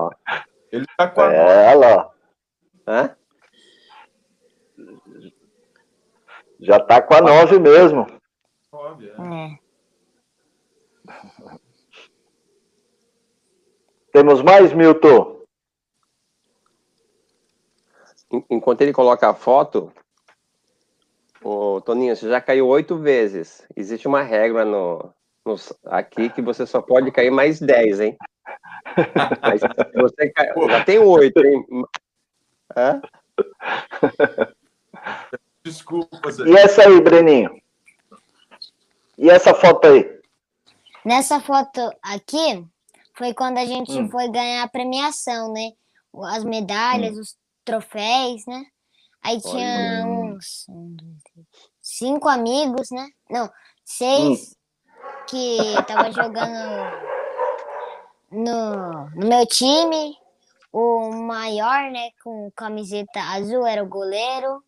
Ele 0.71 0.85
tá 0.99 1.09
com 1.09 1.23
a. 1.23 1.33
É, 1.33 1.75
lá. 1.75 2.11
Hã? 2.87 3.17
Já 6.61 6.79
tá 6.81 7.01
com 7.01 7.15
a 7.15 7.21
9 7.23 7.59
mesmo. 7.59 8.07
9, 8.71 9.09
é. 9.09 9.59
é. 9.59 9.63
Temos 14.13 14.43
mais, 14.43 14.73
Milton? 14.73 15.41
Enquanto 18.49 18.81
ele 18.83 18.93
coloca 18.93 19.29
a 19.29 19.35
foto, 19.35 19.93
Ô, 21.45 21.81
Toninho, 21.81 22.15
você 22.15 22.29
já 22.29 22.41
caiu 22.41 22.69
oito 22.69 22.97
vezes. 22.97 23.67
Existe 23.77 24.07
uma 24.07 24.23
regra 24.23 24.65
no, 24.65 25.13
no, 25.45 25.57
aqui 25.87 26.31
que 26.31 26.41
você 26.41 26.65
só 26.65 26.81
pode 26.81 27.11
cair 27.11 27.31
mais 27.31 27.59
dez, 27.59 28.01
hein? 28.01 28.17
Mas 29.43 29.61
você 29.95 30.31
cai, 30.31 30.49
já 30.69 30.85
tem 30.85 30.99
oito, 30.99 31.45
hein? 31.45 31.67
Hã? 32.77 33.03
Desculpa, 35.65 36.31
Zé. 36.31 36.45
E 36.49 36.55
essa 36.55 36.83
aí, 36.83 37.01
Breninho? 37.01 37.51
E 39.19 39.29
essa 39.29 39.53
foto 39.53 39.89
aí? 39.89 40.21
Nessa 41.05 41.41
foto 41.41 41.81
aqui 42.01 42.65
foi 43.23 43.35
quando 43.35 43.59
a 43.59 43.65
gente 43.65 43.93
hum. 43.93 44.11
foi 44.11 44.29
ganhar 44.29 44.65
a 44.65 44.69
premiação, 44.69 45.53
né? 45.53 45.71
As 46.25 46.43
medalhas, 46.43 47.17
hum. 47.17 47.21
os 47.21 47.37
troféus, 47.65 48.45
né? 48.49 48.65
Aí 49.23 49.41
tinha 49.41 50.03
Olha. 50.05 50.35
uns 50.35 50.67
cinco 51.81 52.29
amigos, 52.29 52.91
né? 52.91 53.07
Não, 53.31 53.49
seis 53.85 54.51
hum. 54.51 55.25
que 55.29 55.57
tava 55.87 56.11
jogando 56.11 56.53
no, 58.33 59.11
no 59.11 59.29
meu 59.29 59.47
time. 59.47 60.17
O 60.73 61.11
maior, 61.11 61.91
né, 61.93 62.09
com 62.25 62.51
camiseta 62.57 63.21
azul 63.21 63.65
era 63.67 63.85
o 63.85 63.89
goleiro. 63.89 64.65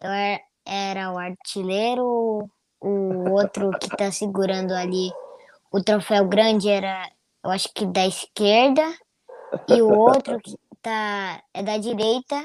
Eu 0.00 0.10
era, 0.10 0.40
era 0.64 1.12
o 1.12 1.18
artilheiro. 1.18 2.48
O 2.80 3.30
outro 3.32 3.70
que 3.78 3.88
tá 3.96 4.10
segurando 4.10 4.72
ali 4.72 5.10
o 5.72 5.82
troféu 5.82 6.26
grande 6.28 6.68
era, 6.68 7.10
eu 7.44 7.50
acho 7.50 7.68
que 7.74 7.86
da 7.86 8.06
esquerda. 8.06 8.82
E 9.68 9.82
o 9.82 9.92
outro 9.92 10.40
que 10.40 10.56
tá, 10.80 11.42
é 11.52 11.62
da 11.62 11.76
direita 11.76 12.42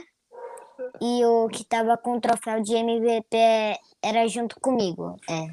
e 1.02 1.26
o 1.26 1.48
que 1.48 1.64
tava 1.64 1.98
com 1.98 2.18
o 2.18 2.22
troféu 2.22 2.62
de 2.62 2.76
MVP 2.76 3.38
era 4.02 4.28
junto 4.28 4.60
comigo. 4.60 5.16
É. 5.30 5.48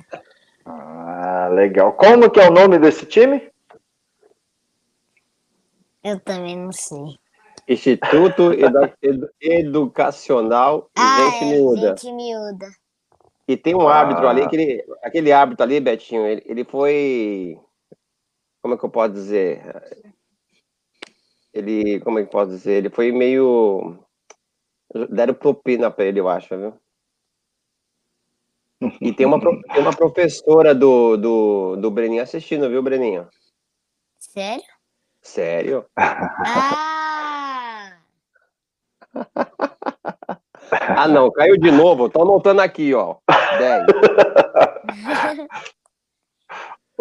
Ah, 0.64 1.49
legal. 1.53 1.92
Como 1.92 2.30
que 2.30 2.40
é 2.40 2.49
o 2.49 2.53
nome 2.53 2.78
desse 2.78 3.07
time? 3.07 3.51
Eu 6.03 6.20
também 6.20 6.57
não 6.57 6.72
sei. 6.72 7.18
Instituto 7.66 8.53
Edu 8.53 9.30
Educacional 9.40 10.90
ah, 10.97 11.18
Gente 11.18 11.45
é, 11.45 11.57
Miúda. 11.57 11.88
Gente 11.88 12.12
Miúda. 12.12 12.68
E 13.47 13.57
tem 13.57 13.74
um 13.74 13.88
árbitro 13.88 14.26
ah. 14.26 14.30
ali, 14.30 14.42
aquele, 14.42 14.84
aquele 15.03 15.32
árbitro 15.32 15.64
ali, 15.64 15.80
Betinho, 15.80 16.26
ele, 16.26 16.42
ele 16.47 16.64
foi. 16.64 17.59
Como 18.65 18.73
é 18.73 18.79
que 18.79 18.85
eu 18.87 18.89
posso 18.89 19.12
dizer? 19.12 19.61
Ele. 21.53 22.01
Como 22.01 22.19
é 22.19 22.23
que 22.23 22.29
eu 22.29 22.33
posso 22.33 22.51
dizer? 22.51 22.79
Ele 22.79 22.89
foi 22.89 23.12
meio 23.12 23.99
Deram 25.11 25.35
propina 25.35 25.91
pra 25.91 26.07
ele, 26.07 26.19
eu 26.19 26.31
acho, 26.31 26.57
viu? 26.57 26.73
E 29.03 29.12
tem 29.12 29.27
uma, 29.27 29.39
tem 29.69 29.83
uma 29.83 29.95
professora 29.95 30.75
do, 30.75 31.19
do, 31.19 31.77
do 31.77 31.91
Breninho 31.91 32.23
assistindo, 32.23 32.71
viu, 32.71 32.83
Breninho? 32.83 33.29
Sério? 34.19 34.65
Sério? 35.21 35.85
Ah! 35.95 37.99
ah, 40.71 41.07
não, 41.07 41.31
caiu 41.31 41.59
de 41.59 41.71
novo. 41.71 42.09
Tô 42.09 42.23
anotando 42.23 42.62
aqui, 42.62 42.95
ó. 42.95 43.17
10. 43.59 43.85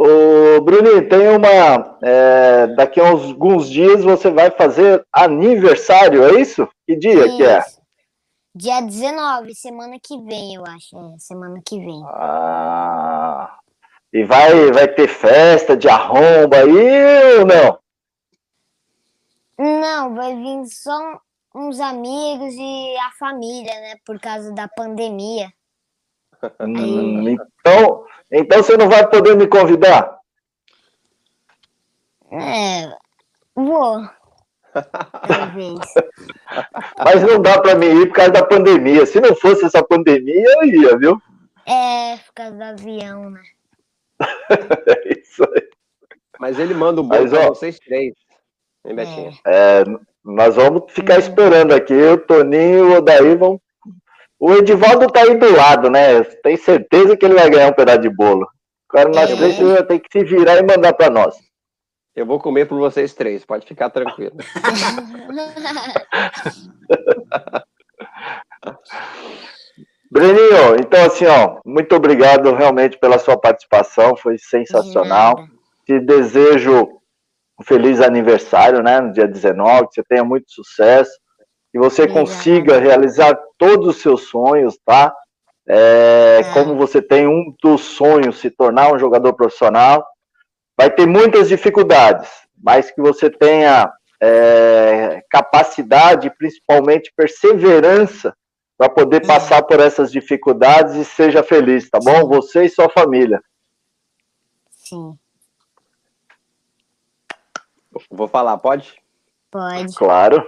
Ô, 0.05 0.59
Bruninho, 0.59 1.07
tem 1.07 1.29
uma. 1.29 1.97
É, 2.01 2.67
daqui 2.75 2.99
a 2.99 3.07
alguns 3.07 3.69
dias 3.69 4.03
você 4.03 4.29
vai 4.29 4.51
fazer 4.51 5.01
aniversário, 5.13 6.25
é 6.25 6.41
isso? 6.41 6.67
Que 6.85 6.93
dia 6.97 7.25
isso. 7.25 7.37
que 7.37 7.43
é? 7.45 7.63
Dia 8.53 8.81
19, 8.81 9.55
semana 9.55 9.97
que 10.03 10.21
vem, 10.21 10.55
eu 10.55 10.65
acho. 10.65 10.97
É, 10.97 11.17
semana 11.19 11.61
que 11.65 11.79
vem. 11.79 12.03
Ah. 12.03 13.57
E 14.11 14.25
vai, 14.25 14.73
vai 14.73 14.89
ter 14.89 15.07
festa 15.07 15.77
de 15.77 15.87
arromba 15.87 16.57
aí 16.57 17.37
ou 17.39 17.45
não? 17.45 17.79
Não, 19.57 20.15
vai 20.15 20.35
vir 20.35 20.65
só 20.65 20.99
uns 21.55 21.79
amigos 21.79 22.53
e 22.55 22.97
a 22.97 23.11
família, 23.17 23.73
né? 23.79 23.95
Por 24.05 24.19
causa 24.19 24.51
da 24.51 24.67
pandemia. 24.67 25.47
Hum, 26.59 27.29
então, 27.29 28.05
então 28.31 28.63
você 28.63 28.75
não 28.75 28.89
vai 28.89 29.07
poder 29.07 29.35
me 29.37 29.47
convidar? 29.47 30.17
É, 32.31 32.91
vou. 33.55 34.01
Talvez. 35.27 35.79
Mas 36.97 37.21
não 37.21 37.41
dá 37.41 37.61
para 37.61 37.75
mim 37.75 38.01
ir 38.01 38.07
por 38.07 38.15
causa 38.15 38.31
da 38.31 38.45
pandemia. 38.45 39.05
Se 39.05 39.21
não 39.21 39.35
fosse 39.35 39.65
essa 39.65 39.83
pandemia, 39.83 40.43
eu 40.43 40.63
ia, 40.65 40.97
viu? 40.97 41.21
É, 41.65 42.17
por 42.17 42.33
causa 42.33 42.55
do 42.55 42.63
avião, 42.63 43.29
né? 43.29 43.41
é 44.87 45.19
isso 45.19 45.43
aí. 45.43 45.69
Mas 46.39 46.59
ele 46.59 46.73
manda 46.73 47.01
o 47.01 47.03
bolo 47.03 47.29
para 47.29 47.49
vocês 47.49 47.79
três. 47.79 48.13
Hein, 48.85 48.95
Betinha? 48.95 49.31
É. 49.45 49.81
é, 49.81 49.83
nós 50.23 50.55
vamos 50.55 50.91
ficar 50.91 51.19
esperando 51.19 51.73
aqui. 51.73 51.93
O 51.93 52.17
Toninho 52.17 52.77
e 52.77 52.81
o 52.81 52.97
Odaí 52.97 53.35
vão. 53.35 53.61
O 54.45 54.51
Edivaldo 54.55 55.07
tá 55.07 55.21
aí 55.21 55.37
do 55.37 55.55
lado, 55.55 55.89
né? 55.89 56.21
Tem 56.43 56.57
certeza 56.57 57.15
que 57.15 57.25
ele 57.25 57.35
vai 57.35 57.49
ganhar 57.49 57.69
um 57.69 57.73
pedaço 57.73 58.01
de 58.01 58.09
bolo. 58.09 58.45
Agora 58.89 59.07
nós 59.07 59.31
é. 59.31 59.37
três 59.37 59.55
ter 59.87 59.99
que 60.01 60.09
se 60.11 60.25
virar 60.25 60.57
e 60.57 60.63
mandar 60.63 60.91
para 60.91 61.09
nós. 61.09 61.33
Eu 62.13 62.25
vou 62.25 62.41
comer 62.41 62.67
por 62.67 62.77
vocês 62.77 63.13
três, 63.13 63.45
pode 63.45 63.65
ficar 63.65 63.89
tranquilo. 63.89 64.35
Breninho, 70.11 70.75
então 70.77 71.05
assim, 71.05 71.25
ó, 71.25 71.61
muito 71.65 71.95
obrigado 71.95 72.53
realmente 72.53 72.99
pela 72.99 73.17
sua 73.19 73.39
participação, 73.39 74.17
foi 74.17 74.37
sensacional. 74.37 75.35
Te 75.85 76.01
desejo 76.01 76.99
um 77.57 77.63
feliz 77.63 78.01
aniversário, 78.01 78.83
né, 78.83 78.99
no 78.99 79.13
dia 79.13 79.25
19, 79.25 79.87
que 79.87 79.93
você 79.93 80.03
tenha 80.03 80.25
muito 80.25 80.51
sucesso, 80.51 81.13
que 81.73 81.79
você 81.79 82.07
consiga 82.07 82.77
realizar 82.77 83.35
todos 83.57 83.87
os 83.87 84.01
seus 84.01 84.27
sonhos, 84.27 84.77
tá? 84.85 85.11
É, 85.67 86.41
é. 86.41 86.53
Como 86.53 86.75
você 86.75 87.01
tem 87.01 87.27
um 87.27 87.51
dos 87.63 87.81
sonhos, 87.81 88.37
se 88.37 88.51
tornar 88.51 88.93
um 88.93 88.99
jogador 88.99 89.33
profissional, 89.33 90.05
vai 90.77 90.91
ter 90.91 91.07
muitas 91.07 91.49
dificuldades, 91.49 92.29
mas 92.63 92.91
que 92.91 93.01
você 93.01 93.27
tenha 93.27 93.91
é, 94.21 95.23
capacidade, 95.31 96.31
principalmente 96.37 97.11
perseverança, 97.15 98.37
para 98.77 98.87
poder 98.87 99.25
passar 99.25 99.63
por 99.63 99.79
essas 99.79 100.11
dificuldades 100.11 100.93
e 100.93 101.03
seja 101.03 101.41
feliz, 101.41 101.89
tá 101.89 101.97
bom? 101.97 102.27
Você 102.27 102.65
e 102.65 102.69
sua 102.69 102.87
família. 102.87 103.41
Sim. 104.69 105.17
Vou 108.11 108.27
falar, 108.27 108.59
pode? 108.59 109.01
Pode. 109.49 109.95
Claro. 109.95 110.47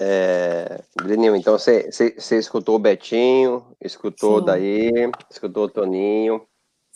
É, 0.00 0.80
Breninho, 0.96 1.34
então 1.34 1.58
você, 1.58 1.88
escutou 2.36 2.76
o 2.76 2.78
Betinho, 2.78 3.66
escutou 3.80 4.36
Sim. 4.36 4.36
o 4.36 4.40
Daí, 4.40 4.90
escutou 5.30 5.64
o 5.64 5.68
Toninho. 5.68 6.46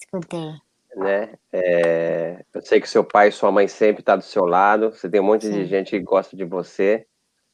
Escutei 0.01 0.55
né? 0.95 1.35
É, 1.53 2.45
eu 2.53 2.63
sei 2.63 2.81
que 2.81 2.89
seu 2.89 3.05
pai 3.05 3.29
e 3.29 3.33
sua 3.33 3.51
mãe 3.51 3.67
sempre 3.69 4.01
estão 4.01 4.15
tá 4.15 4.17
do 4.17 4.25
seu 4.25 4.45
lado. 4.45 4.91
Você 4.91 5.09
tem 5.09 5.21
um 5.21 5.25
monte 5.25 5.47
Sim. 5.47 5.53
de 5.53 5.67
gente 5.67 5.91
que 5.91 6.01
gosta 6.01 6.37
de 6.37 6.45
você. 6.45 7.07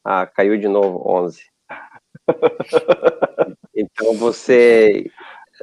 Ah, 0.04 0.26
caiu 0.26 0.58
de 0.58 0.68
novo 0.68 1.02
11. 1.06 1.42
então 3.74 4.14
você, 4.14 5.10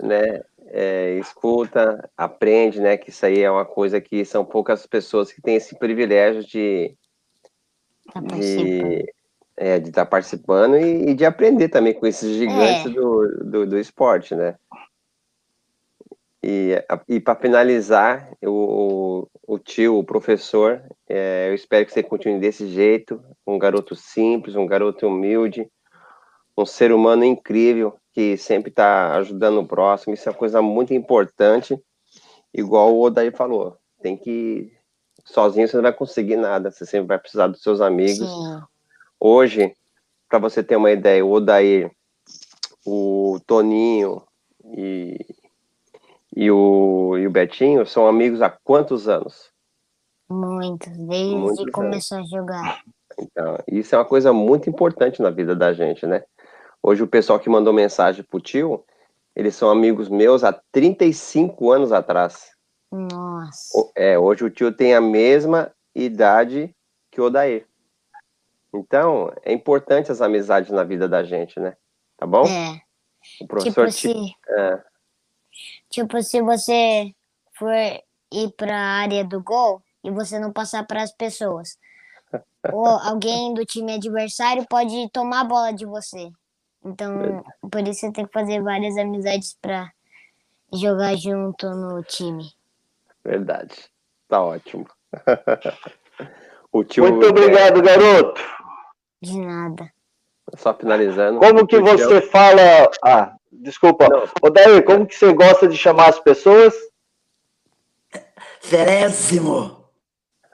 né? 0.02 0.42
É, 0.68 1.18
escuta, 1.20 2.10
aprende, 2.18 2.82
né? 2.82 2.98
Que 2.98 3.10
isso 3.10 3.26
aí 3.26 3.42
é 3.42 3.50
uma 3.50 3.66
coisa 3.66 4.02
que 4.02 4.26
são 4.26 4.44
poucas 4.44 4.86
pessoas 4.86 5.32
que 5.32 5.42
têm 5.42 5.56
esse 5.56 5.78
privilégio 5.78 6.44
de 6.44 6.98
de 8.38 9.14
é, 9.58 9.80
de 9.80 9.90
estar 9.90 10.06
tá 10.06 10.10
participando 10.10 10.78
e, 10.78 11.10
e, 11.10 11.14
de 11.14 11.26
aprender 11.26 11.70
também 11.70 11.94
com 11.94 12.06
esses 12.06 12.36
gigantes 12.36 12.86
é. 12.88 12.90
do, 12.90 13.28
do, 13.44 13.68
do 13.68 13.80
esporte, 13.80 14.36
né? 14.36 14.56
E, 16.44 16.74
e 17.08 17.20
para 17.20 17.40
finalizar, 17.40 18.32
o, 18.44 19.28
o 19.48 19.58
tio, 19.58 19.98
o 19.98 20.04
professor, 20.04 20.84
é, 21.10 21.50
eu 21.50 21.56
espero 21.56 21.86
que 21.86 21.92
você 21.92 22.04
continue 22.04 22.40
desse 22.40 22.68
jeito, 22.68 23.20
um 23.48 23.58
garoto 23.58 23.96
simples, 23.96 24.56
um 24.56 24.68
garoto 24.68 25.08
humilde, 25.08 25.68
um 26.56 26.66
ser 26.66 26.92
humano 26.92 27.24
incrível, 27.24 27.96
que 28.14 28.38
sempre 28.38 28.70
está 28.70 29.16
ajudando 29.16 29.60
o 29.60 29.68
próximo, 29.68 30.14
isso 30.14 30.30
é 30.30 30.32
uma 30.32 30.38
coisa 30.38 30.62
muito 30.62 30.94
importante, 30.94 31.76
igual 32.54 32.94
o 32.94 33.02
Odair 33.02 33.36
falou, 33.36 33.76
tem 34.00 34.16
que, 34.16 34.72
sozinho 35.26 35.68
você 35.68 35.76
não 35.76 35.84
vai 35.84 35.94
conseguir 35.94 36.36
nada, 36.36 36.70
você 36.70 36.86
sempre 36.86 37.08
vai 37.08 37.18
precisar 37.18 37.48
dos 37.48 37.64
seus 37.64 37.82
amigos. 37.82 38.30
Sim. 38.30 38.62
Hoje, 39.28 39.76
para 40.30 40.38
você 40.38 40.64
ter 40.64 40.76
uma 40.76 40.92
ideia, 40.92 41.26
o 41.26 41.32
Odair, 41.32 41.90
o 42.86 43.40
Toninho 43.48 44.22
e 44.64 45.18
e 46.38 46.52
o, 46.52 47.18
e 47.18 47.26
o 47.26 47.32
Betinho 47.32 47.88
são 47.88 48.06
amigos 48.06 48.40
há 48.44 48.52
quantos 48.52 49.10
anos? 49.10 49.50
Muitos, 50.30 50.96
desde 50.96 51.36
Muitos 51.36 51.66
que 51.66 51.72
começou 51.72 52.20
a 52.20 52.24
jogar. 52.24 52.84
Então, 53.18 53.58
isso 53.68 53.96
é 53.96 53.98
uma 53.98 54.06
coisa 54.06 54.32
muito 54.32 54.70
importante 54.70 55.20
na 55.24 55.32
vida 55.32 55.56
da 55.56 55.74
gente, 55.74 56.06
né? 56.06 56.24
Hoje 56.84 57.02
o 57.02 57.08
pessoal 57.08 57.40
que 57.40 57.50
mandou 57.50 57.74
mensagem 57.74 58.24
pro 58.24 58.40
tio, 58.40 58.86
Eles 59.36 59.56
são 59.56 59.72
amigos 59.72 60.08
meus 60.08 60.44
há 60.44 60.54
35 60.72 61.72
anos 61.72 61.92
atrás. 61.92 62.52
Nossa. 62.92 63.92
É, 63.96 64.20
hoje 64.20 64.46
o 64.46 64.52
tio 64.52 64.72
tem 64.72 64.94
a 64.94 65.02
mesma 65.02 65.74
idade 65.96 66.76
que 67.10 67.20
o 67.20 67.24
Odair. 67.24 67.66
Então, 68.76 69.32
é 69.44 69.54
importante 69.54 70.12
as 70.12 70.22
amizades 70.22 70.72
na 70.72 70.84
vida 70.84 71.08
da 71.08 71.24
gente, 71.24 71.60
né? 71.60 71.76
Tá 72.18 72.26
bom? 72.26 72.46
É. 72.46 72.82
O 73.42 73.48
professor 73.48 73.90
Tipo 73.90 74.14
Ti- 74.14 74.14
se, 74.14 74.36
é, 74.50 74.84
tipo, 75.90 76.22
se 76.22 76.42
você 76.42 77.12
for 77.58 77.74
ir 78.32 78.52
pra 78.58 78.76
área 78.76 79.24
do 79.24 79.42
gol 79.42 79.82
e 80.04 80.12
você 80.12 80.38
não 80.40 80.52
passar 80.52 80.86
para 80.86 81.02
as 81.02 81.12
pessoas. 81.12 81.78
Ou 82.72 82.86
alguém 82.88 83.54
do 83.54 83.66
time 83.66 83.94
adversário 83.94 84.66
pode 84.68 85.10
tomar 85.12 85.42
a 85.42 85.46
bola 85.46 85.72
de 85.72 85.86
você. 85.86 86.32
Então, 86.84 87.44
por 87.72 87.88
isso 87.88 88.02
você 88.02 88.12
tem 88.12 88.26
que 88.26 88.34
fazer 88.34 88.62
várias 88.62 88.98
amizades 88.98 89.58
para 89.62 89.92
jogar 90.74 91.16
junto 91.16 91.70
no 91.70 92.04
time. 92.04 92.52
verdade. 93.24 93.90
Tá 94.28 94.42
ótimo. 94.42 94.88
o 96.72 96.84
tio, 96.84 97.04
Muito 97.04 97.26
é, 97.26 97.30
obrigado, 97.30 97.82
garoto. 97.82 98.42
De 99.26 99.40
nada. 99.40 99.92
só 100.58 100.74
finalizando. 100.74 101.40
Como 101.40 101.66
que 101.66 101.80
você 101.80 102.22
fala. 102.22 102.62
Ah, 103.04 103.34
desculpa. 103.52 104.08
Não. 104.10 104.24
Ô, 104.42 104.50
Daí, 104.50 104.82
como 104.84 105.06
que 105.08 105.16
você 105.16 105.34
gosta 105.34 105.68
de 105.68 105.76
chamar 105.78 106.10
as 106.10 106.20
pessoas? 106.20 106.74
Ferésimo. 108.62 109.84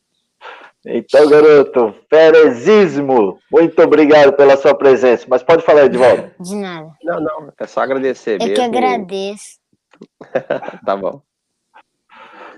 Então, 0.88 1.28
garoto, 1.28 1.96
Ferezismo, 2.08 3.40
muito 3.52 3.82
obrigado 3.82 4.34
pela 4.34 4.56
sua 4.56 4.76
presença. 4.78 5.26
Mas 5.28 5.42
pode 5.42 5.64
falar, 5.64 5.86
Edvaldo. 5.86 6.30
De 6.40 6.56
nada. 6.56 6.94
Não, 7.04 7.20
não, 7.20 7.52
é 7.60 7.66
só 7.66 7.82
agradecer 7.82 8.36
Eu 8.40 8.48
mesmo. 8.48 8.54
que 8.54 8.62
agradeço. 8.62 9.60
Tá 10.86 10.96
bom. 10.96 11.24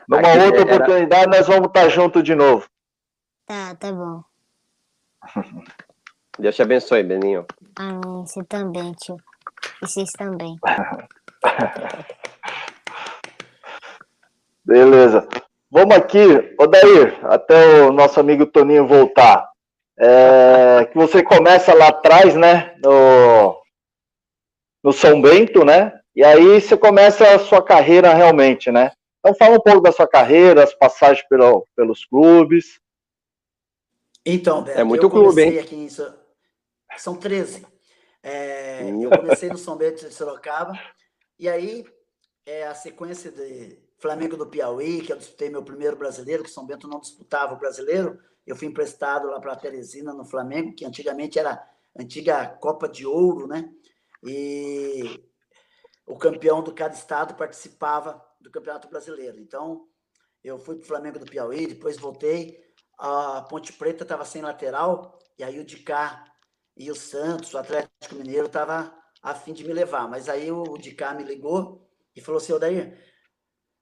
Numa 0.10 0.20
Aqui 0.28 0.40
outra 0.40 0.62
era- 0.62 0.76
oportunidade, 0.76 1.28
nós 1.38 1.48
vamos 1.48 1.68
estar 1.68 1.88
juntos 1.88 2.22
de 2.22 2.36
novo. 2.36 2.68
Tá, 3.46 3.76
tá 3.76 3.94
bom. 3.94 4.22
Deus 6.40 6.56
te 6.56 6.62
abençoe, 6.62 7.04
Beninho. 7.04 7.46
Amém. 7.76 8.26
Você 8.26 8.44
também, 8.44 8.94
tio. 8.94 9.18
E 9.82 9.88
vocês 9.88 10.12
também. 10.12 10.56
Beleza. 14.64 15.28
Vamos 15.72 15.96
aqui, 15.96 16.56
Odair, 16.60 17.20
até 17.24 17.82
o 17.82 17.92
nosso 17.92 18.20
amigo 18.20 18.46
Toninho 18.46 18.88
voltar. 18.88 19.50
É, 20.00 20.88
que 20.92 20.98
você 20.98 21.24
começa 21.24 21.74
lá 21.74 21.88
atrás, 21.88 22.36
né? 22.36 22.76
No, 22.84 23.60
no 24.84 24.94
São 24.94 25.22
Bento, 25.22 25.66
né? 25.66 25.94
E 26.16 26.24
aí 26.24 26.62
você 26.62 26.78
começa 26.78 27.36
a 27.36 27.40
sua 27.40 27.62
carreira 27.64 28.14
realmente, 28.14 28.72
né? 28.72 28.92
Então 29.20 29.36
fala 29.36 29.58
um 29.58 29.62
pouco 29.62 29.82
da 29.82 29.92
sua 29.92 30.08
carreira, 30.08 30.64
as 30.64 30.74
passagens 30.74 31.28
pelo, 31.28 31.66
pelos 31.76 32.06
clubes. 32.06 32.80
Então, 34.30 34.64
Beto, 34.64 34.80
É 34.80 34.84
muito 34.84 35.06
eu 35.06 35.10
clube, 35.10 35.30
comecei 35.30 35.58
hein? 35.58 35.60
aqui 35.60 35.76
em... 35.76 35.90
São- 35.90 36.14
São 36.98 37.16
13. 37.16 37.66
É, 38.22 38.90
eu 38.90 39.10
comecei 39.10 39.50
no 39.50 39.58
São 39.58 39.78
Bento 39.78 40.06
de 40.06 40.14
Sorocaba, 40.14 40.74
e 41.40 41.48
aí 41.48 41.86
é 42.46 42.66
a 42.68 42.76
sequência 42.76 43.32
de 43.32 43.80
Flamengo 44.00 44.36
do 44.36 44.48
Piauí, 44.48 45.02
que 45.02 45.14
eu 45.14 45.18
disputei 45.18 45.50
meu 45.50 45.64
primeiro 45.64 45.96
brasileiro, 45.96 46.44
que 46.44 46.50
São 46.50 46.66
Bento 46.66 46.88
não 46.88 47.00
disputava 47.00 47.54
o 47.54 47.58
brasileiro, 47.60 48.20
eu 48.46 48.56
fui 48.56 48.68
emprestado 48.68 49.28
lá 49.28 49.40
para 49.40 49.56
Teresina, 49.56 50.14
no 50.14 50.26
Flamengo, 50.26 50.74
que 50.76 50.86
antigamente 50.86 51.40
era 51.40 51.62
antiga 51.98 52.48
Copa 52.48 52.88
de 52.88 53.06
Ouro, 53.06 53.48
né? 53.48 53.72
E 54.24 55.22
o 56.06 56.18
campeão 56.18 56.62
do 56.64 56.74
cada 56.74 56.94
estado 56.94 57.36
participava 57.36 58.24
do 58.42 58.50
Campeonato 58.52 58.88
Brasileiro. 58.90 59.40
Então, 59.40 59.88
eu 60.44 60.58
fui 60.60 60.76
para 60.76 60.84
o 60.84 60.88
Flamengo 60.88 61.20
do 61.20 61.26
Piauí, 61.26 61.68
depois 61.68 61.98
voltei, 61.98 62.64
a 62.98 63.42
Ponte 63.42 63.74
Preta 63.74 64.04
estava 64.04 64.26
sem 64.26 64.42
lateral, 64.42 65.20
e 65.38 65.44
aí 65.44 65.60
o 65.60 65.66
Dicá 65.66 66.26
e 66.76 66.90
o 66.92 66.96
Santos, 66.96 67.54
o 67.54 67.58
Atlético 67.58 68.16
Mineiro, 68.16 68.48
estava 68.48 68.94
a 69.22 69.36
fim 69.36 69.54
de 69.54 69.64
me 69.64 69.74
levar. 69.74 70.08
Mas 70.08 70.30
aí 70.30 70.52
o 70.52 70.78
Dicá 70.78 71.14
me 71.14 71.24
ligou 71.24 71.88
e 72.16 72.22
falou 72.22 72.40
assim, 72.40 72.54
Odair, 72.54 72.98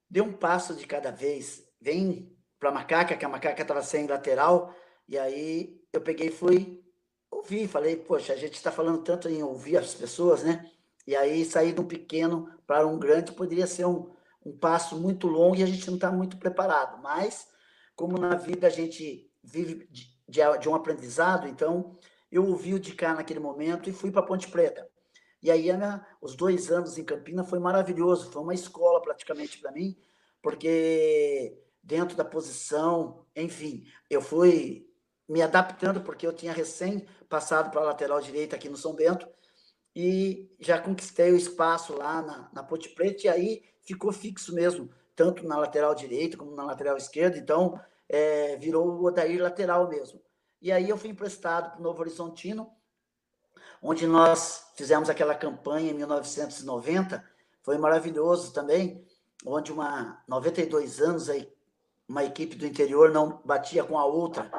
dê 0.10 0.22
um 0.22 0.34
passo 0.34 0.76
de 0.76 0.86
cada 0.86 1.12
vez, 1.12 1.64
vem 1.80 2.36
para 2.60 2.70
a 2.70 2.74
Macaca, 2.74 3.16
que 3.16 3.26
a 3.26 3.30
Macaca 3.30 3.62
estava 3.62 3.82
sem 3.82 4.08
lateral, 4.08 4.74
e 5.08 5.18
aí 5.18 5.82
eu 5.94 6.02
peguei 6.02 6.28
e 6.28 6.32
fui 6.32 6.84
ouvir, 7.30 7.68
falei, 7.68 7.96
poxa, 7.96 8.34
a 8.34 8.36
gente 8.36 8.54
está 8.54 8.72
falando 8.72 9.04
tanto 9.04 9.30
em 9.30 9.44
ouvir 9.44 9.78
as 9.78 9.94
pessoas, 9.94 10.44
né? 10.44 10.70
E 11.06 11.16
aí 11.16 11.46
sair 11.46 11.74
de 11.74 11.82
um 11.82 11.88
pequeno 11.88 12.50
para 12.66 12.88
um 12.88 12.98
grande 12.98 13.32
poderia 13.32 13.68
ser 13.68 13.86
um, 13.86 14.12
um 14.44 14.58
passo 14.58 14.98
muito 14.98 15.28
longo 15.28 15.56
e 15.56 15.64
a 15.64 15.68
gente 15.68 15.88
não 15.88 15.96
está 15.96 16.12
muito 16.12 16.38
preparado. 16.38 17.02
Mas, 17.02 17.48
como 17.96 18.18
na 18.18 18.36
vida 18.36 18.68
a 18.68 18.70
gente 18.70 19.30
vive 19.44 19.88
de, 19.90 20.08
de, 20.28 20.58
de 20.60 20.70
um 20.70 20.76
aprendizado, 20.76 21.48
então 21.48 21.98
eu 22.32 22.46
ouvi 22.46 22.74
o 22.74 22.80
de 22.80 22.94
cá 22.94 23.14
naquele 23.14 23.40
momento 23.40 23.90
e 23.90 23.94
fui 23.94 24.12
para 24.12 24.22
Ponte 24.22 24.50
Preta. 24.50 24.88
E 25.42 25.52
aí, 25.52 25.70
Ana, 25.70 26.06
os 26.22 26.36
dois 26.36 26.72
anos 26.72 26.98
em 26.98 27.04
Campina 27.04 27.44
foi 27.44 27.60
maravilhoso, 27.60 28.32
foi 28.32 28.42
uma 28.42 28.54
escola 28.54 29.02
praticamente 29.02 29.60
para 29.60 29.72
mim, 29.72 29.96
porque 30.42 31.58
dentro 31.84 32.18
da 32.18 32.26
posição, 32.26 33.26
enfim, 33.36 33.86
eu 34.10 34.22
fui 34.22 34.90
me 35.30 35.42
adaptando, 35.42 36.02
porque 36.02 36.26
eu 36.26 36.34
tinha 36.34 36.52
recém 36.52 37.06
passado 37.30 37.72
para 37.72 37.82
a 37.82 37.86
lateral 37.86 38.20
direita 38.20 38.56
aqui 38.56 38.68
no 38.68 38.78
São 38.78 38.94
Bento, 38.94 39.28
e 39.96 40.52
já 40.60 40.80
conquistei 40.80 41.32
o 41.32 41.38
espaço 41.38 41.94
lá 41.94 42.22
na, 42.22 42.50
na 42.52 42.64
Ponte 42.64 42.90
Preta, 42.90 43.28
e 43.28 43.30
aí 43.30 43.64
ficou 43.82 44.12
fixo 44.12 44.54
mesmo, 44.54 44.90
tanto 45.16 45.48
na 45.48 45.58
lateral 45.58 45.96
direita 45.96 46.38
como 46.38 46.56
na 46.56 46.64
lateral 46.64 46.98
esquerda, 46.98 47.38
então 47.38 47.80
é, 48.10 48.56
virou 48.58 48.88
o 48.88 49.06
Odair 49.06 49.42
lateral 49.42 49.88
mesmo. 49.88 50.22
E 50.62 50.72
aí 50.72 50.90
eu 50.90 50.98
fui 50.98 51.10
emprestado 51.10 51.72
para 51.72 51.80
o 51.80 51.84
Novo 51.84 52.02
Horizontino, 52.02 52.70
onde 53.82 54.08
nós 54.08 54.72
fizemos 54.76 55.10
aquela 55.10 55.36
campanha 55.36 55.92
em 55.92 55.94
1990, 55.94 57.24
foi 57.62 57.78
maravilhoso 57.78 58.54
também, 58.54 59.06
onde 59.46 59.72
uma 59.72 60.24
92 60.28 61.02
anos 61.02 61.30
aí 61.30 61.52
uma 62.08 62.24
equipe 62.24 62.56
do 62.56 62.66
interior 62.66 63.12
não 63.12 63.42
batia 63.44 63.84
com 63.84 63.98
a 63.98 64.06
outra, 64.06 64.52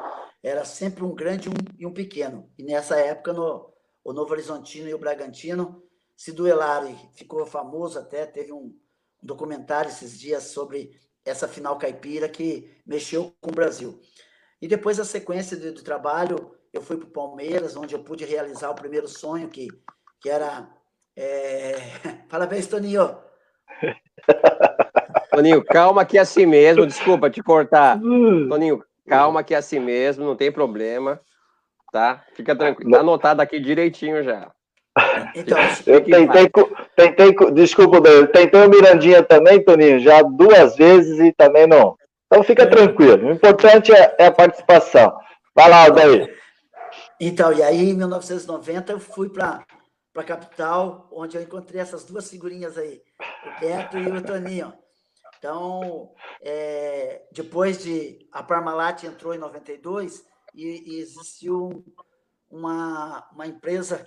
era 0.43 0.65
sempre 0.65 1.03
um 1.03 1.15
grande 1.15 1.49
e 1.77 1.85
um 1.85 1.93
pequeno. 1.93 2.49
E 2.57 2.63
nessa 2.63 2.97
época 2.97 3.33
no, 3.33 3.71
o 4.03 4.13
Novo 4.13 4.31
Horizontino 4.31 4.87
e 4.89 4.93
o 4.93 4.99
Bragantino 4.99 5.83
se 6.15 6.31
duelaram 6.31 6.89
e 6.89 6.95
ficou 7.13 7.45
famoso 7.45 7.99
até, 7.99 8.25
teve 8.25 8.51
um, 8.51 8.75
um 9.21 9.27
documentário 9.27 9.89
esses 9.89 10.19
dias 10.19 10.43
sobre 10.43 10.91
essa 11.25 11.47
final 11.47 11.77
caipira 11.77 12.29
que 12.29 12.71
mexeu 12.85 13.33
com 13.41 13.51
o 13.51 13.55
Brasil. 13.55 13.99
E 14.61 14.67
depois 14.67 14.99
a 14.99 15.05
sequência 15.05 15.57
do, 15.57 15.73
do 15.73 15.83
trabalho, 15.83 16.51
eu 16.73 16.81
fui 16.81 16.97
para 16.97 17.07
o 17.07 17.11
Palmeiras, 17.11 17.75
onde 17.75 17.93
eu 17.93 18.03
pude 18.03 18.25
realizar 18.25 18.69
o 18.69 18.75
primeiro 18.75 19.07
sonho, 19.07 19.49
que, 19.49 19.67
que 20.21 20.29
era. 20.29 20.67
É... 21.15 21.75
Parabéns, 22.29 22.67
Toninho! 22.67 23.17
Toninho, 25.29 25.63
calma 25.63 26.05
que 26.05 26.17
é 26.17 26.21
assim 26.21 26.45
mesmo, 26.45 26.87
desculpa 26.87 27.29
te 27.29 27.43
cortar. 27.43 27.99
Toninho, 27.99 28.83
calma 29.07 29.43
que 29.43 29.53
é 29.53 29.57
assim 29.57 29.79
mesmo, 29.79 30.25
não 30.25 30.35
tem 30.35 30.51
problema, 30.51 31.21
tá? 31.91 32.25
Fica 32.33 32.55
tranquilo, 32.55 32.91
tá 32.91 32.99
anotado 32.99 33.41
aqui 33.41 33.59
direitinho 33.59 34.23
já. 34.23 34.51
Então, 35.35 35.57
Eu 35.85 36.03
tentei, 36.03 36.49
tentei, 36.95 37.51
desculpa, 37.53 38.01
tentei 38.27 38.65
o 38.65 38.69
Mirandinha 38.69 39.23
também, 39.23 39.63
Toninho, 39.63 39.99
já 39.99 40.21
duas 40.21 40.75
vezes 40.75 41.19
e 41.19 41.31
também 41.33 41.67
não. 41.67 41.95
Então 42.25 42.43
fica 42.43 42.67
tranquilo, 42.67 43.27
o 43.27 43.31
importante 43.31 43.93
é, 43.93 44.15
é 44.17 44.25
a 44.25 44.31
participação. 44.31 45.13
Vai 45.55 45.69
lá, 45.69 45.89
Daí. 45.89 46.27
Então, 47.19 47.51
e 47.51 47.63
aí, 47.63 47.89
em 47.89 47.93
1990, 47.95 48.91
eu 48.91 48.99
fui 48.99 49.29
para 49.29 49.63
a 50.15 50.23
capital, 50.23 51.07
onde 51.11 51.37
eu 51.37 51.41
encontrei 51.41 51.81
essas 51.81 52.03
duas 52.03 52.29
figurinhas 52.29 52.77
aí, 52.77 53.01
o 53.45 53.59
Beto 53.59 53.97
e 53.97 54.07
o 54.07 54.23
Toninho. 54.23 54.73
Então, 55.37 56.11
é, 56.41 57.23
depois 57.31 57.81
de. 57.83 58.27
A 58.31 58.43
Parmalat 58.43 59.03
entrou 59.03 59.33
em 59.33 59.37
92 59.37 60.23
e, 60.53 60.95
e 60.95 60.99
existiu 60.99 61.83
uma, 62.49 63.27
uma 63.33 63.47
empresa 63.47 64.03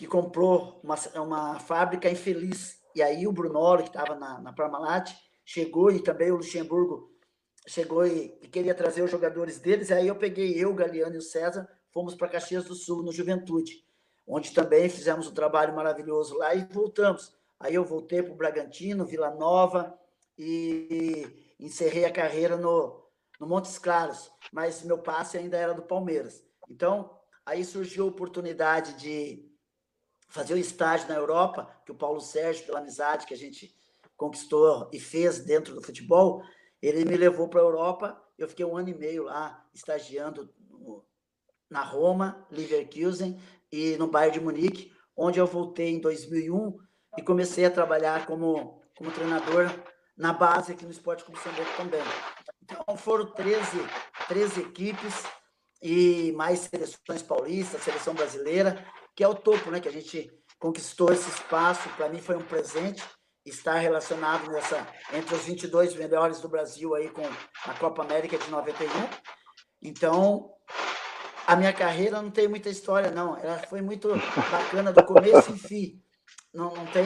que 0.00 0.06
comprou 0.06 0.80
uma, 0.82 0.94
uma 1.16 1.60
fábrica 1.60 2.08
infeliz. 2.08 2.80
E 2.94 3.02
aí 3.02 3.26
o 3.26 3.32
Brunoro, 3.32 3.82
que 3.82 3.90
estava 3.90 4.14
na, 4.14 4.40
na 4.40 4.50
Parmalat, 4.50 5.14
chegou 5.44 5.90
e 5.90 6.02
também 6.02 6.30
o 6.30 6.36
Luxemburgo 6.36 7.14
chegou 7.68 8.06
e, 8.06 8.34
e 8.40 8.48
queria 8.48 8.74
trazer 8.74 9.02
os 9.02 9.10
jogadores 9.10 9.58
deles. 9.58 9.90
E 9.90 9.92
aí 9.92 10.08
eu 10.08 10.16
peguei 10.16 10.54
eu, 10.56 10.70
o 10.70 10.74
Galeano 10.74 11.16
e 11.16 11.18
o 11.18 11.22
César, 11.22 11.68
fomos 11.92 12.14
para 12.14 12.30
Caxias 12.30 12.64
do 12.64 12.74
Sul, 12.74 13.02
no 13.02 13.12
Juventude, 13.12 13.84
onde 14.26 14.52
também 14.52 14.88
fizemos 14.88 15.26
um 15.26 15.34
trabalho 15.34 15.76
maravilhoso 15.76 16.34
lá 16.38 16.54
e 16.54 16.64
voltamos. 16.64 17.34
Aí 17.60 17.74
eu 17.74 17.84
voltei 17.84 18.22
para 18.22 18.32
o 18.32 18.36
Bragantino, 18.36 19.04
Vila 19.04 19.34
Nova 19.34 19.94
e 20.38 21.28
encerrei 21.60 22.06
a 22.06 22.10
carreira 22.10 22.56
no, 22.56 23.04
no 23.38 23.46
Montes 23.46 23.76
Claros, 23.76 24.32
mas 24.50 24.82
meu 24.82 24.96
passe 24.96 25.36
ainda 25.36 25.58
era 25.58 25.74
do 25.74 25.82
Palmeiras. 25.82 26.42
Então, 26.70 27.20
aí 27.44 27.62
surgiu 27.66 28.04
a 28.06 28.08
oportunidade 28.08 28.94
de, 28.94 29.49
fazer 30.30 30.54
o 30.54 30.58
estágio 30.58 31.08
na 31.08 31.16
Europa, 31.16 31.68
que 31.84 31.92
o 31.92 31.94
Paulo 31.94 32.20
Sérgio, 32.20 32.64
pela 32.64 32.78
amizade 32.78 33.26
que 33.26 33.34
a 33.34 33.36
gente 33.36 33.74
conquistou 34.16 34.88
e 34.92 35.00
fez 35.00 35.40
dentro 35.40 35.74
do 35.74 35.82
futebol, 35.82 36.42
ele 36.80 37.04
me 37.04 37.16
levou 37.16 37.48
para 37.48 37.60
a 37.60 37.64
Europa. 37.64 38.22
Eu 38.38 38.48
fiquei 38.48 38.64
um 38.64 38.76
ano 38.76 38.88
e 38.88 38.94
meio 38.94 39.24
lá, 39.24 39.66
estagiando 39.74 40.48
na 41.68 41.82
Roma, 41.82 42.46
Leverkusen 42.50 43.40
e 43.70 43.96
no 43.96 44.06
Bayern 44.06 44.38
de 44.38 44.44
Munique, 44.44 44.92
onde 45.16 45.38
eu 45.38 45.46
voltei 45.46 45.90
em 45.90 46.00
2001 46.00 46.78
e 47.18 47.22
comecei 47.22 47.64
a 47.64 47.70
trabalhar 47.70 48.26
como, 48.26 48.82
como 48.96 49.10
treinador 49.10 49.68
na 50.16 50.32
base 50.32 50.72
aqui 50.72 50.84
no 50.84 50.90
Esporte 50.90 51.24
Clube 51.24 51.40
São 51.40 51.52
Bento 51.52 51.76
também. 51.76 52.02
Então 52.62 52.96
foram 52.96 53.26
13, 53.26 53.78
13 54.28 54.60
equipes 54.60 55.24
e 55.82 56.32
mais 56.32 56.60
seleções 56.60 57.22
paulistas, 57.22 57.82
seleção 57.82 58.14
brasileira, 58.14 58.84
que 59.20 59.24
é 59.24 59.28
o 59.28 59.34
topo, 59.34 59.70
né? 59.70 59.80
Que 59.80 59.88
a 59.90 59.92
gente 59.92 60.32
conquistou 60.58 61.12
esse 61.12 61.28
espaço. 61.28 61.90
Para 61.90 62.08
mim 62.08 62.22
foi 62.22 62.36
um 62.36 62.42
presente 62.42 63.04
estar 63.44 63.74
relacionado 63.74 64.50
nessa 64.50 64.86
entre 65.12 65.34
os 65.34 65.44
22 65.44 65.94
melhores 65.94 66.40
do 66.40 66.48
Brasil 66.48 66.94
aí 66.94 67.10
com 67.10 67.20
a 67.66 67.74
Copa 67.74 68.02
América 68.02 68.38
de 68.38 68.50
91. 68.50 68.88
Então, 69.82 70.50
a 71.46 71.54
minha 71.54 71.70
carreira 71.70 72.22
não 72.22 72.30
tem 72.30 72.48
muita 72.48 72.70
história 72.70 73.10
não, 73.10 73.36
ela 73.36 73.58
foi 73.58 73.82
muito 73.82 74.08
bacana 74.50 74.90
do 74.90 75.04
começo 75.04 75.52
em 75.52 75.58
fim. 75.58 76.02
Não, 76.54 76.74
não 76.74 76.86
tem 76.86 77.04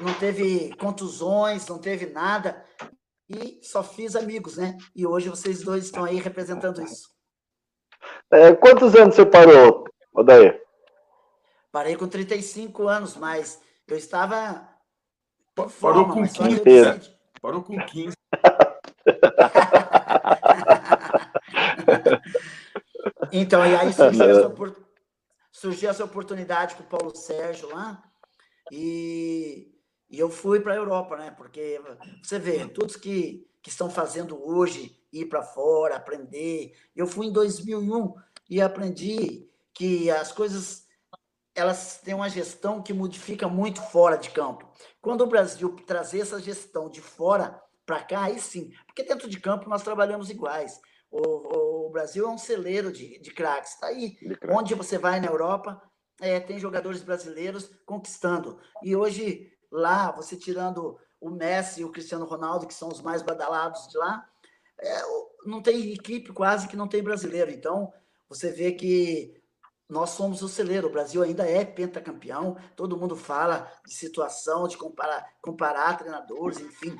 não 0.00 0.14
teve 0.14 0.74
contusões, 0.76 1.66
não 1.66 1.78
teve 1.78 2.06
nada 2.06 2.64
e 3.28 3.60
só 3.62 3.82
fiz 3.82 4.16
amigos, 4.16 4.56
né? 4.56 4.74
E 4.94 5.06
hoje 5.06 5.28
vocês 5.28 5.62
dois 5.62 5.84
estão 5.84 6.02
aí 6.02 6.16
representando 6.16 6.82
isso. 6.82 7.10
É, 8.32 8.54
quantos 8.54 8.94
anos 8.94 9.14
você 9.14 9.26
parou, 9.26 9.84
Odair? 10.14 10.65
Parei 11.76 11.94
com 11.94 12.08
35 12.08 12.88
anos, 12.88 13.18
mas 13.18 13.60
eu 13.86 13.98
estava 13.98 14.66
Parou 15.78 16.08
com 16.08 16.26
15. 16.26 16.62
Parou 17.42 17.62
com 17.62 17.78
15. 17.78 18.16
então, 23.30 23.66
e 23.66 23.76
aí 23.76 23.92
surgiu 23.92 24.24
essa, 24.24 24.54
surgiu 25.52 25.90
essa 25.90 26.02
oportunidade 26.02 26.76
com 26.76 26.82
o 26.82 26.86
Paulo 26.86 27.14
Sérgio 27.14 27.68
lá, 27.68 28.02
e, 28.72 29.70
e 30.08 30.18
eu 30.18 30.30
fui 30.30 30.60
para 30.60 30.72
a 30.72 30.76
Europa, 30.76 31.18
né? 31.18 31.30
Porque 31.32 31.78
você 32.22 32.38
vê, 32.38 32.66
todos 32.66 32.96
que, 32.96 33.46
que 33.60 33.68
estão 33.68 33.90
fazendo 33.90 34.42
hoje 34.42 34.98
ir 35.12 35.26
para 35.26 35.42
fora, 35.42 35.96
aprender. 35.96 36.74
Eu 36.96 37.06
fui 37.06 37.26
em 37.26 37.32
2001 37.32 38.14
e 38.48 38.62
aprendi 38.62 39.46
que 39.74 40.10
as 40.10 40.32
coisas 40.32 40.85
elas 41.56 41.98
têm 42.04 42.14
uma 42.14 42.28
gestão 42.28 42.82
que 42.82 42.92
modifica 42.92 43.48
muito 43.48 43.80
fora 43.80 44.16
de 44.16 44.30
campo. 44.30 44.70
Quando 45.00 45.22
o 45.22 45.26
Brasil 45.26 45.74
trazer 45.86 46.20
essa 46.20 46.38
gestão 46.38 46.90
de 46.90 47.00
fora 47.00 47.60
para 47.86 48.04
cá, 48.04 48.24
aí 48.24 48.38
sim, 48.38 48.72
porque 48.86 49.02
dentro 49.02 49.28
de 49.28 49.40
campo 49.40 49.68
nós 49.68 49.82
trabalhamos 49.82 50.28
iguais. 50.28 50.78
O, 51.10 51.86
o 51.86 51.90
Brasil 51.90 52.26
é 52.26 52.30
um 52.30 52.36
celeiro 52.36 52.92
de, 52.92 53.18
de 53.20 53.30
craques. 53.32 53.72
Está 53.72 53.86
aí. 53.86 54.16
Onde 54.50 54.74
você 54.74 54.98
vai 54.98 55.18
na 55.18 55.28
Europa, 55.28 55.80
é, 56.20 56.38
tem 56.40 56.58
jogadores 56.58 57.02
brasileiros 57.02 57.70
conquistando. 57.86 58.58
E 58.82 58.94
hoje, 58.94 59.50
lá, 59.70 60.10
você 60.10 60.36
tirando 60.36 60.98
o 61.18 61.30
Messi 61.30 61.80
e 61.80 61.84
o 61.84 61.90
Cristiano 61.90 62.26
Ronaldo, 62.26 62.66
que 62.66 62.74
são 62.74 62.88
os 62.88 63.00
mais 63.00 63.22
badalados 63.22 63.88
de 63.88 63.96
lá, 63.96 64.28
é, 64.78 65.02
não 65.46 65.62
tem 65.62 65.92
equipe 65.92 66.32
quase 66.32 66.68
que 66.68 66.76
não 66.76 66.88
tem 66.88 67.02
brasileiro. 67.02 67.50
Então, 67.50 67.90
você 68.28 68.50
vê 68.50 68.72
que 68.72 69.40
nós 69.88 70.10
somos 70.10 70.42
o 70.42 70.48
celeiro, 70.48 70.88
o 70.88 70.92
Brasil 70.92 71.22
ainda 71.22 71.48
é 71.48 71.64
pentacampeão, 71.64 72.56
todo 72.74 72.96
mundo 72.96 73.16
fala 73.16 73.70
de 73.86 73.94
situação, 73.94 74.66
de 74.66 74.76
comparar, 74.76 75.24
comparar 75.40 75.96
treinadores, 75.96 76.60
enfim, 76.60 76.98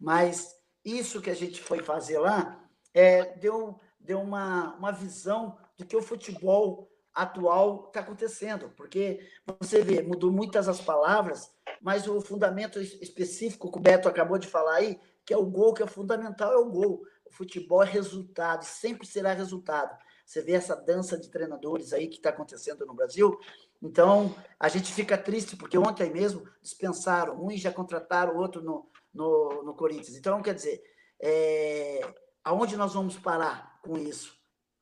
mas 0.00 0.54
isso 0.84 1.20
que 1.20 1.30
a 1.30 1.34
gente 1.34 1.60
foi 1.60 1.82
fazer 1.82 2.18
lá 2.18 2.64
é, 2.94 3.36
deu, 3.36 3.78
deu 3.98 4.20
uma, 4.20 4.74
uma 4.76 4.92
visão 4.92 5.58
do 5.76 5.84
que 5.84 5.96
o 5.96 6.02
futebol 6.02 6.88
atual 7.12 7.86
está 7.88 8.00
acontecendo, 8.00 8.72
porque 8.76 9.20
você 9.60 9.82
vê, 9.82 10.02
mudou 10.02 10.30
muitas 10.30 10.68
as 10.68 10.80
palavras, 10.80 11.50
mas 11.82 12.06
o 12.06 12.20
fundamento 12.20 12.80
específico 12.80 13.70
que 13.70 13.78
o 13.78 13.82
Beto 13.82 14.08
acabou 14.08 14.38
de 14.38 14.46
falar 14.46 14.76
aí, 14.76 15.00
que 15.24 15.34
é 15.34 15.36
o 15.36 15.44
gol, 15.44 15.74
que 15.74 15.82
é 15.82 15.86
fundamental, 15.86 16.52
é 16.52 16.56
o 16.56 16.70
gol. 16.70 17.02
O 17.26 17.32
futebol 17.32 17.82
é 17.82 17.86
resultado, 17.86 18.64
sempre 18.64 19.06
será 19.06 19.32
resultado. 19.32 19.96
Você 20.28 20.42
vê 20.42 20.52
essa 20.52 20.76
dança 20.76 21.16
de 21.16 21.30
treinadores 21.30 21.94
aí 21.94 22.06
que 22.06 22.18
está 22.18 22.28
acontecendo 22.28 22.84
no 22.84 22.92
Brasil. 22.92 23.40
Então, 23.80 24.34
a 24.60 24.68
gente 24.68 24.92
fica 24.92 25.16
triste, 25.16 25.56
porque 25.56 25.78
ontem 25.78 26.12
mesmo 26.12 26.46
dispensaram, 26.60 27.42
um 27.42 27.50
já 27.56 27.72
contrataram 27.72 28.34
o 28.34 28.38
outro 28.38 28.62
no, 28.62 28.86
no, 29.14 29.62
no 29.62 29.74
Corinthians. 29.74 30.18
Então, 30.18 30.42
quer 30.42 30.54
dizer, 30.54 30.82
é, 31.18 32.06
aonde 32.44 32.76
nós 32.76 32.92
vamos 32.92 33.16
parar 33.16 33.80
com 33.82 33.96
isso? 33.96 34.36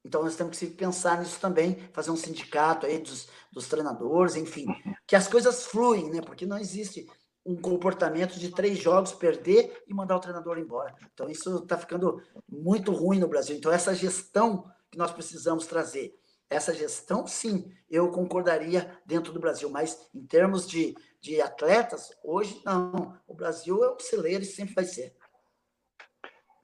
Então, 0.04 0.24
nós 0.24 0.34
temos 0.34 0.58
que 0.58 0.66
pensar 0.66 1.20
nisso 1.20 1.38
também, 1.38 1.78
fazer 1.92 2.10
um 2.10 2.16
sindicato 2.16 2.84
aí 2.84 2.98
dos, 2.98 3.28
dos 3.52 3.68
treinadores, 3.68 4.34
enfim, 4.34 4.66
que 5.06 5.14
as 5.14 5.28
coisas 5.28 5.64
fluem, 5.64 6.10
né? 6.10 6.20
Porque 6.22 6.44
não 6.44 6.58
existe 6.58 7.08
um 7.44 7.54
comportamento 7.54 8.36
de 8.36 8.50
três 8.50 8.78
jogos, 8.78 9.12
perder 9.12 9.84
e 9.86 9.94
mandar 9.94 10.16
o 10.16 10.20
treinador 10.20 10.58
embora. 10.58 10.92
Então, 11.14 11.30
isso 11.30 11.58
está 11.58 11.78
ficando 11.78 12.20
muito 12.48 12.90
ruim 12.90 13.20
no 13.20 13.28
Brasil. 13.28 13.54
Então, 13.54 13.70
essa 13.70 13.94
gestão 13.94 14.68
que 14.96 14.98
nós 14.98 15.12
precisamos 15.12 15.66
trazer. 15.66 16.14
Essa 16.48 16.72
gestão, 16.72 17.26
sim, 17.26 17.70
eu 17.90 18.08
concordaria 18.08 18.90
dentro 19.04 19.32
do 19.32 19.38
Brasil, 19.38 19.68
mas 19.68 20.08
em 20.14 20.24
termos 20.24 20.66
de, 20.66 20.94
de 21.20 21.40
atletas, 21.40 22.10
hoje 22.24 22.62
não. 22.64 23.14
O 23.28 23.34
Brasil 23.34 23.84
é 23.84 23.90
um 23.90 23.98
celeiro 23.98 24.42
e 24.42 24.46
sempre 24.46 24.74
vai 24.74 24.84
ser. 24.84 25.12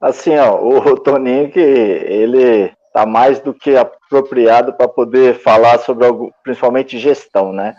Assim, 0.01 0.35
ó, 0.35 0.59
o 0.59 0.97
Toninho, 0.97 1.51
que 1.51 1.59
ele 1.59 2.73
está 2.87 3.05
mais 3.05 3.39
do 3.39 3.53
que 3.53 3.75
apropriado 3.75 4.73
para 4.73 4.87
poder 4.87 5.39
falar 5.39 5.79
sobre 5.79 6.07
algo, 6.07 6.33
principalmente 6.43 6.97
gestão, 6.97 7.53
né? 7.53 7.75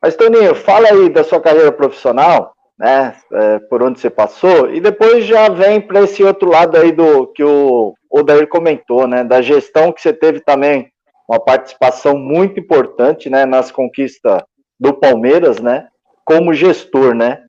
Mas, 0.00 0.16
Toninho, 0.16 0.54
fala 0.54 0.88
aí 0.88 1.10
da 1.10 1.24
sua 1.24 1.40
carreira 1.40 1.72
profissional, 1.72 2.54
né? 2.78 3.16
É, 3.32 3.58
por 3.58 3.82
onde 3.82 3.98
você 3.98 4.08
passou, 4.08 4.72
e 4.72 4.80
depois 4.80 5.26
já 5.26 5.48
vem 5.48 5.80
para 5.80 6.02
esse 6.02 6.22
outro 6.22 6.48
lado 6.48 6.76
aí 6.76 6.92
do 6.92 7.26
que 7.28 7.42
o 7.42 7.94
Odair 8.08 8.48
comentou, 8.48 9.06
né, 9.06 9.24
da 9.24 9.42
gestão 9.42 9.92
que 9.92 10.00
você 10.00 10.12
teve 10.12 10.40
também 10.40 10.90
uma 11.28 11.40
participação 11.40 12.16
muito 12.16 12.58
importante, 12.58 13.28
né, 13.28 13.44
nas 13.44 13.70
conquistas 13.70 14.42
do 14.78 14.94
Palmeiras, 14.94 15.60
né, 15.60 15.88
como 16.24 16.54
gestor, 16.54 17.14
né? 17.14 17.44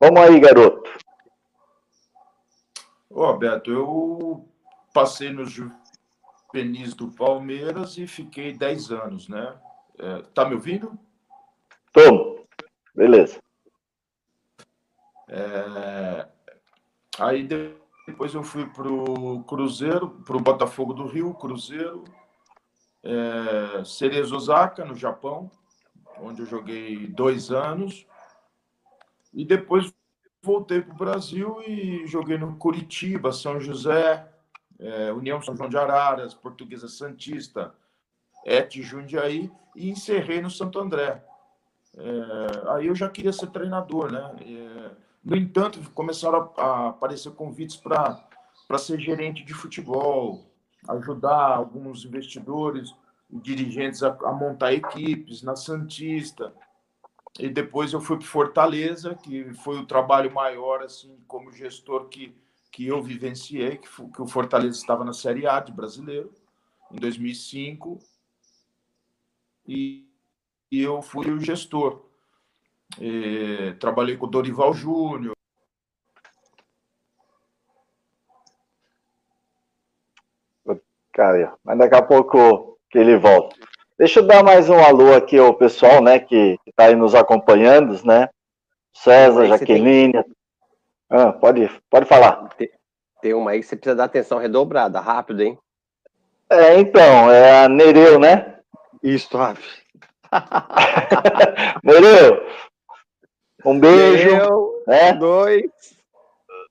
Vamos 0.00 0.20
aí, 0.20 0.40
garoto. 0.40 0.90
Oh, 3.08 3.32
Beto, 3.34 3.70
eu 3.70 4.44
passei 4.92 5.30
nos 5.30 5.50
juvenis 5.52 6.94
do 6.94 7.08
Palmeiras 7.08 7.96
e 7.96 8.06
fiquei 8.06 8.52
10 8.52 8.90
anos, 8.90 9.28
né? 9.28 9.54
É, 9.98 10.22
tá 10.34 10.44
me 10.44 10.54
ouvindo? 10.54 10.98
Tô. 11.92 12.44
Beleza. 12.94 13.43
É, 15.28 16.28
aí 17.18 17.48
depois 18.06 18.34
eu 18.34 18.42
fui 18.42 18.66
para 18.66 18.88
o 18.88 19.42
Cruzeiro, 19.44 20.10
para 20.24 20.36
o 20.36 20.40
Botafogo 20.40 20.92
do 20.92 21.06
Rio, 21.06 21.34
Cruzeiro, 21.34 22.04
é, 23.02 23.84
Cerezo 23.84 24.36
Osaka, 24.36 24.84
no 24.84 24.94
Japão, 24.94 25.50
onde 26.20 26.42
eu 26.42 26.46
joguei 26.46 27.06
dois 27.06 27.50
anos. 27.50 28.06
E 29.32 29.44
depois 29.44 29.92
voltei 30.42 30.80
para 30.80 30.94
o 30.94 30.98
Brasil 30.98 31.62
e 31.66 32.06
joguei 32.06 32.38
no 32.38 32.56
Curitiba, 32.56 33.32
São 33.32 33.58
José, 33.60 34.28
é, 34.78 35.12
União 35.12 35.40
São 35.40 35.56
João 35.56 35.68
de 35.68 35.76
Araras, 35.76 36.34
Portuguesa 36.34 36.88
Santista, 36.88 37.74
Et 38.44 38.82
Jundiaí 38.82 39.50
e 39.74 39.90
encerrei 39.90 40.40
no 40.42 40.50
Santo 40.50 40.78
André. 40.78 41.24
É, 41.96 42.70
aí 42.70 42.86
eu 42.88 42.94
já 42.94 43.08
queria 43.08 43.32
ser 43.32 43.46
treinador, 43.48 44.12
né? 44.12 44.34
É, 44.40 44.90
no 45.24 45.36
entanto, 45.36 45.80
começaram 45.92 46.52
a, 46.56 46.88
aparecer 46.88 47.32
convites 47.32 47.76
para 47.76 48.78
ser 48.78 49.00
gerente 49.00 49.42
de 49.42 49.54
futebol, 49.54 50.44
ajudar 50.86 51.56
alguns 51.56 52.04
investidores 52.04 52.94
dirigentes 53.30 54.02
a, 54.02 54.08
a, 54.08 54.32
montar 54.32 54.74
equipes 54.74 55.42
na 55.42 55.56
Santista. 55.56 56.54
E 57.38 57.48
depois 57.48 57.92
eu 57.92 58.00
fui 58.00 58.18
para 58.18 58.26
Fortaleza, 58.26 59.14
que 59.14 59.52
foi 59.54 59.78
o 59.78 59.86
trabalho 59.86 60.32
maior, 60.32 60.82
assim, 60.82 61.18
como 61.26 61.50
gestor 61.50 62.08
que, 62.08 62.36
que 62.70 62.86
eu 62.86 63.02
vivenciei, 63.02 63.78
que, 63.78 63.88
que 63.88 64.22
o 64.22 64.26
Fortaleza 64.26 64.76
estava 64.76 65.04
na 65.04 65.14
Série 65.14 65.46
A 65.46 65.58
de 65.58 65.72
brasileiro, 65.72 66.30
em 66.92 66.96
2005. 66.96 67.98
E, 69.66 70.06
e 70.70 70.82
eu 70.82 71.00
fui 71.00 71.30
o 71.30 71.40
gestor. 71.40 72.04
É, 73.00 73.72
trabalhei 73.80 74.16
com 74.16 74.26
o 74.26 74.30
Dorival 74.30 74.72
Júnior. 74.72 75.34
Cara, 81.12 81.54
mas 81.62 81.78
daqui 81.78 81.94
a 81.94 82.02
pouco 82.02 82.78
que 82.90 82.98
ele 82.98 83.16
volta. 83.16 83.54
Deixa 83.96 84.18
eu 84.18 84.26
dar 84.26 84.42
mais 84.42 84.68
um 84.68 84.78
alô 84.78 85.14
aqui 85.14 85.38
ao 85.38 85.54
pessoal, 85.54 86.02
né, 86.02 86.18
que 86.18 86.58
está 86.66 86.86
aí 86.86 86.96
nos 86.96 87.14
acompanhando, 87.14 88.04
né? 88.04 88.28
César, 88.92 89.46
Jaqueline. 89.46 90.12
Tem... 90.12 90.24
Ah, 91.08 91.32
pode, 91.32 91.70
pode 91.88 92.06
falar. 92.06 92.48
Tem, 93.20 93.32
uma 93.32 93.52
aí 93.52 93.60
que 93.60 93.66
você 93.66 93.76
precisa 93.76 93.94
dar 93.94 94.04
atenção 94.04 94.38
redobrada, 94.38 95.00
rápido, 95.00 95.42
hein? 95.42 95.56
É, 96.50 96.78
então, 96.78 97.30
é 97.30 97.64
a 97.64 97.68
Nereu, 97.68 98.18
né? 98.18 98.58
Isso, 99.00 99.36
rápido. 99.36 99.66
Nereu, 101.84 102.44
um 103.64 103.78
beijo. 103.78 104.30
Nereu, 104.30 104.82
né? 104.86 105.12
Dois. 105.14 105.64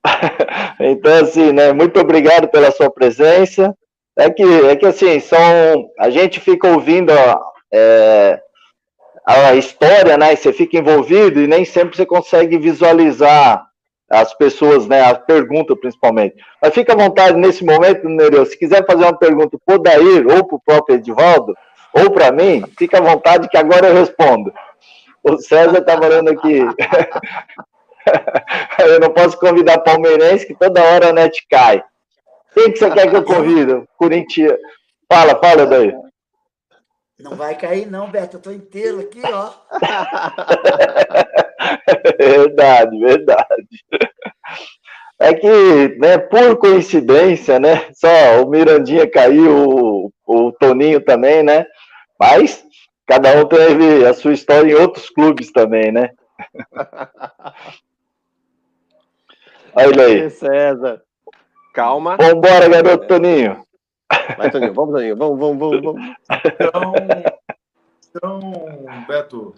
então, 0.80 1.22
assim, 1.22 1.52
né, 1.52 1.72
muito 1.72 1.98
obrigado 1.98 2.48
pela 2.48 2.70
sua 2.70 2.90
presença. 2.90 3.74
É 4.16 4.30
que, 4.30 4.42
é 4.42 4.76
que 4.76 4.86
assim, 4.86 5.18
são, 5.18 5.90
a 5.98 6.08
gente 6.08 6.38
fica 6.38 6.68
ouvindo 6.68 7.12
é, 7.72 8.40
a 9.26 9.54
história, 9.54 10.16
né, 10.16 10.36
você 10.36 10.52
fica 10.52 10.78
envolvido 10.78 11.40
e 11.40 11.48
nem 11.48 11.64
sempre 11.64 11.96
você 11.96 12.06
consegue 12.06 12.58
visualizar 12.58 13.66
as 14.08 14.32
pessoas, 14.34 14.86
né, 14.86 15.02
a 15.02 15.14
pergunta 15.14 15.74
principalmente. 15.74 16.36
Mas 16.62 16.74
fica 16.74 16.92
à 16.92 16.96
vontade 16.96 17.36
nesse 17.36 17.64
momento, 17.64 18.08
Nereu, 18.08 18.46
se 18.46 18.56
quiser 18.56 18.86
fazer 18.86 19.02
uma 19.02 19.18
pergunta 19.18 19.58
para 19.64 19.74
o 19.74 19.78
Dair 19.78 20.26
ou 20.28 20.44
para 20.46 20.56
o 20.56 20.62
próprio 20.64 20.96
Edivaldo, 20.96 21.52
ou 21.92 22.10
para 22.10 22.30
mim, 22.30 22.62
fica 22.78 22.98
à 22.98 23.00
vontade 23.00 23.48
que 23.48 23.56
agora 23.56 23.88
eu 23.88 23.94
respondo. 23.94 24.52
O 25.24 25.38
César 25.38 25.78
está 25.78 25.98
falando 25.98 26.28
aqui. 26.28 26.60
eu 28.78 29.00
não 29.00 29.10
posso 29.10 29.38
convidar 29.38 29.78
palmeirense 29.78 30.46
que 30.46 30.54
toda 30.54 30.84
hora 30.84 31.08
a 31.08 31.12
net 31.12 31.46
cai. 31.50 31.82
Quem 32.52 32.70
que 32.70 32.78
você 32.78 32.90
quer 32.90 33.08
que 33.08 33.16
eu 33.16 33.24
convido? 33.24 33.88
Corinthians. 33.96 34.58
Fala, 35.10 35.34
fala 35.40 35.64
daí. 35.66 35.94
Não 37.18 37.34
vai 37.34 37.56
cair, 37.56 37.90
não, 37.90 38.10
Beto. 38.10 38.36
Eu 38.36 38.42
tô 38.42 38.50
inteiro 38.50 39.00
aqui, 39.00 39.22
ó. 39.24 39.50
verdade, 42.18 42.98
verdade. 42.98 43.84
É 45.18 45.32
que, 45.32 45.96
né, 45.98 46.18
por 46.18 46.58
coincidência, 46.58 47.58
né? 47.58 47.86
Só 47.94 48.42
o 48.42 48.50
Mirandinha 48.50 49.10
caiu, 49.10 49.68
o, 49.68 50.12
o 50.26 50.52
Toninho 50.52 51.00
também, 51.00 51.42
né? 51.42 51.64
Mas 52.20 52.62
cada 53.06 53.40
um 53.40 53.46
teve 53.46 54.06
a 54.06 54.14
sua 54.14 54.32
história 54.32 54.70
em 54.70 54.74
outros 54.74 55.10
clubes 55.10 55.52
também, 55.52 55.92
né? 55.92 56.10
Olha 59.74 59.86
ele 60.08 60.22
aí. 60.24 60.30
César. 60.30 61.02
Calma. 61.72 62.16
Vambora, 62.16 62.68
garoto 62.68 63.06
Toninho. 63.06 63.64
Vai, 64.36 64.50
Toninho, 64.50 64.74
vamos, 64.74 64.94
Toninho, 64.94 65.16
vamos, 65.16 65.38
vamos, 65.38 65.58
vamos. 65.58 65.82
vamos. 65.82 66.14
Então, 68.08 68.40
então 68.40 69.04
Beto, 69.08 69.54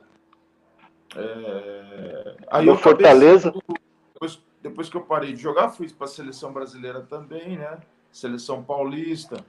é... 1.15 2.37
aí 2.49 2.67
eu 2.67 2.77
Fortaleza. 2.77 3.53
Depois, 4.15 4.43
depois 4.63 4.89
que 4.89 4.97
eu 4.97 5.03
parei 5.03 5.35
de 5.35 5.43
jogar, 5.43 5.69
fui 5.69 5.89
para 5.93 6.07
a 6.07 6.09
seleção 6.09 6.53
brasileira 6.53 7.03
também, 7.03 7.59
né? 7.59 7.79
Seleção 8.11 8.63
paulista. 8.63 9.45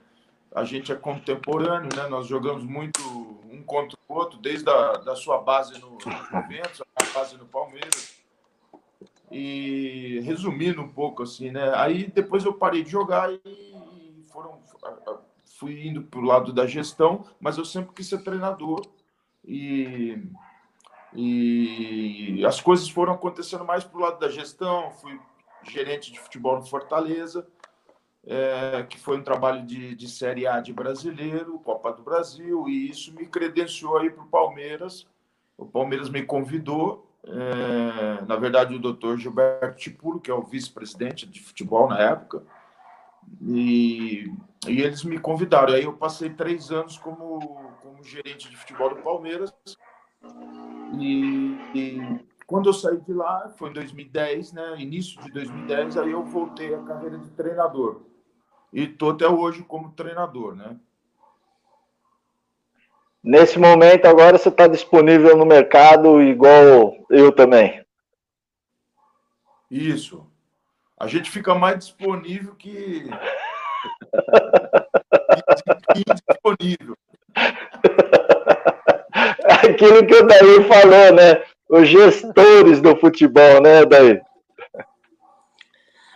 A 0.54 0.64
gente 0.64 0.90
é 0.90 0.96
contemporâneo, 0.96 1.90
né? 1.94 2.06
Nós 2.08 2.26
jogamos 2.26 2.64
muito 2.64 3.00
um 3.50 3.62
contra 3.62 3.98
o 4.08 4.14
outro, 4.14 4.38
desde 4.38 4.68
a 4.68 4.92
da 4.92 5.14
sua 5.14 5.38
base 5.38 5.78
no 5.78 5.98
Juventus, 6.00 6.82
a 6.96 7.18
base 7.18 7.36
no 7.36 7.46
Palmeiras. 7.46 8.16
E 9.30 10.20
resumindo 10.24 10.80
um 10.80 10.88
pouco 10.88 11.22
assim, 11.22 11.50
né? 11.50 11.72
Aí 11.74 12.06
depois 12.06 12.44
eu 12.44 12.54
parei 12.54 12.82
de 12.82 12.90
jogar 12.90 13.30
e 13.32 14.24
foram 14.32 14.58
fui 15.58 15.86
indo 15.88 16.02
para 16.02 16.20
o 16.20 16.24
lado 16.24 16.52
da 16.52 16.66
gestão, 16.66 17.24
mas 17.40 17.58
eu 17.58 17.64
sempre 17.64 17.92
quis 17.94 18.08
ser 18.08 18.22
treinador 18.22 18.80
e 19.44 20.22
e 21.14 22.44
as 22.46 22.60
coisas 22.60 22.88
foram 22.88 23.14
acontecendo 23.14 23.64
mais 23.64 23.82
para 23.82 23.98
o 23.98 24.00
lado 24.00 24.18
da 24.18 24.28
gestão. 24.28 24.90
Fui 24.92 25.18
gerente 25.62 26.12
de 26.12 26.20
futebol 26.20 26.56
no 26.56 26.66
Fortaleza, 26.66 27.46
é, 28.28 28.84
que 28.88 28.98
foi 28.98 29.16
um 29.16 29.22
trabalho 29.22 29.66
de, 29.66 29.96
de 29.96 30.08
Série 30.08 30.46
A 30.46 30.60
de 30.60 30.72
brasileiro, 30.72 31.58
Copa 31.60 31.92
do 31.92 32.02
Brasil, 32.02 32.68
e 32.68 32.90
isso 32.90 33.12
me 33.12 33.26
credenciou 33.26 33.98
aí 33.98 34.10
para 34.10 34.22
o 34.22 34.28
Palmeiras. 34.28 35.06
O 35.56 35.66
Palmeiras 35.66 36.08
me 36.08 36.22
convidou 36.22 37.08
é, 37.24 38.24
na 38.26 38.36
verdade, 38.36 38.74
o 38.74 38.78
doutor 38.78 39.18
Gilberto 39.18 39.76
Tipulo, 39.76 40.20
que 40.20 40.30
é 40.30 40.34
o 40.34 40.42
vice-presidente 40.42 41.26
de 41.26 41.40
futebol 41.40 41.88
na 41.88 41.98
época, 41.98 42.42
e, 43.42 44.32
e, 44.66 44.80
eles 44.80 45.04
me 45.04 45.18
convidaram. 45.18 45.74
Aí 45.74 45.84
eu 45.84 45.92
passei 45.92 46.30
três 46.30 46.70
anos 46.70 46.96
como, 46.96 47.40
como 47.82 48.02
gerente 48.02 48.48
de 48.48 48.56
futebol 48.56 48.90
do 48.90 49.02
Palmeiras. 49.02 49.52
E, 50.98 51.58
e, 51.74 52.20
quando 52.46 52.70
eu 52.70 52.72
saí 52.72 52.98
de 52.98 53.12
lá, 53.12 53.52
foi 53.58 53.70
em 53.70 53.74
2010, 53.74 54.52
né, 54.52 54.76
início 54.78 55.20
de 55.22 55.30
2010, 55.30 55.98
aí 55.98 56.12
eu 56.12 56.24
voltei 56.24 56.74
à 56.74 56.78
carreira 56.78 57.18
de 57.18 57.28
treinador. 57.30 58.00
E 58.72 58.84
estou 58.84 59.10
até 59.10 59.26
hoje 59.26 59.62
como 59.62 59.92
treinador, 59.92 60.54
né? 60.54 60.76
Nesse 63.22 63.58
momento, 63.58 64.06
agora 64.06 64.38
você 64.38 64.48
está 64.48 64.66
disponível 64.66 65.36
no 65.36 65.44
mercado, 65.44 66.22
igual 66.22 66.94
eu 67.10 67.32
também. 67.32 67.84
Isso. 69.70 70.26
A 70.98 71.06
gente 71.06 71.30
fica 71.30 71.54
mais 71.54 71.78
disponível 71.78 72.54
que. 72.54 73.08
disponível. 76.26 76.96
Aquilo 79.44 80.06
que 80.06 80.14
o 80.14 80.26
Daí 80.26 80.64
falou, 80.64 81.12
né? 81.14 81.42
Os 81.68 81.88
gestores 81.88 82.80
do 82.80 82.96
futebol, 82.96 83.60
né, 83.60 83.84
Daí? 83.84 84.20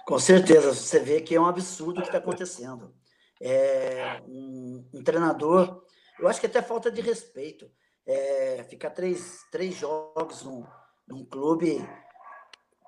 Com 0.07 0.18
certeza, 0.18 0.74
você 0.74 0.98
vê 0.98 1.20
que 1.20 1.34
é 1.34 1.40
um 1.40 1.46
absurdo 1.46 1.98
o 1.98 2.03
que 2.03 2.09
está 2.09 2.18
acontecendo. 2.18 2.94
É, 3.40 4.20
um, 4.26 4.88
um 4.94 5.03
treinador 5.03 5.82
eu 6.22 6.28
acho 6.28 6.38
que 6.38 6.46
até 6.46 6.62
falta 6.62 6.88
de 6.88 7.00
respeito. 7.00 7.68
É, 8.07 8.64
ficar 8.68 8.90
três, 8.90 9.44
três 9.50 9.74
jogos 9.74 10.44
num, 10.44 10.64
num 11.07 11.24
clube, 11.24 11.84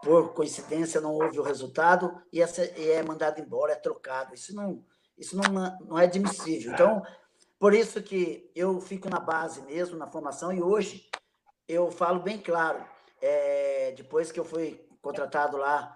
por 0.02 0.34
coincidência 0.34 1.00
não 1.00 1.14
houve 1.14 1.40
o 1.40 1.42
resultado 1.42 2.22
e 2.32 2.40
é, 2.40 2.46
e 2.76 2.90
é 2.90 3.02
mandado 3.02 3.40
embora, 3.40 3.72
é 3.72 3.76
trocado. 3.76 4.34
Isso 4.34 4.54
não, 4.54 4.84
isso 5.18 5.36
não, 5.36 5.78
não 5.80 5.98
é 5.98 6.04
admissível. 6.04 6.72
Então, 6.72 7.02
por 7.58 7.74
isso 7.74 8.00
que 8.02 8.50
eu 8.54 8.80
fico 8.80 9.08
na 9.08 9.18
base 9.18 9.62
mesmo, 9.62 9.96
na 9.96 10.06
formação, 10.06 10.52
e 10.52 10.62
hoje 10.62 11.08
eu 11.66 11.90
falo 11.90 12.20
bem 12.20 12.38
claro. 12.38 12.84
É, 13.20 13.92
depois 13.96 14.30
que 14.30 14.38
eu 14.38 14.44
fui 14.44 14.86
contratado 15.00 15.56
lá 15.56 15.92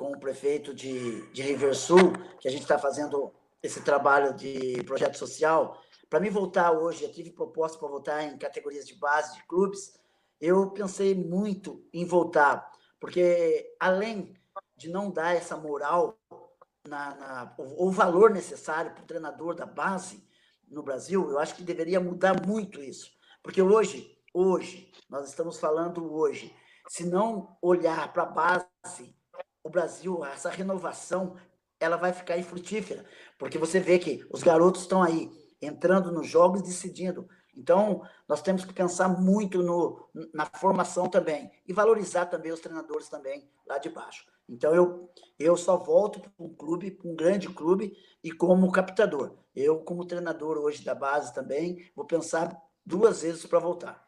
com 0.00 0.12
o 0.12 0.18
prefeito 0.18 0.72
de, 0.72 1.30
de 1.30 1.42
Riversul, 1.42 2.14
que 2.40 2.48
a 2.48 2.50
gente 2.50 2.62
está 2.62 2.78
fazendo 2.78 3.34
esse 3.62 3.82
trabalho 3.82 4.32
de 4.32 4.82
projeto 4.84 5.18
social, 5.18 5.78
para 6.08 6.18
mim 6.18 6.30
voltar 6.30 6.72
hoje, 6.72 7.04
eu 7.04 7.12
tive 7.12 7.30
proposta 7.30 7.78
para 7.78 7.86
voltar 7.86 8.22
em 8.24 8.38
categorias 8.38 8.86
de 8.86 8.94
base 8.94 9.34
de 9.34 9.46
clubes, 9.46 10.00
eu 10.40 10.70
pensei 10.70 11.14
muito 11.14 11.86
em 11.92 12.06
voltar, 12.06 12.72
porque 12.98 13.76
além 13.78 14.34
de 14.74 14.88
não 14.88 15.10
dar 15.10 15.36
essa 15.36 15.54
moral, 15.54 16.18
na, 16.88 17.14
na 17.16 17.54
o, 17.58 17.88
o 17.88 17.90
valor 17.90 18.30
necessário 18.30 18.92
para 18.92 19.04
o 19.04 19.06
treinador 19.06 19.54
da 19.54 19.66
base 19.66 20.26
no 20.66 20.82
Brasil, 20.82 21.30
eu 21.30 21.38
acho 21.38 21.54
que 21.54 21.62
deveria 21.62 22.00
mudar 22.00 22.46
muito 22.46 22.80
isso. 22.80 23.10
Porque 23.42 23.60
hoje, 23.60 24.18
hoje, 24.32 24.90
nós 25.10 25.28
estamos 25.28 25.60
falando 25.60 26.10
hoje, 26.10 26.56
se 26.88 27.04
não 27.04 27.58
olhar 27.60 28.10
para 28.14 28.22
a 28.22 28.26
base, 28.26 29.19
o 29.62 29.70
Brasil, 29.70 30.24
essa 30.24 30.50
renovação, 30.50 31.36
ela 31.78 31.96
vai 31.96 32.12
ficar 32.12 32.38
infrutífera. 32.38 33.04
Porque 33.38 33.58
você 33.58 33.80
vê 33.80 33.98
que 33.98 34.24
os 34.30 34.42
garotos 34.42 34.82
estão 34.82 35.02
aí 35.02 35.30
entrando 35.60 36.12
nos 36.12 36.26
jogos, 36.26 36.62
decidindo. 36.62 37.28
Então, 37.56 38.02
nós 38.28 38.40
temos 38.40 38.64
que 38.64 38.72
pensar 38.72 39.08
muito 39.08 39.62
no, 39.62 40.08
na 40.32 40.46
formação 40.46 41.08
também 41.08 41.50
e 41.66 41.72
valorizar 41.72 42.26
também 42.26 42.52
os 42.52 42.60
treinadores 42.60 43.08
também 43.08 43.48
lá 43.66 43.78
de 43.78 43.88
baixo. 43.90 44.24
Então, 44.48 44.74
eu, 44.74 45.10
eu 45.38 45.56
só 45.56 45.76
volto 45.76 46.20
para 46.20 46.30
um 46.38 46.52
clube, 46.52 46.98
um 47.04 47.14
grande 47.14 47.48
clube 47.48 47.96
e 48.22 48.32
como 48.32 48.72
captador. 48.72 49.36
Eu, 49.54 49.80
como 49.80 50.04
treinador 50.04 50.58
hoje 50.58 50.84
da 50.84 50.94
base 50.94 51.34
também, 51.34 51.90
vou 51.94 52.04
pensar 52.04 52.56
duas 52.84 53.22
vezes 53.22 53.44
para 53.46 53.58
voltar. 53.58 54.04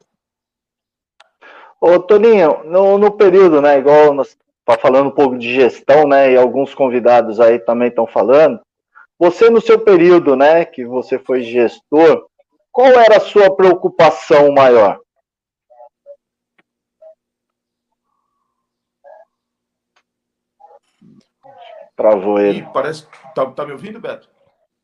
Ô, 1.81 1.99
Toninho, 1.99 2.65
no, 2.65 2.97
no 2.97 3.11
período, 3.17 3.61
né, 3.61 3.79
igual 3.79 4.15
nós 4.15 4.37
tá 4.65 4.79
falando 4.79 5.09
um 5.09 5.15
pouco 5.15 5.39
de 5.39 5.53
gestão, 5.55 6.07
né, 6.07 6.33
e 6.33 6.37
alguns 6.37 6.75
convidados 6.75 7.41
aí 7.41 7.59
também 7.59 7.89
estão 7.89 8.07
falando, 8.07 8.61
você, 9.19 9.51
no 9.51 9.61
seu 9.61 9.79
período, 9.79 10.35
né, 10.37 10.65
que 10.65 10.85
você 10.85 11.19
foi 11.19 11.43
gestor, 11.43 12.27
qual 12.71 12.89
era 12.89 13.17
a 13.17 13.21
sua 13.21 13.55
preocupação 13.55 14.53
maior? 14.53 15.01
Travou 21.95 22.41
ele. 22.41 22.61
E 22.61 22.73
parece. 22.73 23.07
Tá, 23.35 23.47
tá 23.51 23.67
me 23.67 23.73
ouvindo, 23.73 24.01
Beto? 24.01 24.29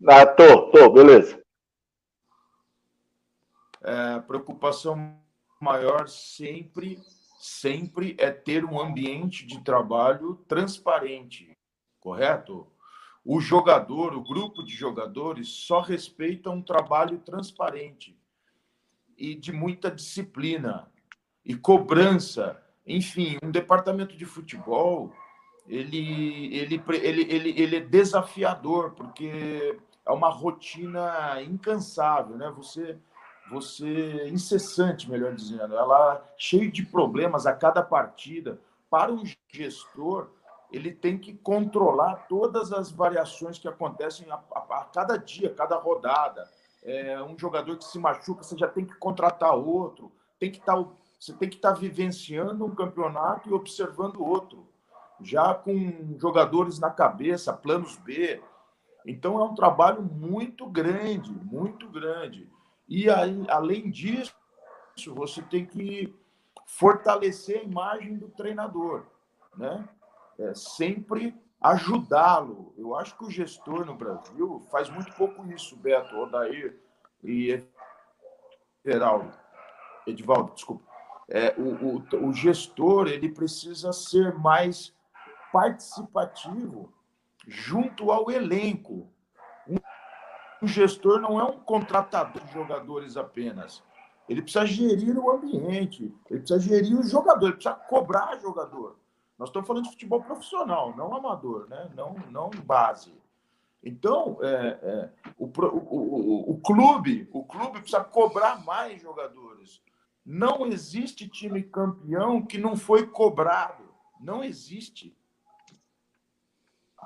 Ah, 0.06 0.26
tô, 0.26 0.70
tô, 0.70 0.90
beleza. 0.90 1.42
é, 3.88 4.20
preocupação 4.20 5.16
maior 5.60 6.08
sempre, 6.08 7.00
sempre 7.39 8.16
é 8.18 8.30
ter 8.30 8.64
um 8.64 8.80
ambiente 8.80 9.47
de 9.47 9.62
trabalho 9.62 10.34
transparente, 10.49 11.57
correto? 12.01 12.66
O 13.24 13.41
jogador, 13.41 14.14
o 14.14 14.22
grupo 14.22 14.62
de 14.62 14.74
jogadores 14.74 15.49
só 15.49 15.80
respeita 15.80 16.51
um 16.51 16.62
trabalho 16.62 17.18
transparente 17.18 18.18
e 19.16 19.34
de 19.34 19.53
muita 19.53 19.91
disciplina 19.91 20.91
e 21.45 21.55
cobrança. 21.55 22.62
Enfim, 22.86 23.39
um 23.43 23.51
departamento 23.51 24.16
de 24.16 24.24
futebol 24.24 25.12
ele, 25.68 26.57
ele, 26.57 26.82
ele, 26.89 27.22
ele, 27.22 27.62
ele 27.62 27.76
é 27.76 27.80
desafiador, 27.80 28.93
porque 28.93 29.78
é 30.07 30.11
uma 30.11 30.30
rotina 30.30 31.43
incansável, 31.43 32.36
né? 32.36 32.51
Você, 32.57 32.97
você 33.51 34.28
incessante, 34.28 35.11
melhor 35.11 35.34
dizendo, 35.34 35.74
ela 35.74 36.24
cheio 36.36 36.70
de 36.70 36.84
problemas 36.84 37.46
a 37.46 37.53
cada 37.53 37.82
partida. 37.82 38.61
Para 38.90 39.12
um 39.12 39.22
gestor, 39.53 40.30
ele 40.72 40.92
tem 40.92 41.18
que 41.18 41.34
controlar 41.34 42.26
todas 42.28 42.72
as 42.72 42.90
variações 42.90 43.59
que 43.59 43.68
acontecem 43.68 44.30
a, 44.30 44.40
a, 44.55 44.80
a 44.80 44.84
cada 44.84 45.16
dia, 45.16 45.55
cada 45.55 45.76
rodada. 45.76 46.49
É, 46.82 47.22
um 47.22 47.38
jogador 47.38 47.76
que 47.76 47.84
se 47.84 47.99
machuca, 47.99 48.42
você 48.42 48.57
já 48.57 48.68
tem 48.68 48.84
que 48.84 48.94
contratar 48.94 49.55
outro. 49.55 50.12
Tem 50.38 50.51
que 50.51 50.59
estar, 50.59 50.76
tá 50.76 50.88
você 51.18 51.32
tem 51.32 51.49
que 51.49 51.57
estar 51.57 51.72
tá 51.72 51.78
vivenciando 51.78 52.64
um 52.64 52.74
campeonato 52.74 53.49
e 53.49 53.53
observando 53.53 54.24
outro 54.24 54.68
já 55.20 55.55
com 55.55 56.16
jogadores 56.18 56.78
na 56.78 56.90
cabeça, 56.90 57.53
planos 57.53 57.96
B. 57.96 58.40
Então 59.07 59.40
é 59.40 59.44
um 59.44 59.55
trabalho 59.55 60.03
muito 60.03 60.66
grande, 60.66 61.32
muito 61.32 61.88
grande. 61.88 62.49
E 62.89 63.11
aí, 63.11 63.45
além 63.49 63.91
disso, 63.91 64.34
você 65.09 65.43
tem 65.43 65.66
que 65.66 66.14
fortalecer 66.66 67.61
a 67.61 67.64
imagem 67.64 68.16
do 68.16 68.28
treinador, 68.28 69.07
né? 69.57 69.89
É 70.39 70.55
sempre 70.55 71.34
ajudá-lo. 71.61 72.72
Eu 72.76 72.95
acho 72.95 73.16
que 73.16 73.24
o 73.24 73.30
gestor 73.30 73.84
no 73.84 73.95
Brasil 73.95 74.61
faz 74.70 74.89
muito 74.89 75.12
pouco 75.14 75.45
isso, 75.53 75.76
Beto, 75.76 76.16
Odair 76.16 76.78
e 77.22 77.62
Everaldo. 78.84 79.32
Edivaldo, 80.07 80.55
desculpa. 80.55 80.84
É, 81.28 81.55
o, 81.59 81.97
o, 81.97 82.28
o 82.28 82.32
gestor 82.32 83.09
ele 83.09 83.28
precisa 83.28 83.93
ser 83.93 84.34
mais 84.39 84.95
participativo 85.53 86.93
junto 87.47 88.11
ao 88.11 88.30
elenco. 88.30 89.11
Um 90.62 90.66
gestor 90.66 91.20
não 91.20 91.40
é 91.40 91.44
um 91.44 91.59
contratador 91.61 92.42
de 92.42 92.52
jogadores 92.52 93.16
apenas. 93.16 93.82
Ele 94.28 94.42
precisa 94.42 94.66
gerir 94.66 95.18
o 95.18 95.30
ambiente, 95.30 96.14
ele 96.28 96.40
precisa 96.40 96.61
gerir 96.61 96.98
os 96.98 97.11
jogadores, 97.11 97.54
ele 97.54 97.62
precisa 97.62 97.74
cobrar 97.74 98.38
jogador. 98.40 98.96
Nós 99.38 99.48
estamos 99.48 99.66
falando 99.66 99.84
de 99.84 99.90
futebol 99.90 100.22
profissional, 100.22 100.94
não 100.96 101.14
amador, 101.14 101.68
né? 101.68 101.88
não, 101.94 102.14
não 102.30 102.50
base. 102.50 103.14
Então, 103.82 104.38
é, 104.42 104.78
é, 104.82 105.11
o, 105.38 105.46
o, 105.46 105.50
o, 105.50 106.50
o, 106.52 106.61
clube, 106.61 107.28
o 107.32 107.44
clube 107.44 107.80
precisa 107.80 108.02
cobrar 108.02 108.64
mais 108.64 109.00
jogadores. 109.00 109.80
Não 110.26 110.66
existe 110.66 111.28
time 111.28 111.62
campeão 111.62 112.44
que 112.44 112.59
não 112.59 112.76
foi 112.76 113.06
cobrado. 113.06 113.84
Não 114.20 114.42
existe. 114.42 115.16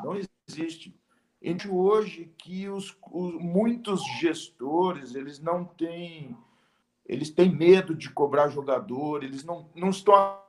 Não 0.03 0.19
existe. 0.49 0.99
Entre 1.43 1.69
hoje 1.69 2.33
que 2.39 2.69
os, 2.69 2.97
os, 3.11 3.35
muitos 3.35 4.01
gestores 4.21 5.17
eles 5.17 5.41
não 5.41 5.65
têm 5.65 6.37
eles 7.05 7.31
têm 7.31 7.55
medo 7.55 7.97
de 7.97 8.09
cobrar 8.09 8.49
jogador, 8.49 9.25
eles 9.25 9.43
não, 9.43 9.69
não 9.75 9.91
estão 9.91 10.41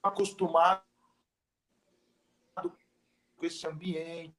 acostumados 0.00 0.84
com 3.36 3.44
esse 3.44 3.66
ambiente. 3.66 4.34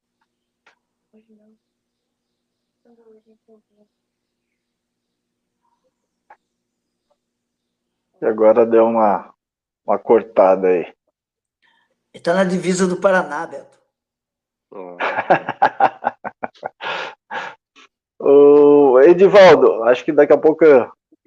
E 8.22 8.26
agora 8.26 8.66
deu 8.66 8.86
uma, 8.86 9.36
uma 9.86 10.00
cortada 10.00 10.70
aí. 10.70 10.96
Está 12.14 12.34
na 12.34 12.46
divisa 12.46 12.88
do 12.88 13.02
Paraná, 13.02 13.46
Beto. 13.46 13.83
o 18.20 19.00
Edivaldo, 19.02 19.84
acho 19.84 20.04
que 20.04 20.12
daqui 20.12 20.34
a 20.34 20.38
pouco 20.38 20.66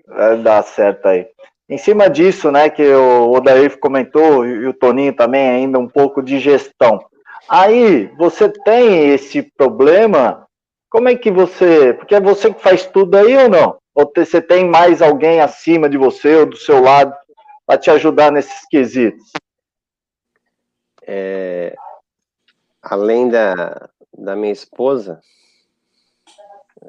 vai 0.06 0.36
dar 0.38 0.62
certo 0.62 1.06
aí. 1.06 1.26
Em 1.68 1.78
cima 1.78 2.08
disso, 2.08 2.50
né, 2.50 2.70
que 2.70 2.82
o 2.82 3.32
Odair 3.32 3.78
comentou 3.78 4.46
e 4.46 4.66
o 4.66 4.74
Toninho 4.74 5.14
também 5.14 5.48
ainda 5.48 5.78
um 5.78 5.88
pouco 5.88 6.22
de 6.22 6.38
gestão. 6.38 7.04
Aí, 7.48 8.06
você 8.16 8.48
tem 8.48 9.12
esse 9.12 9.42
problema? 9.42 10.46
Como 10.88 11.08
é 11.08 11.16
que 11.16 11.30
você, 11.30 11.92
porque 11.94 12.14
é 12.14 12.20
você 12.20 12.52
que 12.52 12.62
faz 12.62 12.86
tudo 12.86 13.16
aí 13.16 13.36
ou 13.36 13.48
não? 13.48 13.78
Ou 13.94 14.10
você 14.14 14.40
tem 14.40 14.68
mais 14.68 15.02
alguém 15.02 15.40
acima 15.40 15.88
de 15.88 15.96
você 15.96 16.36
ou 16.36 16.46
do 16.46 16.56
seu 16.56 16.80
lado 16.80 17.14
para 17.66 17.78
te 17.78 17.90
ajudar 17.90 18.30
nesses 18.30 18.66
quesitos? 18.68 19.32
É, 21.04 21.74
além 22.88 23.28
da, 23.28 23.88
da 24.16 24.36
minha 24.36 24.52
esposa, 24.52 25.20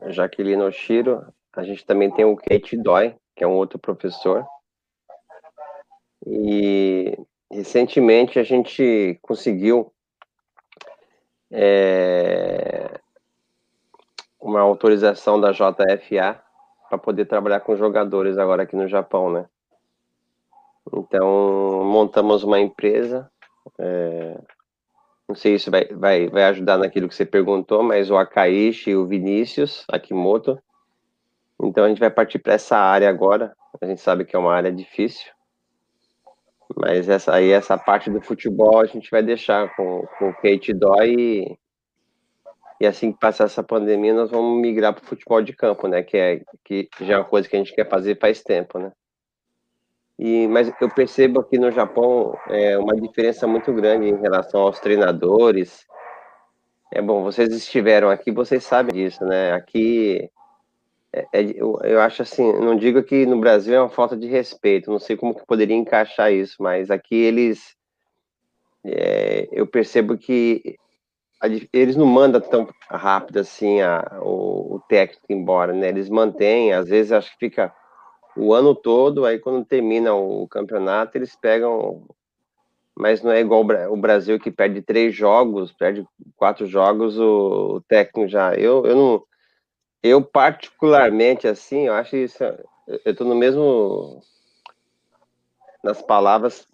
Jaqueline 0.07 0.61
Oshiro, 0.61 1.25
a 1.53 1.63
gente 1.63 1.85
também 1.85 2.11
tem 2.11 2.23
o 2.23 2.35
Kate 2.35 2.77
Dói, 2.77 3.15
que 3.35 3.43
é 3.43 3.47
um 3.47 3.55
outro 3.55 3.79
professor. 3.79 4.45
E 6.25 7.17
recentemente 7.51 8.37
a 8.37 8.43
gente 8.43 9.17
conseguiu 9.23 9.91
é, 11.49 12.99
uma 14.39 14.61
autorização 14.61 15.39
da 15.39 15.51
JFA 15.51 16.41
para 16.89 16.97
poder 16.97 17.25
trabalhar 17.25 17.61
com 17.61 17.75
jogadores 17.75 18.37
agora 18.37 18.63
aqui 18.63 18.75
no 18.75 18.87
Japão, 18.87 19.31
né? 19.31 19.45
Então 20.93 21.83
montamos 21.85 22.43
uma 22.43 22.59
empresa 22.59 23.29
é, 23.79 24.39
não 25.27 25.35
sei 25.35 25.59
se 25.59 25.69
vai, 25.69 25.85
vai, 25.85 26.27
vai 26.29 26.43
ajudar 26.45 26.77
naquilo 26.77 27.09
que 27.09 27.15
você 27.15 27.25
perguntou, 27.25 27.83
mas 27.83 28.09
o 28.09 28.15
Akaishi 28.15 28.91
e 28.91 28.95
o 28.95 29.05
Vinícius 29.05 29.83
Akimoto. 29.89 30.57
Então 31.61 31.83
a 31.83 31.89
gente 31.89 31.99
vai 31.99 32.09
partir 32.09 32.39
para 32.39 32.53
essa 32.53 32.77
área 32.77 33.09
agora. 33.09 33.53
A 33.81 33.85
gente 33.85 33.99
sabe 33.99 34.23
que 34.23 34.35
é 34.35 34.39
uma 34.39 34.53
área 34.53 34.71
difícil, 34.71 35.29
mas 36.75 37.09
essa 37.09 37.33
aí, 37.33 37.51
essa 37.51 37.77
parte 37.77 38.09
do 38.09 38.21
futebol, 38.21 38.79
a 38.79 38.85
gente 38.85 39.09
vai 39.11 39.21
deixar 39.21 39.73
com, 39.75 40.07
com 40.17 40.29
o 40.29 40.33
Kate 40.33 40.73
Dói 40.73 41.13
e, 41.13 41.57
e 42.79 42.87
assim 42.87 43.11
que 43.11 43.19
passar 43.19 43.45
essa 43.45 43.63
pandemia, 43.63 44.13
nós 44.13 44.31
vamos 44.31 44.61
migrar 44.61 44.93
para 44.93 45.03
o 45.03 45.07
futebol 45.07 45.41
de 45.41 45.53
campo, 45.53 45.87
né? 45.87 46.03
Que, 46.03 46.17
é, 46.17 46.41
que 46.63 46.89
já 47.01 47.15
é 47.15 47.17
uma 47.17 47.25
coisa 47.25 47.47
que 47.47 47.55
a 47.55 47.59
gente 47.59 47.75
quer 47.75 47.87
fazer 47.89 48.17
faz 48.17 48.41
tempo, 48.41 48.79
né? 48.79 48.91
E, 50.19 50.47
mas 50.47 50.71
eu 50.81 50.89
percebo 50.89 51.39
aqui 51.39 51.59
no 51.59 51.71
Japão 51.71 52.35
é, 52.47 52.77
uma 52.77 52.95
diferença 52.95 53.45
muito 53.45 53.71
grande 53.71 54.07
em 54.07 54.19
relação 54.19 54.61
aos 54.61 54.79
treinadores. 54.79 55.85
É 56.91 57.01
bom, 57.01 57.23
vocês 57.23 57.53
estiveram 57.53 58.09
aqui, 58.09 58.31
vocês 58.31 58.63
sabem 58.63 58.95
disso, 58.95 59.23
né? 59.25 59.51
Aqui, 59.53 60.29
é, 61.13 61.27
é, 61.33 61.41
eu, 61.55 61.79
eu 61.83 62.01
acho 62.01 62.23
assim, 62.23 62.51
não 62.53 62.75
digo 62.75 63.03
que 63.03 63.25
no 63.25 63.39
Brasil 63.39 63.75
é 63.75 63.79
uma 63.79 63.89
falta 63.89 64.17
de 64.17 64.27
respeito, 64.27 64.89
não 64.89 64.99
sei 64.99 65.15
como 65.15 65.35
que 65.35 65.45
poderia 65.45 65.75
encaixar 65.75 66.31
isso, 66.33 66.55
mas 66.59 66.89
aqui 66.89 67.15
eles, 67.15 67.75
é, 68.83 69.47
eu 69.51 69.67
percebo 69.67 70.17
que 70.17 70.77
a, 71.39 71.47
eles 71.71 71.95
não 71.95 72.07
mandam 72.07 72.41
tão 72.41 72.67
rápido 72.89 73.37
assim 73.39 73.81
a, 73.81 74.19
o, 74.21 74.75
o 74.75 74.79
técnico 74.89 75.25
embora, 75.29 75.73
né? 75.73 75.89
Eles 75.89 76.09
mantêm, 76.09 76.73
às 76.73 76.89
vezes 76.89 77.11
acho 77.11 77.31
que 77.33 77.49
fica 77.49 77.71
o 78.37 78.53
ano 78.53 78.75
todo, 78.75 79.25
aí 79.25 79.39
quando 79.39 79.65
termina 79.65 80.13
o 80.13 80.47
campeonato, 80.47 81.17
eles 81.17 81.35
pegam. 81.35 82.07
Mas 82.95 83.21
não 83.21 83.31
é 83.31 83.39
igual 83.39 83.61
o 83.61 83.97
Brasil 83.97 84.39
que 84.39 84.49
perde 84.49 84.81
três 84.81 85.15
jogos, 85.15 85.71
perde 85.71 86.07
quatro 86.35 86.65
jogos, 86.65 87.19
o, 87.19 87.81
técnico 87.87 88.27
já. 88.27 88.55
Eu, 88.55 88.85
eu 88.85 88.95
não. 88.95 89.23
Eu, 90.01 90.23
particularmente, 90.23 91.47
assim, 91.47 91.87
eu 91.87 91.93
acho 91.93 92.15
isso. 92.15 92.43
Eu 93.05 93.15
tô 93.15 93.23
no 93.23 93.35
mesmo. 93.35 94.21
Nas 95.83 96.01
palavras. 96.01 96.67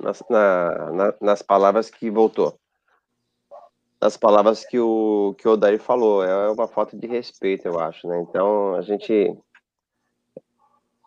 Nas, 0.00 0.22
na, 0.28 0.90
na, 0.92 1.14
nas 1.20 1.42
palavras 1.42 1.90
que 1.90 2.10
voltou. 2.10 2.58
Nas 4.00 4.16
palavras 4.16 4.64
que 4.64 4.78
o, 4.78 5.34
que 5.38 5.46
o 5.48 5.52
Odair 5.52 5.80
falou. 5.80 6.24
É 6.24 6.50
uma 6.50 6.66
falta 6.66 6.96
de 6.96 7.06
respeito, 7.06 7.66
eu 7.66 7.78
acho, 7.78 8.06
né? 8.08 8.20
Então, 8.20 8.74
a 8.74 8.82
gente 8.82 9.36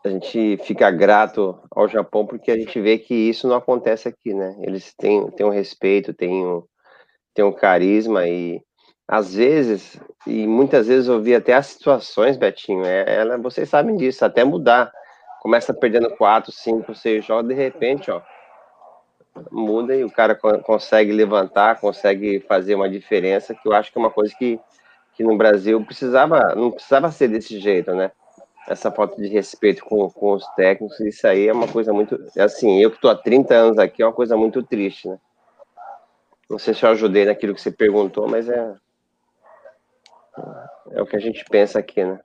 a 0.04 0.10
gente 0.10 0.58
fica 0.64 0.90
grato 0.92 1.60
ao 1.72 1.88
Japão 1.88 2.26
porque 2.26 2.52
a 2.52 2.58
gente 2.58 2.80
vê 2.80 2.98
que 2.98 3.14
isso 3.14 3.48
não 3.48 3.56
acontece 3.56 4.08
aqui, 4.08 4.34
né? 4.34 4.56
Eles 4.62 4.94
têm, 4.96 5.30
têm 5.32 5.46
um 5.46 5.52
respeito, 5.52 6.14
têm 6.14 6.46
um, 6.46 6.64
têm 7.34 7.44
um 7.44 7.52
carisma 7.52 8.28
e 8.28 8.62
às 9.08 9.34
vezes, 9.34 10.00
e 10.28 10.46
muitas 10.46 10.88
vezes 10.88 11.08
eu 11.08 11.20
vi 11.20 11.34
até 11.34 11.54
as 11.54 11.66
situações, 11.66 12.38
Betinho, 12.38 12.86
é, 12.86 13.06
ela, 13.08 13.38
vocês 13.40 13.68
sabem 13.68 13.98
disso, 13.98 14.24
até 14.24 14.44
mudar. 14.44 14.92
Começa 15.42 15.74
perdendo 15.74 16.16
quatro, 16.16 16.52
cinco, 16.52 16.94
seis 16.94 17.26
jogos, 17.26 17.48
de 17.48 17.56
repente, 17.56 18.12
ó, 18.12 18.22
muda 19.52 19.96
e 19.96 20.04
o 20.04 20.12
cara 20.12 20.36
consegue 20.36 21.12
levantar, 21.12 21.80
consegue 21.80 22.40
fazer 22.42 22.76
uma 22.76 22.90
diferença, 22.90 23.56
que 23.56 23.68
eu 23.68 23.74
acho 23.74 23.92
que 23.92 23.98
é 23.98 24.02
uma 24.02 24.12
coisa 24.12 24.34
que, 24.38 24.60
que 25.16 25.24
no 25.24 25.36
Brasil 25.36 25.84
precisava, 25.84 26.54
não 26.56 26.70
precisava 26.72 27.12
ser 27.12 27.30
desse 27.30 27.60
jeito, 27.60 27.94
né? 27.96 28.12
Essa 28.70 28.92
falta 28.92 29.20
de 29.20 29.28
respeito 29.28 29.84
com, 29.84 30.08
com 30.12 30.34
os 30.34 30.46
técnicos, 30.50 31.00
isso 31.00 31.28
aí 31.28 31.48
é 31.48 31.52
uma 31.52 31.68
coisa 31.68 31.92
muito. 31.92 32.24
Assim, 32.38 32.80
eu 32.80 32.92
que 32.92 32.98
estou 32.98 33.10
há 33.10 33.16
30 33.16 33.56
anos 33.56 33.80
aqui, 33.80 34.04
é 34.04 34.06
uma 34.06 34.14
coisa 34.14 34.38
muito 34.38 34.62
triste, 34.62 35.10
né? 35.10 35.18
Não 36.48 36.60
sei 36.60 36.76
se 36.76 36.86
eu 36.86 36.90
ajudei 36.92 37.26
naquilo 37.26 37.56
que 37.56 37.62
você 37.62 37.72
perguntou, 37.72 38.28
mas 38.28 38.48
é. 38.48 38.74
É 40.92 41.02
o 41.02 41.06
que 41.08 41.16
a 41.16 41.20
gente 41.20 41.44
pensa 41.46 41.80
aqui, 41.80 42.04
né? 42.04 42.20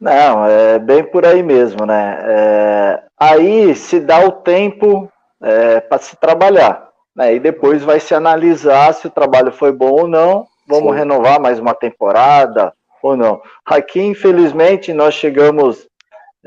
Não, 0.00 0.46
é 0.46 0.78
bem 0.78 1.02
por 1.02 1.26
aí 1.26 1.42
mesmo, 1.42 1.84
né? 1.84 2.18
É, 2.22 3.02
aí 3.18 3.74
se 3.74 3.98
dá 3.98 4.24
o 4.24 4.30
tempo 4.30 5.10
é, 5.42 5.80
para 5.80 5.98
se 5.98 6.16
trabalhar. 6.16 6.90
Né? 7.14 7.34
E 7.34 7.40
depois 7.40 7.82
vai 7.82 7.98
se 7.98 8.14
analisar 8.14 8.94
se 8.94 9.08
o 9.08 9.10
trabalho 9.10 9.50
foi 9.50 9.72
bom 9.72 9.90
ou 9.90 10.08
não. 10.08 10.46
Vamos 10.66 10.92
Sim. 10.92 10.98
renovar 10.98 11.40
mais 11.40 11.58
uma 11.58 11.74
temporada 11.74 12.72
ou 13.02 13.16
não. 13.16 13.42
Aqui, 13.66 14.00
infelizmente, 14.00 14.92
nós 14.92 15.14
chegamos 15.14 15.86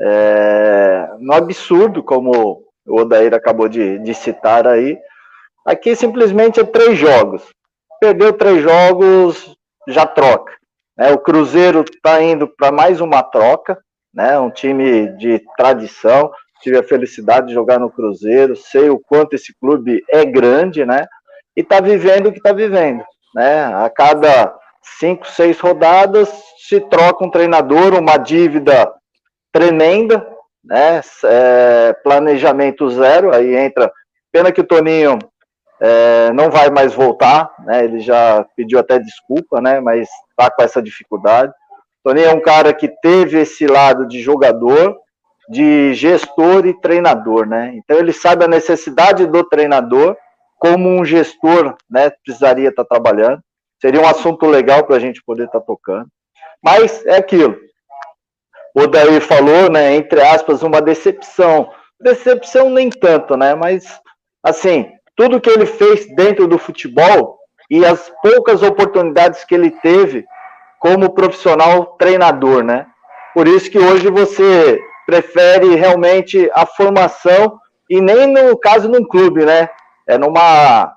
é, 0.00 1.08
no 1.18 1.34
absurdo, 1.34 2.02
como 2.02 2.64
o 2.86 3.00
Odair 3.00 3.34
acabou 3.34 3.68
de, 3.68 3.98
de 3.98 4.14
citar 4.14 4.66
aí. 4.66 4.98
Aqui 5.64 5.94
simplesmente 5.94 6.60
é 6.60 6.64
três 6.64 6.98
jogos. 6.98 7.42
Perdeu 8.00 8.32
três 8.32 8.62
jogos, 8.62 9.56
já 9.88 10.06
troca. 10.06 10.52
Né? 10.96 11.12
O 11.12 11.18
Cruzeiro 11.18 11.82
está 11.82 12.22
indo 12.22 12.48
para 12.48 12.70
mais 12.70 13.00
uma 13.00 13.22
troca, 13.22 13.78
né? 14.14 14.38
um 14.38 14.50
time 14.50 15.08
de 15.16 15.42
tradição 15.56 16.30
tive 16.66 16.78
a 16.78 16.82
felicidade 16.82 17.48
de 17.48 17.54
jogar 17.54 17.78
no 17.78 17.90
Cruzeiro, 17.90 18.56
sei 18.56 18.90
o 18.90 18.98
quanto 18.98 19.34
esse 19.34 19.54
clube 19.60 20.02
é 20.10 20.24
grande, 20.24 20.84
né? 20.84 21.06
E 21.56 21.60
está 21.60 21.80
vivendo 21.80 22.26
o 22.26 22.32
que 22.32 22.38
está 22.38 22.52
vivendo, 22.52 23.04
né? 23.34 23.64
A 23.66 23.90
cada 23.90 24.54
cinco, 24.98 25.26
seis 25.26 25.58
rodadas 25.60 26.28
se 26.68 26.80
troca 26.80 27.24
um 27.24 27.30
treinador, 27.30 27.94
uma 27.94 28.16
dívida 28.16 28.92
tremenda, 29.52 30.26
né? 30.64 31.00
É, 31.24 31.92
planejamento 32.02 32.88
zero, 32.90 33.34
aí 33.34 33.56
entra. 33.56 33.90
Pena 34.32 34.50
que 34.50 34.60
o 34.60 34.66
Toninho 34.66 35.18
é, 35.80 36.32
não 36.32 36.50
vai 36.50 36.70
mais 36.70 36.92
voltar, 36.92 37.50
né? 37.60 37.84
Ele 37.84 38.00
já 38.00 38.44
pediu 38.56 38.78
até 38.78 38.98
desculpa, 38.98 39.60
né? 39.60 39.80
Mas 39.80 40.08
está 40.30 40.50
com 40.50 40.62
essa 40.62 40.82
dificuldade. 40.82 41.52
Toninho 42.02 42.28
é 42.28 42.34
um 42.34 42.40
cara 42.40 42.72
que 42.72 42.88
teve 43.00 43.40
esse 43.40 43.66
lado 43.66 44.06
de 44.06 44.20
jogador, 44.20 44.96
de 45.48 45.94
gestor 45.94 46.66
e 46.66 46.80
treinador, 46.80 47.46
né? 47.46 47.72
Então 47.74 47.96
ele 47.96 48.12
sabe 48.12 48.44
a 48.44 48.48
necessidade 48.48 49.26
do 49.26 49.44
treinador, 49.44 50.16
como 50.58 50.88
um 50.88 51.04
gestor, 51.04 51.76
né, 51.88 52.10
precisaria 52.24 52.70
estar 52.70 52.84
trabalhando. 52.84 53.40
Seria 53.80 54.00
um 54.00 54.08
assunto 54.08 54.46
legal 54.46 54.84
para 54.84 54.96
a 54.96 54.98
gente 55.00 55.22
poder 55.24 55.44
estar 55.44 55.60
tocando. 55.60 56.06
Mas 56.62 57.04
é 57.06 57.16
aquilo. 57.16 57.56
O 58.74 58.86
Daí 58.86 59.20
falou, 59.20 59.70
né, 59.70 59.94
entre 59.94 60.20
aspas, 60.20 60.62
uma 60.62 60.80
decepção. 60.82 61.70
Decepção 62.00 62.70
nem 62.70 62.90
tanto, 62.90 63.36
né? 63.36 63.54
Mas 63.54 64.00
assim, 64.42 64.90
tudo 65.16 65.40
que 65.40 65.50
ele 65.50 65.66
fez 65.66 66.06
dentro 66.14 66.46
do 66.46 66.58
futebol 66.58 67.38
e 67.70 67.84
as 67.84 68.12
poucas 68.22 68.62
oportunidades 68.62 69.44
que 69.44 69.54
ele 69.54 69.70
teve 69.70 70.24
como 70.78 71.14
profissional 71.14 71.96
treinador, 71.98 72.62
né? 72.62 72.86
Por 73.34 73.48
isso 73.48 73.70
que 73.70 73.78
hoje 73.78 74.10
você 74.10 74.80
prefere 75.06 75.74
realmente 75.74 76.50
a 76.54 76.66
formação 76.66 77.58
e 77.88 78.00
nem 78.00 78.26
no 78.26 78.58
caso 78.58 78.88
num 78.88 79.06
clube, 79.06 79.44
né? 79.44 79.68
É 80.06 80.18
numa. 80.18 80.95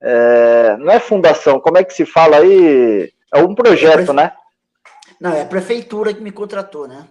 É, 0.00 0.76
não 0.76 0.92
é 0.92 1.00
fundação, 1.00 1.60
como 1.60 1.78
é 1.78 1.84
que 1.84 1.92
se 1.92 2.06
fala 2.06 2.36
aí? 2.38 3.12
É 3.34 3.38
um 3.40 3.54
projeto, 3.54 4.12
é 4.12 4.14
né? 4.14 4.32
Não, 5.20 5.32
é 5.32 5.42
a 5.42 5.46
prefeitura 5.46 6.14
que 6.14 6.20
me 6.20 6.30
contratou, 6.30 6.86
né? 6.86 7.06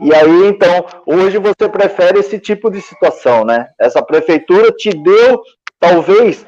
E 0.00 0.14
aí, 0.14 0.46
então, 0.46 0.86
hoje 1.06 1.38
você 1.38 1.68
prefere 1.68 2.20
esse 2.20 2.38
tipo 2.38 2.70
de 2.70 2.80
situação, 2.80 3.44
né? 3.44 3.68
Essa 3.78 4.02
prefeitura 4.02 4.70
te 4.70 4.90
deu, 4.90 5.42
talvez, 5.80 6.46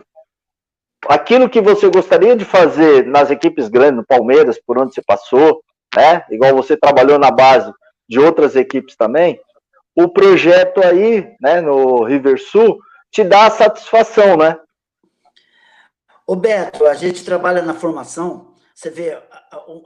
aquilo 1.09 1.49
que 1.49 1.61
você 1.61 1.89
gostaria 1.89 2.37
de 2.37 2.45
fazer 2.45 3.07
nas 3.07 3.31
equipes 3.31 3.69
grandes, 3.69 3.97
no 3.97 4.07
Palmeiras, 4.07 4.61
por 4.65 4.79
onde 4.79 4.95
você 4.95 5.03
passou, 5.03 5.63
né? 5.97 6.25
Igual 6.31 6.55
você 6.55 6.77
trabalhou 6.77 7.19
na 7.19 7.31
base 7.31 7.73
de 8.09 8.19
outras 8.21 8.55
equipes 8.57 8.97
também, 8.97 9.41
o 9.95 10.09
projeto 10.09 10.80
aí, 10.82 11.36
né, 11.41 11.61
no 11.61 12.05
River 12.05 12.41
Sul, 12.41 12.78
te 13.11 13.24
dá 13.24 13.51
satisfação, 13.51 14.36
né? 14.36 14.59
Ô 16.26 16.36
Beto, 16.36 16.86
a 16.86 16.95
gente 16.95 17.24
trabalha 17.24 17.61
na 17.61 17.74
formação, 17.74 18.55
você 18.74 18.88
vê, 18.88 19.20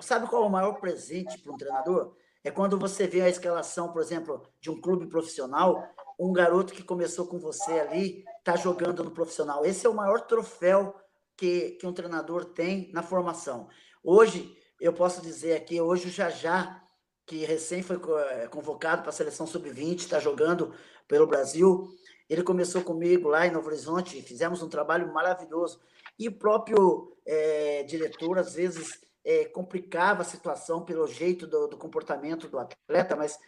sabe 0.03 0.27
qual 0.27 0.45
é 0.45 0.47
o 0.47 0.51
maior 0.51 0.75
presente 0.75 1.39
para 1.39 1.53
um 1.53 1.57
treinador? 1.57 2.15
É 2.45 2.51
quando 2.51 2.79
você 2.79 3.07
vê 3.07 3.23
a 3.23 3.29
escalação, 3.29 3.91
por 3.91 4.03
exemplo, 4.03 4.43
de 4.61 4.71
um 4.71 4.79
clube 4.79 5.07
profissional, 5.07 5.83
um 6.21 6.33
garoto 6.33 6.75
que 6.75 6.83
começou 6.83 7.27
com 7.27 7.39
você 7.39 7.81
ali, 7.81 8.25
está 8.39 8.57
jogando 8.57 9.03
no 9.03 9.11
profissional. 9.11 9.65
Esse 9.65 9.87
é 9.87 9.89
o 9.89 9.95
maior 9.95 10.21
troféu 10.21 10.95
que, 11.37 11.71
que 11.81 11.87
um 11.87 11.93
treinador 11.93 12.45
tem 12.45 12.91
na 12.93 13.03
formação. 13.03 13.69
Hoje, 14.03 14.55
eu 14.79 14.93
posso 14.93 15.23
dizer 15.23 15.57
aqui, 15.57 15.81
hoje 15.81 16.09
o 16.09 16.13
Jajá, 16.13 16.84
que 17.27 17.45
recém 17.45 17.83
foi 17.83 17.97
eh, 17.97 18.49
convocado 18.49 19.03
para 19.03 19.11
a 19.11 19.13
seleção 19.13 19.47
sub-20, 19.47 20.01
está 20.01 20.19
jogando 20.19 20.75
pelo 21.09 21.27
Brasil, 21.27 21.89
ele 22.29 22.43
começou 22.43 22.83
comigo 22.83 23.29
lá 23.29 23.47
em 23.47 23.51
Novo 23.51 23.69
Horizonte, 23.69 24.21
fizemos 24.23 24.63
um 24.63 24.69
trabalho 24.69 25.13
maravilhoso. 25.13 25.81
E 26.19 26.29
o 26.29 26.33
próprio 26.33 27.17
é, 27.27 27.83
diretor, 27.83 28.39
às 28.39 28.55
vezes, 28.55 29.01
é, 29.25 29.45
complicava 29.47 30.23
a 30.23 30.25
situação 30.25 30.85
pelo 30.85 31.07
jeito 31.07 31.47
do, 31.47 31.67
do 31.67 31.77
comportamento 31.77 32.49
do 32.49 32.59
atleta, 32.59 33.17
mas 33.17 33.39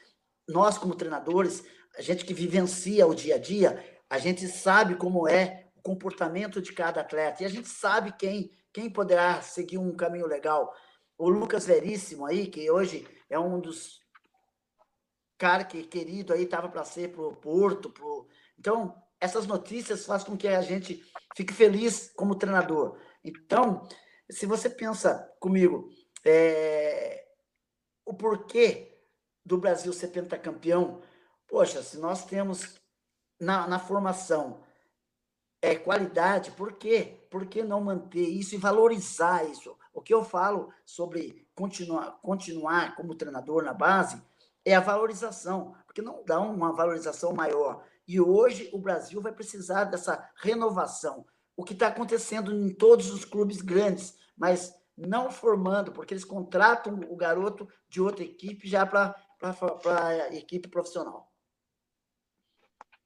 nós, 0.49 0.79
como 0.79 0.95
treinadores, 0.95 1.65
a 1.97 2.03
gente 2.03 2.25
que 2.25 2.35
vivencia 2.35 3.07
o 3.07 3.15
dia 3.15 3.37
a 3.37 3.39
dia, 3.39 3.83
a 4.09 4.19
gente 4.19 4.47
sabe 4.49 4.95
como 4.97 5.27
é 5.27 5.67
o 5.75 5.83
comportamento 5.83 6.61
de 6.61 6.73
cada 6.73 7.01
atleta 7.01 7.43
e 7.43 7.47
a 7.47 7.49
gente 7.49 7.69
sabe 7.69 8.13
quem, 8.13 8.51
quem 8.73 8.91
poderá 8.91 9.41
seguir 9.43 9.79
um 9.79 9.95
caminho 9.95 10.27
legal. 10.27 10.73
O 11.19 11.29
Lucas 11.29 11.67
Veríssimo 11.67 12.27
aí, 12.27 12.47
que 12.47 12.71
hoje 12.71 13.07
é 13.29 13.39
um 13.39 13.61
dos 13.61 14.01
cara 15.39 15.65
que 15.65 15.83
querido 15.85 16.33
aí 16.33 16.45
estava 16.45 16.69
para 16.69 16.85
ser 16.85 17.13
pro 17.13 17.37
Porto, 17.37 17.91
pro 17.91 18.27
Então, 18.59 18.95
essas 19.21 19.47
notícias 19.47 20.07
fazem 20.07 20.27
com 20.27 20.37
que 20.37 20.49
a 20.49 20.63
gente 20.63 21.05
fique 21.37 21.53
feliz 21.53 22.11
como 22.17 22.35
treinador. 22.35 22.99
Então, 23.23 23.87
se 24.31 24.47
você 24.47 24.69
pensa 24.69 25.31
comigo, 25.39 25.91
é... 26.25 27.27
o 28.05 28.15
porquê 28.15 28.99
do 29.45 29.59
Brasil 29.59 29.93
ser 29.93 30.09
pentacampeão, 30.09 31.01
poxa, 31.47 31.83
se 31.83 31.99
nós 31.99 32.25
temos 32.25 32.81
na, 33.39 33.67
na 33.69 33.79
formação 33.79 34.65
é, 35.63 35.75
qualidade, 35.77 36.51
por 36.53 36.75
quê? 36.75 37.27
Por 37.31 37.47
que 37.47 37.63
não 37.63 37.81
manter 37.81 38.27
isso 38.29 38.55
e 38.55 38.59
valorizar 38.59 39.45
isso? 39.49 39.77
O 39.93 40.03
que 40.03 40.13
eu 40.13 40.25
falo 40.25 40.73
sobre 40.85 41.46
continuar, 41.57 42.19
continuar 42.23 42.95
como 42.95 43.17
treinador 43.17 43.65
na 43.65 43.73
base 43.73 44.23
é 44.65 44.75
a 44.75 44.81
valorização, 44.81 45.75
porque 45.87 46.03
não 46.03 46.23
dá 46.25 46.39
uma 46.39 46.73
valorização 46.73 47.33
maior. 47.33 47.83
E 48.07 48.21
hoje 48.21 48.69
o 48.73 48.79
Brasil 48.79 49.21
vai 49.21 49.33
precisar 49.33 49.85
dessa 49.85 50.31
renovação. 50.37 51.25
O 51.57 51.65
que 51.65 51.73
está 51.73 51.89
acontecendo 51.89 52.53
em 52.53 52.73
todos 52.73 53.11
os 53.11 53.25
clubes 53.25 53.63
grandes, 53.63 54.17
mas 54.37 54.75
não 54.97 55.31
formando, 55.31 55.93
porque 55.93 56.13
eles 56.13 56.25
contratam 56.25 57.01
o 57.09 57.17
garoto 57.17 57.69
de 57.89 58.01
outra 58.01 58.23
equipe 58.23 58.69
já 58.69 58.85
para 58.85 59.15
a 59.43 60.35
equipe 60.35 60.69
profissional. 60.69 61.31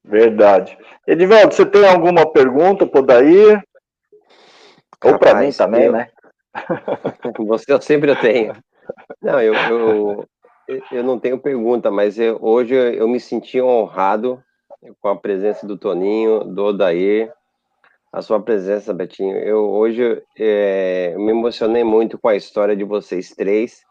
Verdade. 0.02 0.76
Edivaldo, 1.06 1.54
você 1.54 1.66
tem 1.66 1.86
alguma 1.86 2.30
pergunta 2.32 2.86
para 2.86 3.00
o 3.00 3.06
Daí? 3.06 3.62
Ou 5.04 5.18
para 5.18 5.34
mim 5.34 5.52
também, 5.52 5.84
eu, 5.84 5.92
né? 5.92 6.10
Você 7.46 7.72
eu 7.72 7.80
sempre 7.80 8.14
tenho. 8.16 8.54
Não, 9.22 9.40
eu, 9.40 9.54
eu, 9.54 10.28
eu 10.90 11.04
não 11.04 11.18
tenho 11.18 11.38
pergunta, 11.38 11.90
mas 11.90 12.18
eu, 12.18 12.38
hoje 12.40 12.74
eu 12.74 13.08
me 13.08 13.20
senti 13.20 13.60
honrado 13.60 14.42
com 15.00 15.08
a 15.08 15.16
presença 15.16 15.66
do 15.66 15.76
Toninho, 15.76 16.44
do 16.44 16.64
Odair, 16.64 17.32
a 18.12 18.22
sua 18.22 18.40
presença, 18.40 18.92
Betinho. 18.92 19.36
Eu 19.36 19.68
hoje 19.70 20.22
é, 20.36 21.14
me 21.16 21.30
emocionei 21.30 21.84
muito 21.84 22.18
com 22.18 22.28
a 22.28 22.36
história 22.36 22.74
de 22.74 22.84
vocês 22.84 23.30
três, 23.30 23.82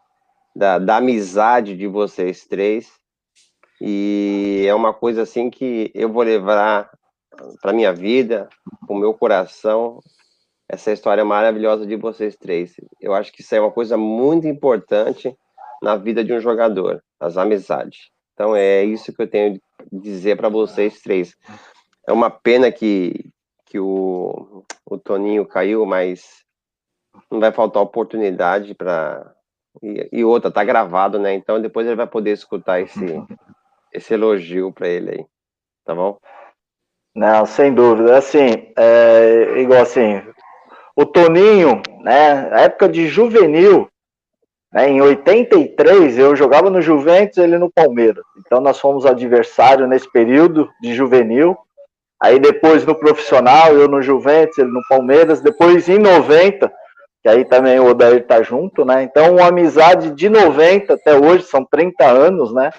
da, 0.56 0.78
da 0.80 0.98
amizade 0.98 1.78
de 1.78 1.88
vocês 1.88 2.46
três, 2.46 2.92
e 3.82 4.66
é 4.68 4.76
uma 4.76 4.94
coisa 4.94 5.22
assim 5.22 5.50
que 5.50 5.90
eu 5.94 6.12
vou 6.12 6.24
levar 6.24 6.90
para 7.62 7.72
minha 7.72 7.94
vida, 7.94 8.50
para 8.86 8.96
o 8.96 9.00
meu 9.00 9.14
coração, 9.14 10.00
essa 10.70 10.92
história 10.92 11.26
maravilhosa 11.26 11.86
de 11.86 11.96
vocês 11.96 12.38
três. 12.38 12.76
Eu 13.02 13.14
acho 13.14 13.32
que 13.32 13.42
isso 13.42 13.56
é 13.56 13.60
uma 13.60 13.72
coisa 13.72 13.98
muito 13.98 14.48
importante 14.48 15.36
na 15.82 15.96
vida 15.96 16.24
de 16.24 16.32
um 16.32 16.40
jogador, 16.40 17.04
as 17.20 17.38
amizades. 17.38 18.12
Então 18.34 18.56
é 18.56 18.84
isso 18.84 19.12
que 19.12 19.22
eu 19.22 19.30
tenho 19.30 19.54
de 19.54 20.00
dizer 20.00 20.38
para 20.38 20.48
vocês 20.48 21.02
três. 21.02 21.36
É 22.08 22.14
uma 22.14 22.30
pena 22.30 22.72
que, 22.72 23.32
que 23.66 23.80
o, 23.80 24.64
o 24.86 24.98
Toninho 24.98 25.46
caiu, 25.46 25.86
mas 25.86 26.44
não 27.32 27.40
vai 27.40 27.52
faltar 27.52 27.82
oportunidade 27.82 28.76
para 28.76 29.34
e, 29.82 30.10
e, 30.12 30.24
outra 30.24 30.52
tá 30.52 30.64
gravado, 30.64 31.18
né? 31.20 31.34
Então 31.34 31.62
depois 31.62 31.86
ele 31.88 31.96
vai 31.96 32.08
poder 32.08 32.32
escutar 32.32 32.80
esse 32.82 33.00
esse 33.92 34.14
elogio 34.14 34.72
para 34.72 34.88
ele 34.88 35.12
aí, 35.12 35.26
tá 35.84 35.96
bom? 35.96 36.20
Não, 37.16 37.46
sem 37.46 37.74
dúvida. 37.74 38.18
Assim, 38.18 38.72
é, 38.78 39.60
igual 39.60 39.82
assim, 39.82 40.22
o 41.00 41.06
Toninho, 41.06 41.82
né? 42.02 42.50
Época 42.66 42.90
de 42.90 43.08
juvenil, 43.08 43.88
né, 44.74 44.90
em 44.90 45.02
83 45.02 46.18
eu 46.18 46.36
jogava 46.36 46.70
no 46.70 46.82
Juventus, 46.82 47.38
ele 47.38 47.58
no 47.58 47.72
Palmeiras. 47.72 48.26
Então 48.38 48.60
nós 48.60 48.82
fomos 48.82 49.06
adversário 49.06 49.88
nesse 49.88 50.12
período 50.12 50.70
de 50.82 50.94
juvenil. 50.94 51.58
Aí 52.22 52.38
depois 52.38 52.86
no 52.86 52.94
profissional, 52.94 53.74
eu 53.74 53.88
no 53.88 54.02
Juventus, 54.02 54.58
ele 54.58 54.72
no 54.72 54.82
Palmeiras. 54.90 55.40
Depois 55.40 55.88
em 55.88 56.00
90, 56.00 56.70
que 57.24 57.30
aí 57.30 57.46
também 57.46 57.80
o 57.80 57.86
Odair 57.86 58.28
tá 58.28 58.44
junto, 58.44 58.84
né? 58.84 59.02
Então 59.04 59.38
uma 59.38 59.48
amizade 59.48 60.12
de 60.12 60.28
90 60.28 60.96
até 60.96 61.16
hoje, 61.18 61.46
são 61.46 61.64
30 61.64 62.06
anos, 62.06 62.54
né? 62.54 62.72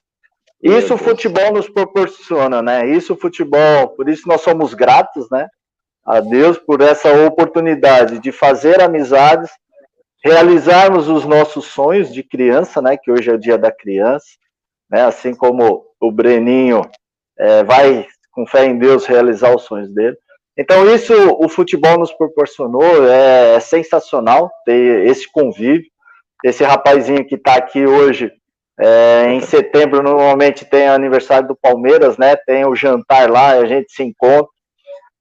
Isso 0.62 0.92
o 0.92 0.98
futebol 0.98 1.54
nos 1.54 1.70
proporciona, 1.70 2.60
né? 2.60 2.86
Isso 2.86 3.14
o 3.14 3.16
futebol, 3.16 3.88
por 3.96 4.10
isso 4.10 4.28
nós 4.28 4.42
somos 4.42 4.74
gratos, 4.74 5.26
né? 5.30 5.48
A 6.04 6.20
Deus 6.20 6.58
por 6.58 6.80
essa 6.80 7.12
oportunidade 7.26 8.18
de 8.18 8.32
fazer 8.32 8.80
amizades 8.80 9.50
realizarmos 10.22 11.08
os 11.08 11.24
nossos 11.24 11.66
sonhos 11.66 12.12
de 12.12 12.22
criança, 12.22 12.80
né? 12.80 12.96
Que 12.96 13.10
hoje 13.10 13.30
é 13.30 13.34
o 13.34 13.38
dia 13.38 13.56
da 13.56 13.72
criança, 13.72 14.26
né? 14.90 15.02
Assim 15.02 15.34
como 15.34 15.84
o 16.00 16.12
Breninho 16.12 16.82
é, 17.38 17.64
vai 17.64 18.06
com 18.32 18.46
fé 18.46 18.66
em 18.66 18.78
Deus 18.78 19.06
realizar 19.06 19.54
os 19.54 19.62
sonhos 19.62 19.92
dele. 19.92 20.16
Então 20.56 20.94
isso 20.94 21.14
o 21.38 21.48
futebol 21.48 21.98
nos 21.98 22.12
proporcionou, 22.12 23.08
é, 23.08 23.54
é 23.54 23.60
sensacional 23.60 24.50
ter 24.64 25.06
esse 25.06 25.30
convívio. 25.30 25.88
Esse 26.44 26.64
rapazinho 26.64 27.26
que 27.26 27.34
está 27.34 27.56
aqui 27.56 27.86
hoje, 27.86 28.32
é, 28.78 29.26
em 29.30 29.40
setembro 29.40 30.02
normalmente 30.02 30.64
tem 30.64 30.88
aniversário 30.88 31.48
do 31.48 31.56
Palmeiras, 31.56 32.16
né? 32.16 32.34
Tem 32.34 32.64
o 32.66 32.74
jantar 32.74 33.30
lá, 33.30 33.50
a 33.50 33.66
gente 33.66 33.92
se 33.92 34.02
encontra. 34.02 34.48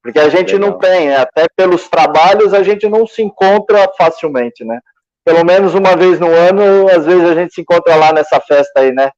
Porque 0.09 0.19
a 0.19 0.29
gente 0.29 0.53
Legal. 0.53 0.71
não 0.71 0.79
tem, 0.79 1.07
né? 1.07 1.17
até 1.17 1.47
pelos 1.55 1.87
trabalhos, 1.87 2.51
a 2.51 2.63
gente 2.63 2.89
não 2.89 3.05
se 3.05 3.21
encontra 3.21 3.87
facilmente, 3.95 4.65
né? 4.65 4.79
Pelo 5.23 5.45
menos 5.45 5.75
uma 5.75 5.95
vez 5.95 6.19
no 6.19 6.27
ano, 6.27 6.89
às 6.89 7.05
vezes 7.05 7.29
a 7.29 7.35
gente 7.35 7.53
se 7.53 7.61
encontra 7.61 7.95
lá 7.95 8.11
nessa 8.11 8.41
festa 8.41 8.79
aí, 8.79 8.91
né? 8.91 9.11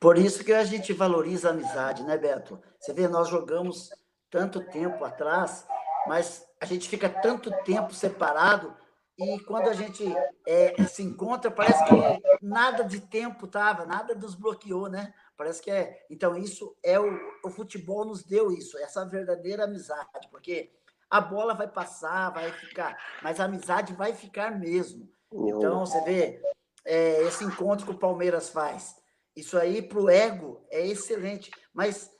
Por 0.00 0.16
isso 0.16 0.44
que 0.44 0.52
a 0.52 0.62
gente 0.62 0.92
valoriza 0.92 1.48
a 1.48 1.50
amizade, 1.50 2.04
né, 2.04 2.16
Beto? 2.16 2.60
Você 2.78 2.92
vê, 2.92 3.08
nós 3.08 3.28
jogamos 3.28 3.90
tanto 4.30 4.60
tempo 4.60 5.04
atrás, 5.04 5.66
mas 6.06 6.44
a 6.60 6.64
gente 6.64 6.88
fica 6.88 7.08
tanto 7.08 7.50
tempo 7.64 7.92
separado 7.92 8.72
e 9.18 9.40
quando 9.40 9.68
a 9.68 9.72
gente 9.72 10.04
é, 10.46 10.84
se 10.84 11.02
encontra, 11.02 11.50
parece 11.50 11.82
que 11.86 12.46
nada 12.46 12.84
de 12.84 13.00
tempo 13.00 13.48
tava, 13.48 13.84
nada 13.84 14.14
nos 14.14 14.36
bloqueou, 14.36 14.88
né? 14.88 15.12
Parece 15.36 15.62
que 15.62 15.70
é. 15.70 16.04
Então, 16.08 16.36
isso 16.36 16.76
é 16.82 16.98
o, 16.98 17.18
o 17.44 17.50
futebol 17.50 18.04
nos 18.04 18.24
deu 18.24 18.50
isso, 18.50 18.78
essa 18.78 19.04
verdadeira 19.04 19.64
amizade, 19.64 20.28
porque 20.30 20.72
a 21.10 21.20
bola 21.20 21.54
vai 21.54 21.68
passar, 21.68 22.30
vai 22.30 22.50
ficar, 22.52 22.96
mas 23.22 23.38
a 23.38 23.44
amizade 23.44 23.92
vai 23.92 24.14
ficar 24.14 24.58
mesmo. 24.58 25.08
Então, 25.32 25.84
você 25.84 26.00
vê 26.02 26.42
é, 26.84 27.22
esse 27.22 27.44
encontro 27.44 27.84
que 27.84 27.92
o 27.92 27.98
Palmeiras 27.98 28.48
faz. 28.48 28.96
Isso 29.34 29.58
aí, 29.58 29.82
para 29.82 30.00
o 30.00 30.08
ego, 30.08 30.64
é 30.70 30.86
excelente, 30.86 31.50
mas 31.74 32.10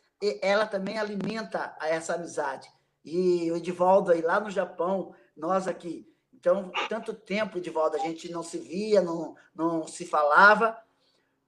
ela 0.42 0.66
também 0.66 0.98
alimenta 0.98 1.74
essa 1.80 2.14
amizade. 2.14 2.68
E 3.04 3.50
o 3.50 3.56
Edivaldo 3.56 4.12
aí 4.12 4.20
lá 4.20 4.40
no 4.40 4.50
Japão, 4.50 5.14
nós 5.36 5.66
aqui. 5.66 6.06
Então, 6.34 6.70
tanto 6.88 7.14
tempo, 7.14 7.58
Edivaldo, 7.58 7.96
a 7.96 8.00
gente 8.00 8.30
não 8.30 8.42
se 8.42 8.58
via, 8.58 9.00
não, 9.00 9.34
não 9.54 9.86
se 9.86 10.04
falava, 10.04 10.76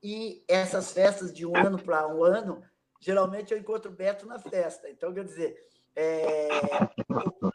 e 0.03 0.45
essas 0.47 0.93
festas 0.93 1.33
de 1.33 1.45
um 1.45 1.57
ano 1.57 1.79
para 1.79 2.07
um 2.07 2.23
ano, 2.23 2.63
geralmente 3.01 3.53
eu 3.53 3.59
encontro 3.59 3.91
o 3.91 3.95
Beto 3.95 4.27
na 4.27 4.39
festa. 4.39 4.89
Então, 4.89 5.13
quer 5.13 5.25
dizer, 5.25 5.69
é, 5.97 6.49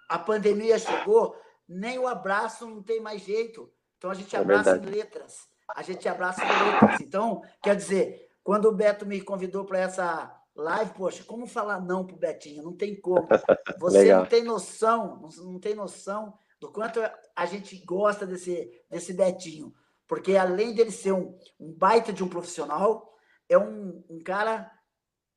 a 0.10 0.20
pandemia 0.20 0.78
chegou, 0.78 1.36
nem 1.68 1.98
o 1.98 2.08
abraço 2.08 2.68
não 2.68 2.82
tem 2.82 3.00
mais 3.00 3.22
jeito. 3.22 3.72
Então, 3.98 4.12
a 4.12 4.14
gente 4.14 4.36
é 4.36 4.40
abraça 4.40 4.76
é 4.76 4.78
em 4.78 4.86
letras. 4.86 5.48
A 5.74 5.82
gente 5.82 6.08
abraça 6.08 6.44
em 6.44 6.72
letras. 6.72 7.02
Então, 7.02 7.42
quer 7.62 7.76
dizer, 7.76 8.30
quando 8.44 8.66
o 8.66 8.76
Beto 8.76 9.06
me 9.06 9.22
convidou 9.22 9.64
para 9.64 9.80
essa 9.80 10.42
live, 10.56 10.92
poxa, 10.94 11.24
como 11.24 11.48
falar 11.48 11.80
não 11.80 12.06
pro 12.06 12.18
Betinho? 12.18 12.64
Não 12.64 12.74
tem 12.74 13.00
como. 13.00 13.28
Você 13.80 14.14
não 14.14 14.26
tem 14.26 14.44
noção, 14.44 15.30
não 15.38 15.60
tem 15.60 15.74
noção 15.74 16.34
do 16.60 16.72
quanto 16.72 17.00
a 17.36 17.46
gente 17.46 17.78
gosta 17.86 18.26
desse, 18.26 18.70
desse 18.90 19.14
Betinho 19.14 19.74
porque 20.14 20.38
além 20.38 20.76
dele 20.76 20.92
ser 20.92 21.12
um, 21.12 21.36
um 21.60 21.74
baita 21.74 22.14
de 22.14 22.24
um 22.24 22.30
profissional, 22.30 23.18
é 23.50 23.58
um, 23.58 24.06
um 24.08 24.22
cara 24.24 24.72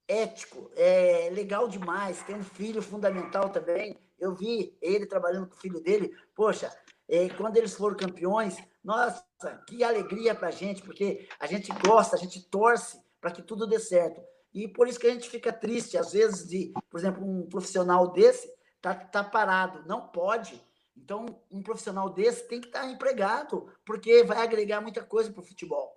ético, 0.06 0.70
é 0.76 1.30
legal 1.32 1.66
demais, 1.66 2.22
tem 2.24 2.36
um 2.36 2.44
filho 2.44 2.82
fundamental 2.82 3.48
também. 3.48 3.98
Eu 4.18 4.34
vi 4.34 4.76
ele 4.82 5.06
trabalhando 5.06 5.46
com 5.46 5.54
o 5.54 5.58
filho 5.58 5.80
dele. 5.80 6.14
Poxa, 6.34 6.70
é, 7.08 7.26
quando 7.30 7.56
eles 7.56 7.72
foram 7.72 7.96
campeões, 7.96 8.58
nossa, 8.84 9.24
que 9.66 9.82
alegria 9.82 10.34
para 10.34 10.48
a 10.48 10.52
gente, 10.52 10.82
porque 10.82 11.26
a 11.40 11.46
gente 11.46 11.72
gosta, 11.82 12.14
a 12.14 12.18
gente 12.18 12.46
torce 12.50 13.00
para 13.18 13.30
que 13.30 13.40
tudo 13.40 13.66
dê 13.66 13.78
certo. 13.78 14.20
E 14.52 14.68
por 14.68 14.86
isso 14.86 15.00
que 15.00 15.06
a 15.06 15.10
gente 15.10 15.30
fica 15.30 15.54
triste, 15.54 15.96
às 15.96 16.12
vezes, 16.12 16.46
de, 16.46 16.74
por 16.90 17.00
exemplo, 17.00 17.24
um 17.24 17.48
profissional 17.48 18.12
desse 18.12 18.46
tá, 18.82 18.94
tá 18.94 19.24
parado. 19.24 19.88
Não 19.88 20.06
pode. 20.06 20.62
Então, 20.96 21.26
um 21.50 21.62
profissional 21.62 22.08
desse 22.10 22.48
tem 22.48 22.60
que 22.60 22.68
estar 22.68 22.86
empregado, 22.86 23.68
porque 23.84 24.24
vai 24.24 24.38
agregar 24.38 24.80
muita 24.80 25.02
coisa 25.02 25.30
para 25.30 25.40
o 25.40 25.46
futebol. 25.46 25.96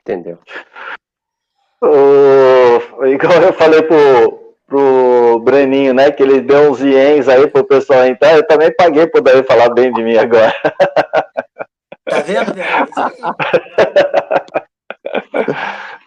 Entendeu? 0.00 0.38
O, 1.80 3.06
igual 3.06 3.42
eu 3.42 3.52
falei 3.52 3.82
pro, 3.82 4.54
pro 4.66 5.40
Breninho, 5.40 5.94
né, 5.94 6.10
que 6.10 6.22
ele 6.22 6.40
deu 6.40 6.70
uns 6.70 6.80
ienes 6.80 7.28
aí 7.28 7.46
pro 7.46 7.64
pessoal 7.64 8.04
entrar, 8.04 8.36
eu 8.36 8.46
também 8.46 8.74
paguei 8.74 9.06
pro 9.06 9.20
Daí 9.20 9.42
falar 9.44 9.70
bem 9.70 9.92
de 9.92 10.02
mim 10.02 10.16
agora. 10.16 10.54
Tá 12.04 12.20
vendo, 12.20 12.54
velho? 12.54 12.68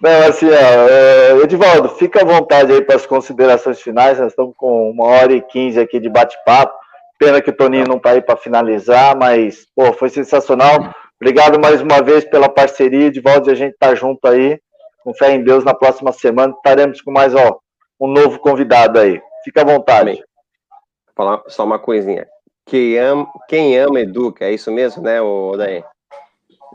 Não, 0.01 0.27
assim, 0.27 0.49
ó, 0.49 0.89
é, 0.89 1.43
Edivaldo, 1.43 1.89
fica 1.89 2.21
à 2.21 2.25
vontade 2.25 2.73
aí 2.73 2.81
para 2.81 2.95
as 2.95 3.05
considerações 3.05 3.79
finais, 3.81 4.19
nós 4.19 4.31
estamos 4.31 4.55
com 4.57 4.89
uma 4.89 5.05
hora 5.05 5.31
e 5.31 5.41
quinze 5.41 5.79
aqui 5.79 5.99
de 5.99 6.09
bate-papo, 6.09 6.73
Pena 7.21 7.39
que 7.39 7.51
o 7.51 7.55
Toninho 7.55 7.87
não 7.87 7.97
está 7.97 8.09
aí 8.09 8.21
para 8.21 8.35
finalizar, 8.35 9.15
mas 9.15 9.67
pô, 9.75 9.93
foi 9.93 10.09
sensacional. 10.09 10.91
Obrigado 11.21 11.59
mais 11.59 11.79
uma 11.79 12.01
vez 12.01 12.25
pela 12.25 12.49
parceria, 12.49 13.11
de 13.11 13.21
volta 13.21 13.51
a 13.51 13.53
gente 13.53 13.77
tá 13.77 13.93
junto 13.93 14.27
aí. 14.27 14.59
Com 15.03 15.13
fé 15.13 15.31
em 15.31 15.43
Deus, 15.43 15.63
na 15.63 15.75
próxima 15.75 16.11
semana 16.11 16.51
estaremos 16.51 16.99
com 16.99 17.11
mais 17.11 17.35
ó, 17.35 17.59
um 17.99 18.07
novo 18.07 18.39
convidado 18.39 18.97
aí. 18.97 19.21
Fica 19.43 19.61
à 19.61 19.63
vontade. 19.63 20.13
Vou 20.13 21.13
falar 21.15 21.43
só 21.45 21.63
uma 21.63 21.77
coisinha. 21.77 22.27
Quem 22.65 22.97
ama, 22.97 23.31
quem 23.47 23.77
ama 23.77 23.99
educa, 23.99 24.45
é 24.45 24.53
isso 24.53 24.71
mesmo, 24.71 25.03
né, 25.03 25.21
Odaí? 25.21 25.83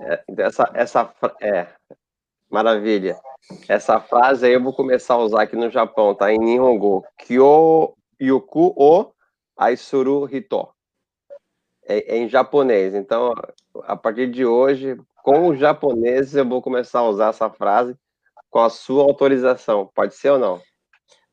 É, 0.00 0.20
essa, 0.38 0.70
essa, 0.74 1.12
é, 1.42 1.66
maravilha. 2.48 3.16
Essa 3.68 3.98
frase 3.98 4.46
aí 4.46 4.52
eu 4.52 4.62
vou 4.62 4.72
começar 4.72 5.14
a 5.14 5.18
usar 5.18 5.42
aqui 5.42 5.56
no 5.56 5.68
Japão, 5.70 6.14
tá? 6.14 6.32
Em 6.32 6.38
Nihongo. 6.38 7.04
Kyo 7.18 7.96
o 8.20 9.15
Aisuru 9.56 10.28
Hito. 10.30 10.68
É, 11.88 12.16
é, 12.16 12.18
em 12.18 12.28
japonês. 12.28 12.94
Então, 12.94 13.32
a 13.84 13.96
partir 13.96 14.30
de 14.30 14.44
hoje, 14.44 14.98
com 15.22 15.48
os 15.48 15.58
japoneses, 15.58 16.34
eu 16.34 16.48
vou 16.48 16.60
começar 16.60 16.98
a 17.00 17.08
usar 17.08 17.28
essa 17.28 17.48
frase 17.48 17.96
com 18.50 18.58
a 18.58 18.68
sua 18.68 19.04
autorização. 19.04 19.90
Pode 19.94 20.14
ser 20.14 20.30
ou 20.30 20.38
não? 20.38 20.62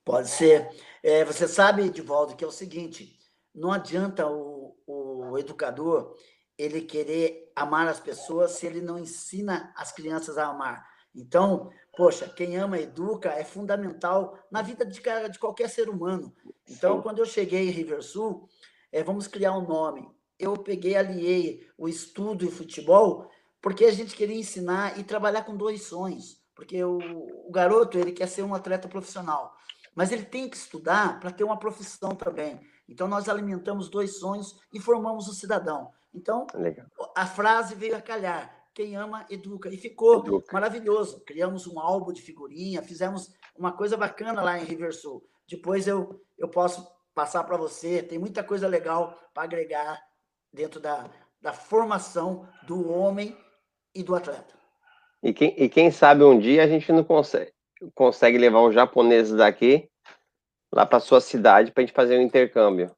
Pode 0.05 0.29
ser. 0.29 0.69
É, 1.01 1.25
você 1.25 1.47
sabe, 1.47 1.83
Edivaldo, 1.83 2.35
que 2.35 2.43
é 2.43 2.47
o 2.47 2.51
seguinte: 2.51 3.17
não 3.53 3.71
adianta 3.71 4.27
o, 4.27 4.75
o 4.85 5.37
educador 5.39 6.15
ele 6.55 6.81
querer 6.81 7.51
amar 7.55 7.87
as 7.87 7.99
pessoas 7.99 8.51
se 8.51 8.67
ele 8.67 8.79
não 8.79 8.99
ensina 8.99 9.73
as 9.75 9.91
crianças 9.91 10.37
a 10.37 10.45
amar. 10.45 10.85
Então, 11.15 11.71
poxa, 11.95 12.27
quem 12.27 12.57
ama 12.57 12.79
educa 12.79 13.29
é 13.29 13.43
fundamental 13.43 14.37
na 14.49 14.61
vida 14.61 14.85
de, 14.85 15.01
de 15.31 15.39
qualquer 15.39 15.69
ser 15.69 15.89
humano. 15.89 16.33
Então, 16.67 16.97
Sim. 16.97 17.01
quando 17.01 17.19
eu 17.19 17.25
cheguei 17.25 17.67
em 17.67 17.71
Riversul, 17.71 18.49
é, 18.91 19.03
vamos 19.03 19.27
criar 19.27 19.57
um 19.57 19.67
nome. 19.67 20.09
Eu 20.39 20.57
peguei, 20.57 20.95
aliei 20.95 21.67
o 21.77 21.87
estudo 21.87 22.43
e 22.43 22.47
o 22.47 22.51
futebol, 22.51 23.29
porque 23.61 23.85
a 23.85 23.91
gente 23.91 24.15
queria 24.15 24.35
ensinar 24.35 24.99
e 24.99 25.03
trabalhar 25.03 25.43
com 25.43 25.55
dois 25.55 25.83
sonhos. 25.83 26.41
Porque 26.55 26.83
o, 26.83 26.97
o 27.47 27.51
garoto, 27.51 27.97
ele 27.97 28.11
quer 28.11 28.27
ser 28.27 28.43
um 28.43 28.53
atleta 28.53 28.87
profissional. 28.87 29.55
Mas 29.95 30.11
ele 30.11 30.23
tem 30.23 30.49
que 30.49 30.57
estudar 30.57 31.19
para 31.19 31.31
ter 31.31 31.43
uma 31.43 31.57
profissão 31.57 32.11
também. 32.11 32.59
Então, 32.87 33.07
nós 33.07 33.29
alimentamos 33.29 33.89
dois 33.89 34.17
sonhos 34.19 34.59
e 34.73 34.79
formamos 34.79 35.27
o 35.27 35.33
cidadão. 35.33 35.91
Então, 36.13 36.45
Legal. 36.53 36.85
a 37.15 37.25
frase 37.25 37.75
veio 37.75 37.95
a 37.95 38.01
calhar. 38.01 38.62
Quem 38.73 38.95
ama, 38.95 39.25
educa. 39.29 39.69
E 39.69 39.77
ficou 39.77 40.19
educa. 40.25 40.51
maravilhoso. 40.51 41.23
Criamos 41.25 41.67
um 41.67 41.79
álbum 41.79 42.11
de 42.11 42.21
figurinha, 42.21 42.81
fizemos 42.81 43.33
uma 43.55 43.71
coisa 43.71 43.95
bacana 43.95 44.41
lá 44.41 44.59
em 44.59 44.65
Riversul. 44.65 45.23
Depois 45.47 45.87
eu, 45.87 46.21
eu 46.37 46.47
posso 46.47 46.87
passar 47.13 47.43
para 47.43 47.57
você. 47.57 48.01
Tem 48.01 48.17
muita 48.17 48.43
coisa 48.43 48.67
legal 48.67 49.17
para 49.33 49.43
agregar 49.43 50.01
dentro 50.51 50.79
da, 50.79 51.09
da 51.41 51.53
formação 51.53 52.47
do 52.63 52.89
homem 52.89 53.37
e 53.93 54.01
do 54.01 54.15
atleta. 54.15 54.55
E 55.21 55.33
quem, 55.33 55.53
e 55.57 55.69
quem 55.69 55.91
sabe 55.91 56.23
um 56.23 56.37
dia 56.37 56.63
a 56.63 56.67
gente 56.67 56.91
não 56.91 57.03
consegue, 57.03 57.53
consegue 57.93 58.37
levar 58.37 58.61
os 58.61 58.73
japoneses 58.73 59.35
daqui 59.35 59.89
lá 60.73 60.85
para 60.85 60.99
sua 60.99 61.21
cidade 61.21 61.71
para 61.71 61.83
a 61.83 61.85
gente 61.85 61.95
fazer 61.95 62.17
um 62.17 62.21
intercâmbio. 62.21 62.93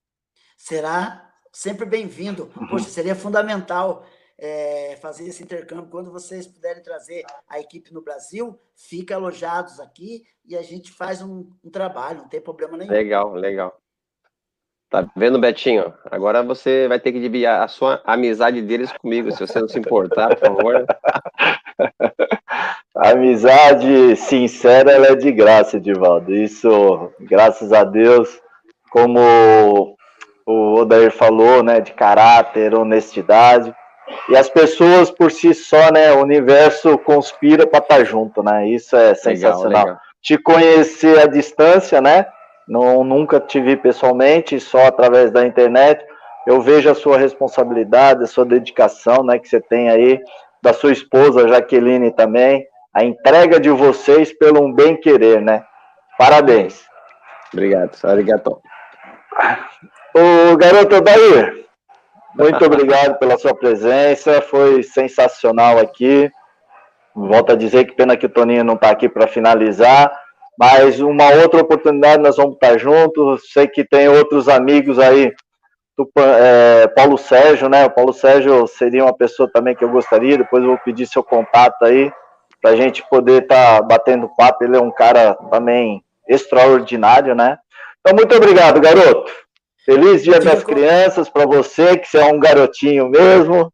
Será 0.57 1.33
sempre 1.51 1.85
bem-vindo. 1.85 2.47
Poxa, 2.69 2.89
seria 2.89 3.15
fundamental 3.15 4.05
é, 4.37 4.97
fazer 5.01 5.27
esse 5.27 5.43
intercâmbio. 5.43 5.89
Quando 5.89 6.11
vocês 6.11 6.47
puderem 6.47 6.83
trazer 6.83 7.23
a 7.47 7.59
equipe 7.59 7.93
no 7.93 8.01
Brasil, 8.01 8.59
fica 8.75 9.15
alojados 9.15 9.79
aqui 9.79 10.23
e 10.45 10.55
a 10.55 10.61
gente 10.61 10.91
faz 10.91 11.21
um, 11.21 11.49
um 11.63 11.69
trabalho, 11.69 12.19
não 12.19 12.29
tem 12.29 12.41
problema 12.41 12.77
nenhum. 12.77 12.91
Legal, 12.91 13.33
legal. 13.33 13.79
Tá 14.89 15.09
vendo, 15.15 15.39
Betinho? 15.39 15.93
Agora 16.11 16.43
você 16.43 16.87
vai 16.87 16.99
ter 16.99 17.11
que 17.11 17.19
dividir 17.19 17.47
a 17.47 17.67
sua 17.67 18.01
amizade 18.05 18.61
deles 18.61 18.91
comigo, 18.93 19.31
se 19.31 19.39
você 19.39 19.59
não 19.59 19.67
se 19.67 19.79
importar, 19.79 20.29
por 20.35 20.47
favor. 20.47 20.85
A 22.95 23.09
amizade 23.11 24.15
sincera, 24.15 24.91
ela 24.91 25.07
é 25.07 25.15
de 25.15 25.31
graça, 25.31 25.77
Edivaldo. 25.77 26.33
Isso, 26.33 27.11
graças 27.19 27.73
a 27.73 27.83
Deus, 27.83 28.39
como 28.91 29.97
o 30.45 30.75
Odair 30.75 31.11
falou, 31.11 31.63
né, 31.63 31.81
de 31.81 31.91
caráter, 31.91 32.75
honestidade. 32.75 33.75
E 34.29 34.35
as 34.35 34.49
pessoas 34.49 35.09
por 35.09 35.31
si 35.31 35.53
só, 35.53 35.91
né, 35.91 36.11
o 36.13 36.21
universo 36.21 36.97
conspira 36.99 37.65
para 37.65 37.79
estar 37.79 37.97
tá 37.97 38.03
junto, 38.03 38.43
né? 38.43 38.67
Isso 38.67 38.95
é 38.95 39.15
sensacional. 39.15 39.67
Legal, 39.67 39.85
legal. 39.85 39.99
Te 40.21 40.37
conhecer 40.37 41.19
à 41.19 41.27
distância, 41.27 42.01
né? 42.01 42.25
Não, 42.67 43.03
nunca 43.03 43.39
te 43.39 43.59
vi 43.59 43.75
pessoalmente, 43.75 44.59
só 44.59 44.87
através 44.87 45.31
da 45.31 45.45
internet. 45.45 46.03
Eu 46.47 46.61
vejo 46.61 46.89
a 46.89 46.95
sua 46.95 47.17
responsabilidade, 47.17 48.23
a 48.23 48.27
sua 48.27 48.45
dedicação, 48.45 49.23
né, 49.23 49.39
que 49.39 49.47
você 49.47 49.59
tem 49.59 49.89
aí, 49.89 50.19
da 50.61 50.73
sua 50.73 50.91
esposa 50.91 51.47
Jaqueline 51.47 52.11
também, 52.11 52.65
a 52.93 53.03
entrega 53.03 53.59
de 53.59 53.69
vocês 53.69 54.33
pelo 54.33 54.63
um 54.63 54.73
bem 54.73 54.95
querer, 54.95 55.41
né? 55.41 55.63
Parabéns. 56.17 56.85
Obrigado, 57.53 57.91
obrigado. 58.03 58.61
O 60.15 60.57
garoto 60.57 61.01
Daí, 61.01 61.64
muito 62.37 62.65
obrigado 62.65 63.17
pela 63.17 63.37
sua 63.37 63.53
presença, 63.55 64.41
foi 64.41 64.83
sensacional 64.83 65.79
aqui. 65.79 66.29
Volto 67.15 67.53
a 67.53 67.55
dizer 67.55 67.85
que 67.85 67.95
pena 67.95 68.17
que 68.17 68.25
o 68.25 68.29
Toninho 68.29 68.63
não 68.63 68.75
está 68.75 68.89
aqui 68.89 69.07
para 69.07 69.25
finalizar, 69.25 70.11
mas 70.59 70.99
uma 70.99 71.29
outra 71.41 71.61
oportunidade 71.61 72.21
nós 72.21 72.35
vamos 72.35 72.55
estar 72.55 72.77
juntos. 72.77 73.51
Sei 73.53 73.67
que 73.67 73.85
tem 73.85 74.09
outros 74.09 74.49
amigos 74.49 74.99
aí, 74.99 75.33
do, 75.97 76.09
é, 76.17 76.87
Paulo 76.87 77.17
Sérgio, 77.17 77.69
né? 77.69 77.85
O 77.85 77.89
Paulo 77.89 78.11
Sérgio 78.11 78.67
seria 78.67 79.03
uma 79.03 79.15
pessoa 79.15 79.49
também 79.51 79.73
que 79.73 79.83
eu 79.83 79.89
gostaria. 79.89 80.37
Depois 80.37 80.61
eu 80.61 80.69
vou 80.69 80.79
pedir 80.79 81.07
seu 81.07 81.23
contato 81.23 81.83
aí 81.83 82.11
para 82.61 82.71
a 82.71 82.75
gente 82.75 83.07
poder 83.09 83.43
estar 83.43 83.77
tá 83.77 83.81
batendo 83.81 84.29
papo. 84.35 84.63
Ele 84.63 84.75
é 84.75 84.81
um 84.81 84.91
cara 84.91 85.35
também 85.49 86.03
extraordinário, 86.27 87.33
né? 87.33 87.57
Então, 88.01 88.15
muito 88.15 88.35
obrigado, 88.35 88.81
garoto. 88.81 89.31
Feliz 89.85 90.23
Dia 90.23 90.39
das 90.39 90.63
Crianças 90.63 91.29
para 91.29 91.45
você, 91.45 91.95
que 91.95 92.07
você 92.07 92.17
é 92.17 92.25
um 92.25 92.39
garotinho 92.39 93.07
mesmo. 93.07 93.71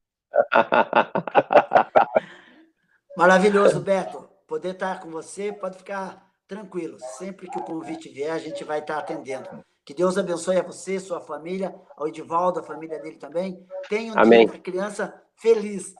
Maravilhoso, 3.16 3.80
Beto. 3.80 4.30
Poder 4.46 4.74
estar 4.74 5.00
com 5.00 5.10
você, 5.10 5.54
pode 5.54 5.78
ficar 5.78 6.22
tranquilo. 6.50 6.98
Sempre 7.18 7.50
que 7.50 7.58
o 7.58 7.64
convite 7.64 8.10
vier, 8.10 8.34
a 8.34 8.38
gente 8.38 8.62
vai 8.66 8.80
estar 8.80 8.98
atendendo. 8.98 9.64
Que 9.86 9.94
Deus 9.94 10.18
abençoe 10.18 10.58
a 10.58 10.64
você, 10.64 11.00
sua 11.00 11.22
família, 11.22 11.74
ao 11.96 12.10
Edivaldo, 12.10 12.60
a 12.60 12.64
família 12.64 13.00
dele 13.00 13.16
também. 13.16 13.66
Tenha 13.88 14.12
um 14.12 14.20
Amém. 14.20 14.48
dia 14.48 14.60
criança 14.60 15.14
feliz. 15.38 15.96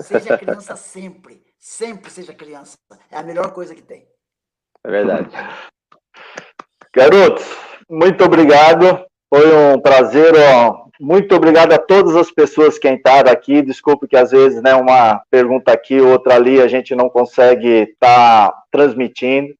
Seja 0.00 0.38
criança 0.38 0.76
sempre. 0.78 1.42
Sempre 1.58 2.12
seja 2.12 2.32
criança. 2.32 2.78
É 3.10 3.18
a 3.18 3.24
melhor 3.24 3.52
coisa 3.52 3.74
que 3.74 3.82
tem. 3.82 4.06
É 4.84 4.88
verdade. 4.88 5.30
Garotos, 6.94 7.44
muito 7.90 8.24
obrigado. 8.24 9.07
Foi 9.32 9.54
um 9.54 9.80
prazer. 9.80 10.32
Ó. 10.34 10.88
Muito 11.00 11.34
obrigado 11.34 11.72
a 11.72 11.78
todas 11.78 12.16
as 12.16 12.30
pessoas 12.30 12.78
que 12.78 12.88
entraram 12.88 13.30
aqui. 13.30 13.62
Desculpe 13.62 14.08
que 14.08 14.16
às 14.16 14.30
vezes, 14.30 14.62
né, 14.62 14.74
uma 14.74 15.22
pergunta 15.30 15.72
aqui, 15.72 16.00
outra 16.00 16.34
ali, 16.34 16.60
a 16.60 16.66
gente 16.66 16.94
não 16.94 17.08
consegue 17.08 17.90
estar 17.92 18.50
tá 18.50 18.62
transmitindo. 18.70 19.54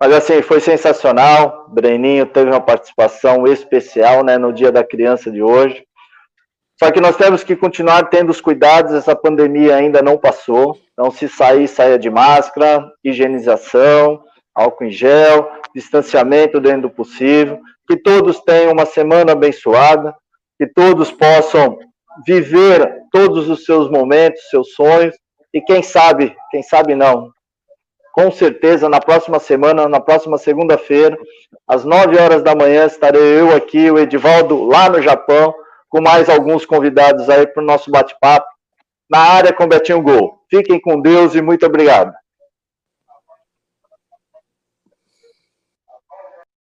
Mas 0.00 0.12
assim, 0.12 0.42
foi 0.42 0.60
sensacional. 0.60 1.66
Breninho 1.70 2.26
teve 2.26 2.50
uma 2.50 2.60
participação 2.60 3.46
especial, 3.46 4.22
né, 4.22 4.38
no 4.38 4.52
Dia 4.52 4.70
da 4.70 4.84
Criança 4.84 5.30
de 5.30 5.42
hoje. 5.42 5.84
Só 6.78 6.92
que 6.92 7.00
nós 7.00 7.16
temos 7.16 7.42
que 7.42 7.56
continuar 7.56 8.04
tendo 8.04 8.30
os 8.30 8.40
cuidados, 8.40 8.94
essa 8.94 9.16
pandemia 9.16 9.74
ainda 9.74 10.00
não 10.00 10.16
passou. 10.16 10.78
Então, 10.92 11.10
se 11.10 11.28
sair, 11.28 11.66
saia 11.66 11.98
de 11.98 12.08
máscara, 12.08 12.88
higienização, 13.02 14.22
álcool 14.54 14.84
em 14.84 14.90
gel, 14.92 15.50
distanciamento 15.74 16.60
dentro 16.60 16.82
do 16.82 16.90
possível. 16.90 17.58
Que 17.88 17.96
todos 17.96 18.40
tenham 18.40 18.72
uma 18.72 18.86
semana 18.86 19.32
abençoada, 19.32 20.14
que 20.58 20.66
todos 20.66 21.10
possam 21.10 21.78
viver 22.26 23.02
todos 23.10 23.48
os 23.48 23.64
seus 23.64 23.90
momentos, 23.90 24.48
seus 24.50 24.74
sonhos. 24.74 25.16
E 25.54 25.60
quem 25.60 25.82
sabe, 25.82 26.36
quem 26.50 26.62
sabe 26.62 26.94
não, 26.94 27.32
com 28.12 28.30
certeza 28.30 28.88
na 28.88 29.00
próxima 29.00 29.38
semana, 29.38 29.88
na 29.88 30.00
próxima 30.00 30.36
segunda-feira, 30.36 31.16
às 31.66 31.84
9 31.84 32.18
horas 32.18 32.42
da 32.42 32.54
manhã, 32.54 32.84
estarei 32.84 33.40
eu 33.40 33.54
aqui, 33.54 33.90
o 33.90 33.98
Edivaldo, 33.98 34.64
lá 34.64 34.90
no 34.90 35.00
Japão 35.00 35.54
com 35.88 36.02
mais 36.02 36.28
alguns 36.28 36.66
convidados 36.66 37.30
aí 37.30 37.46
para 37.46 37.62
o 37.62 37.66
nosso 37.66 37.90
bate-papo 37.90 38.46
na 39.08 39.20
área 39.20 39.52
com 39.52 39.66
Betinho 39.66 40.02
Gol. 40.02 40.38
Fiquem 40.50 40.80
com 40.80 41.00
Deus 41.00 41.34
e 41.34 41.40
muito 41.40 41.64
obrigado. 41.64 42.12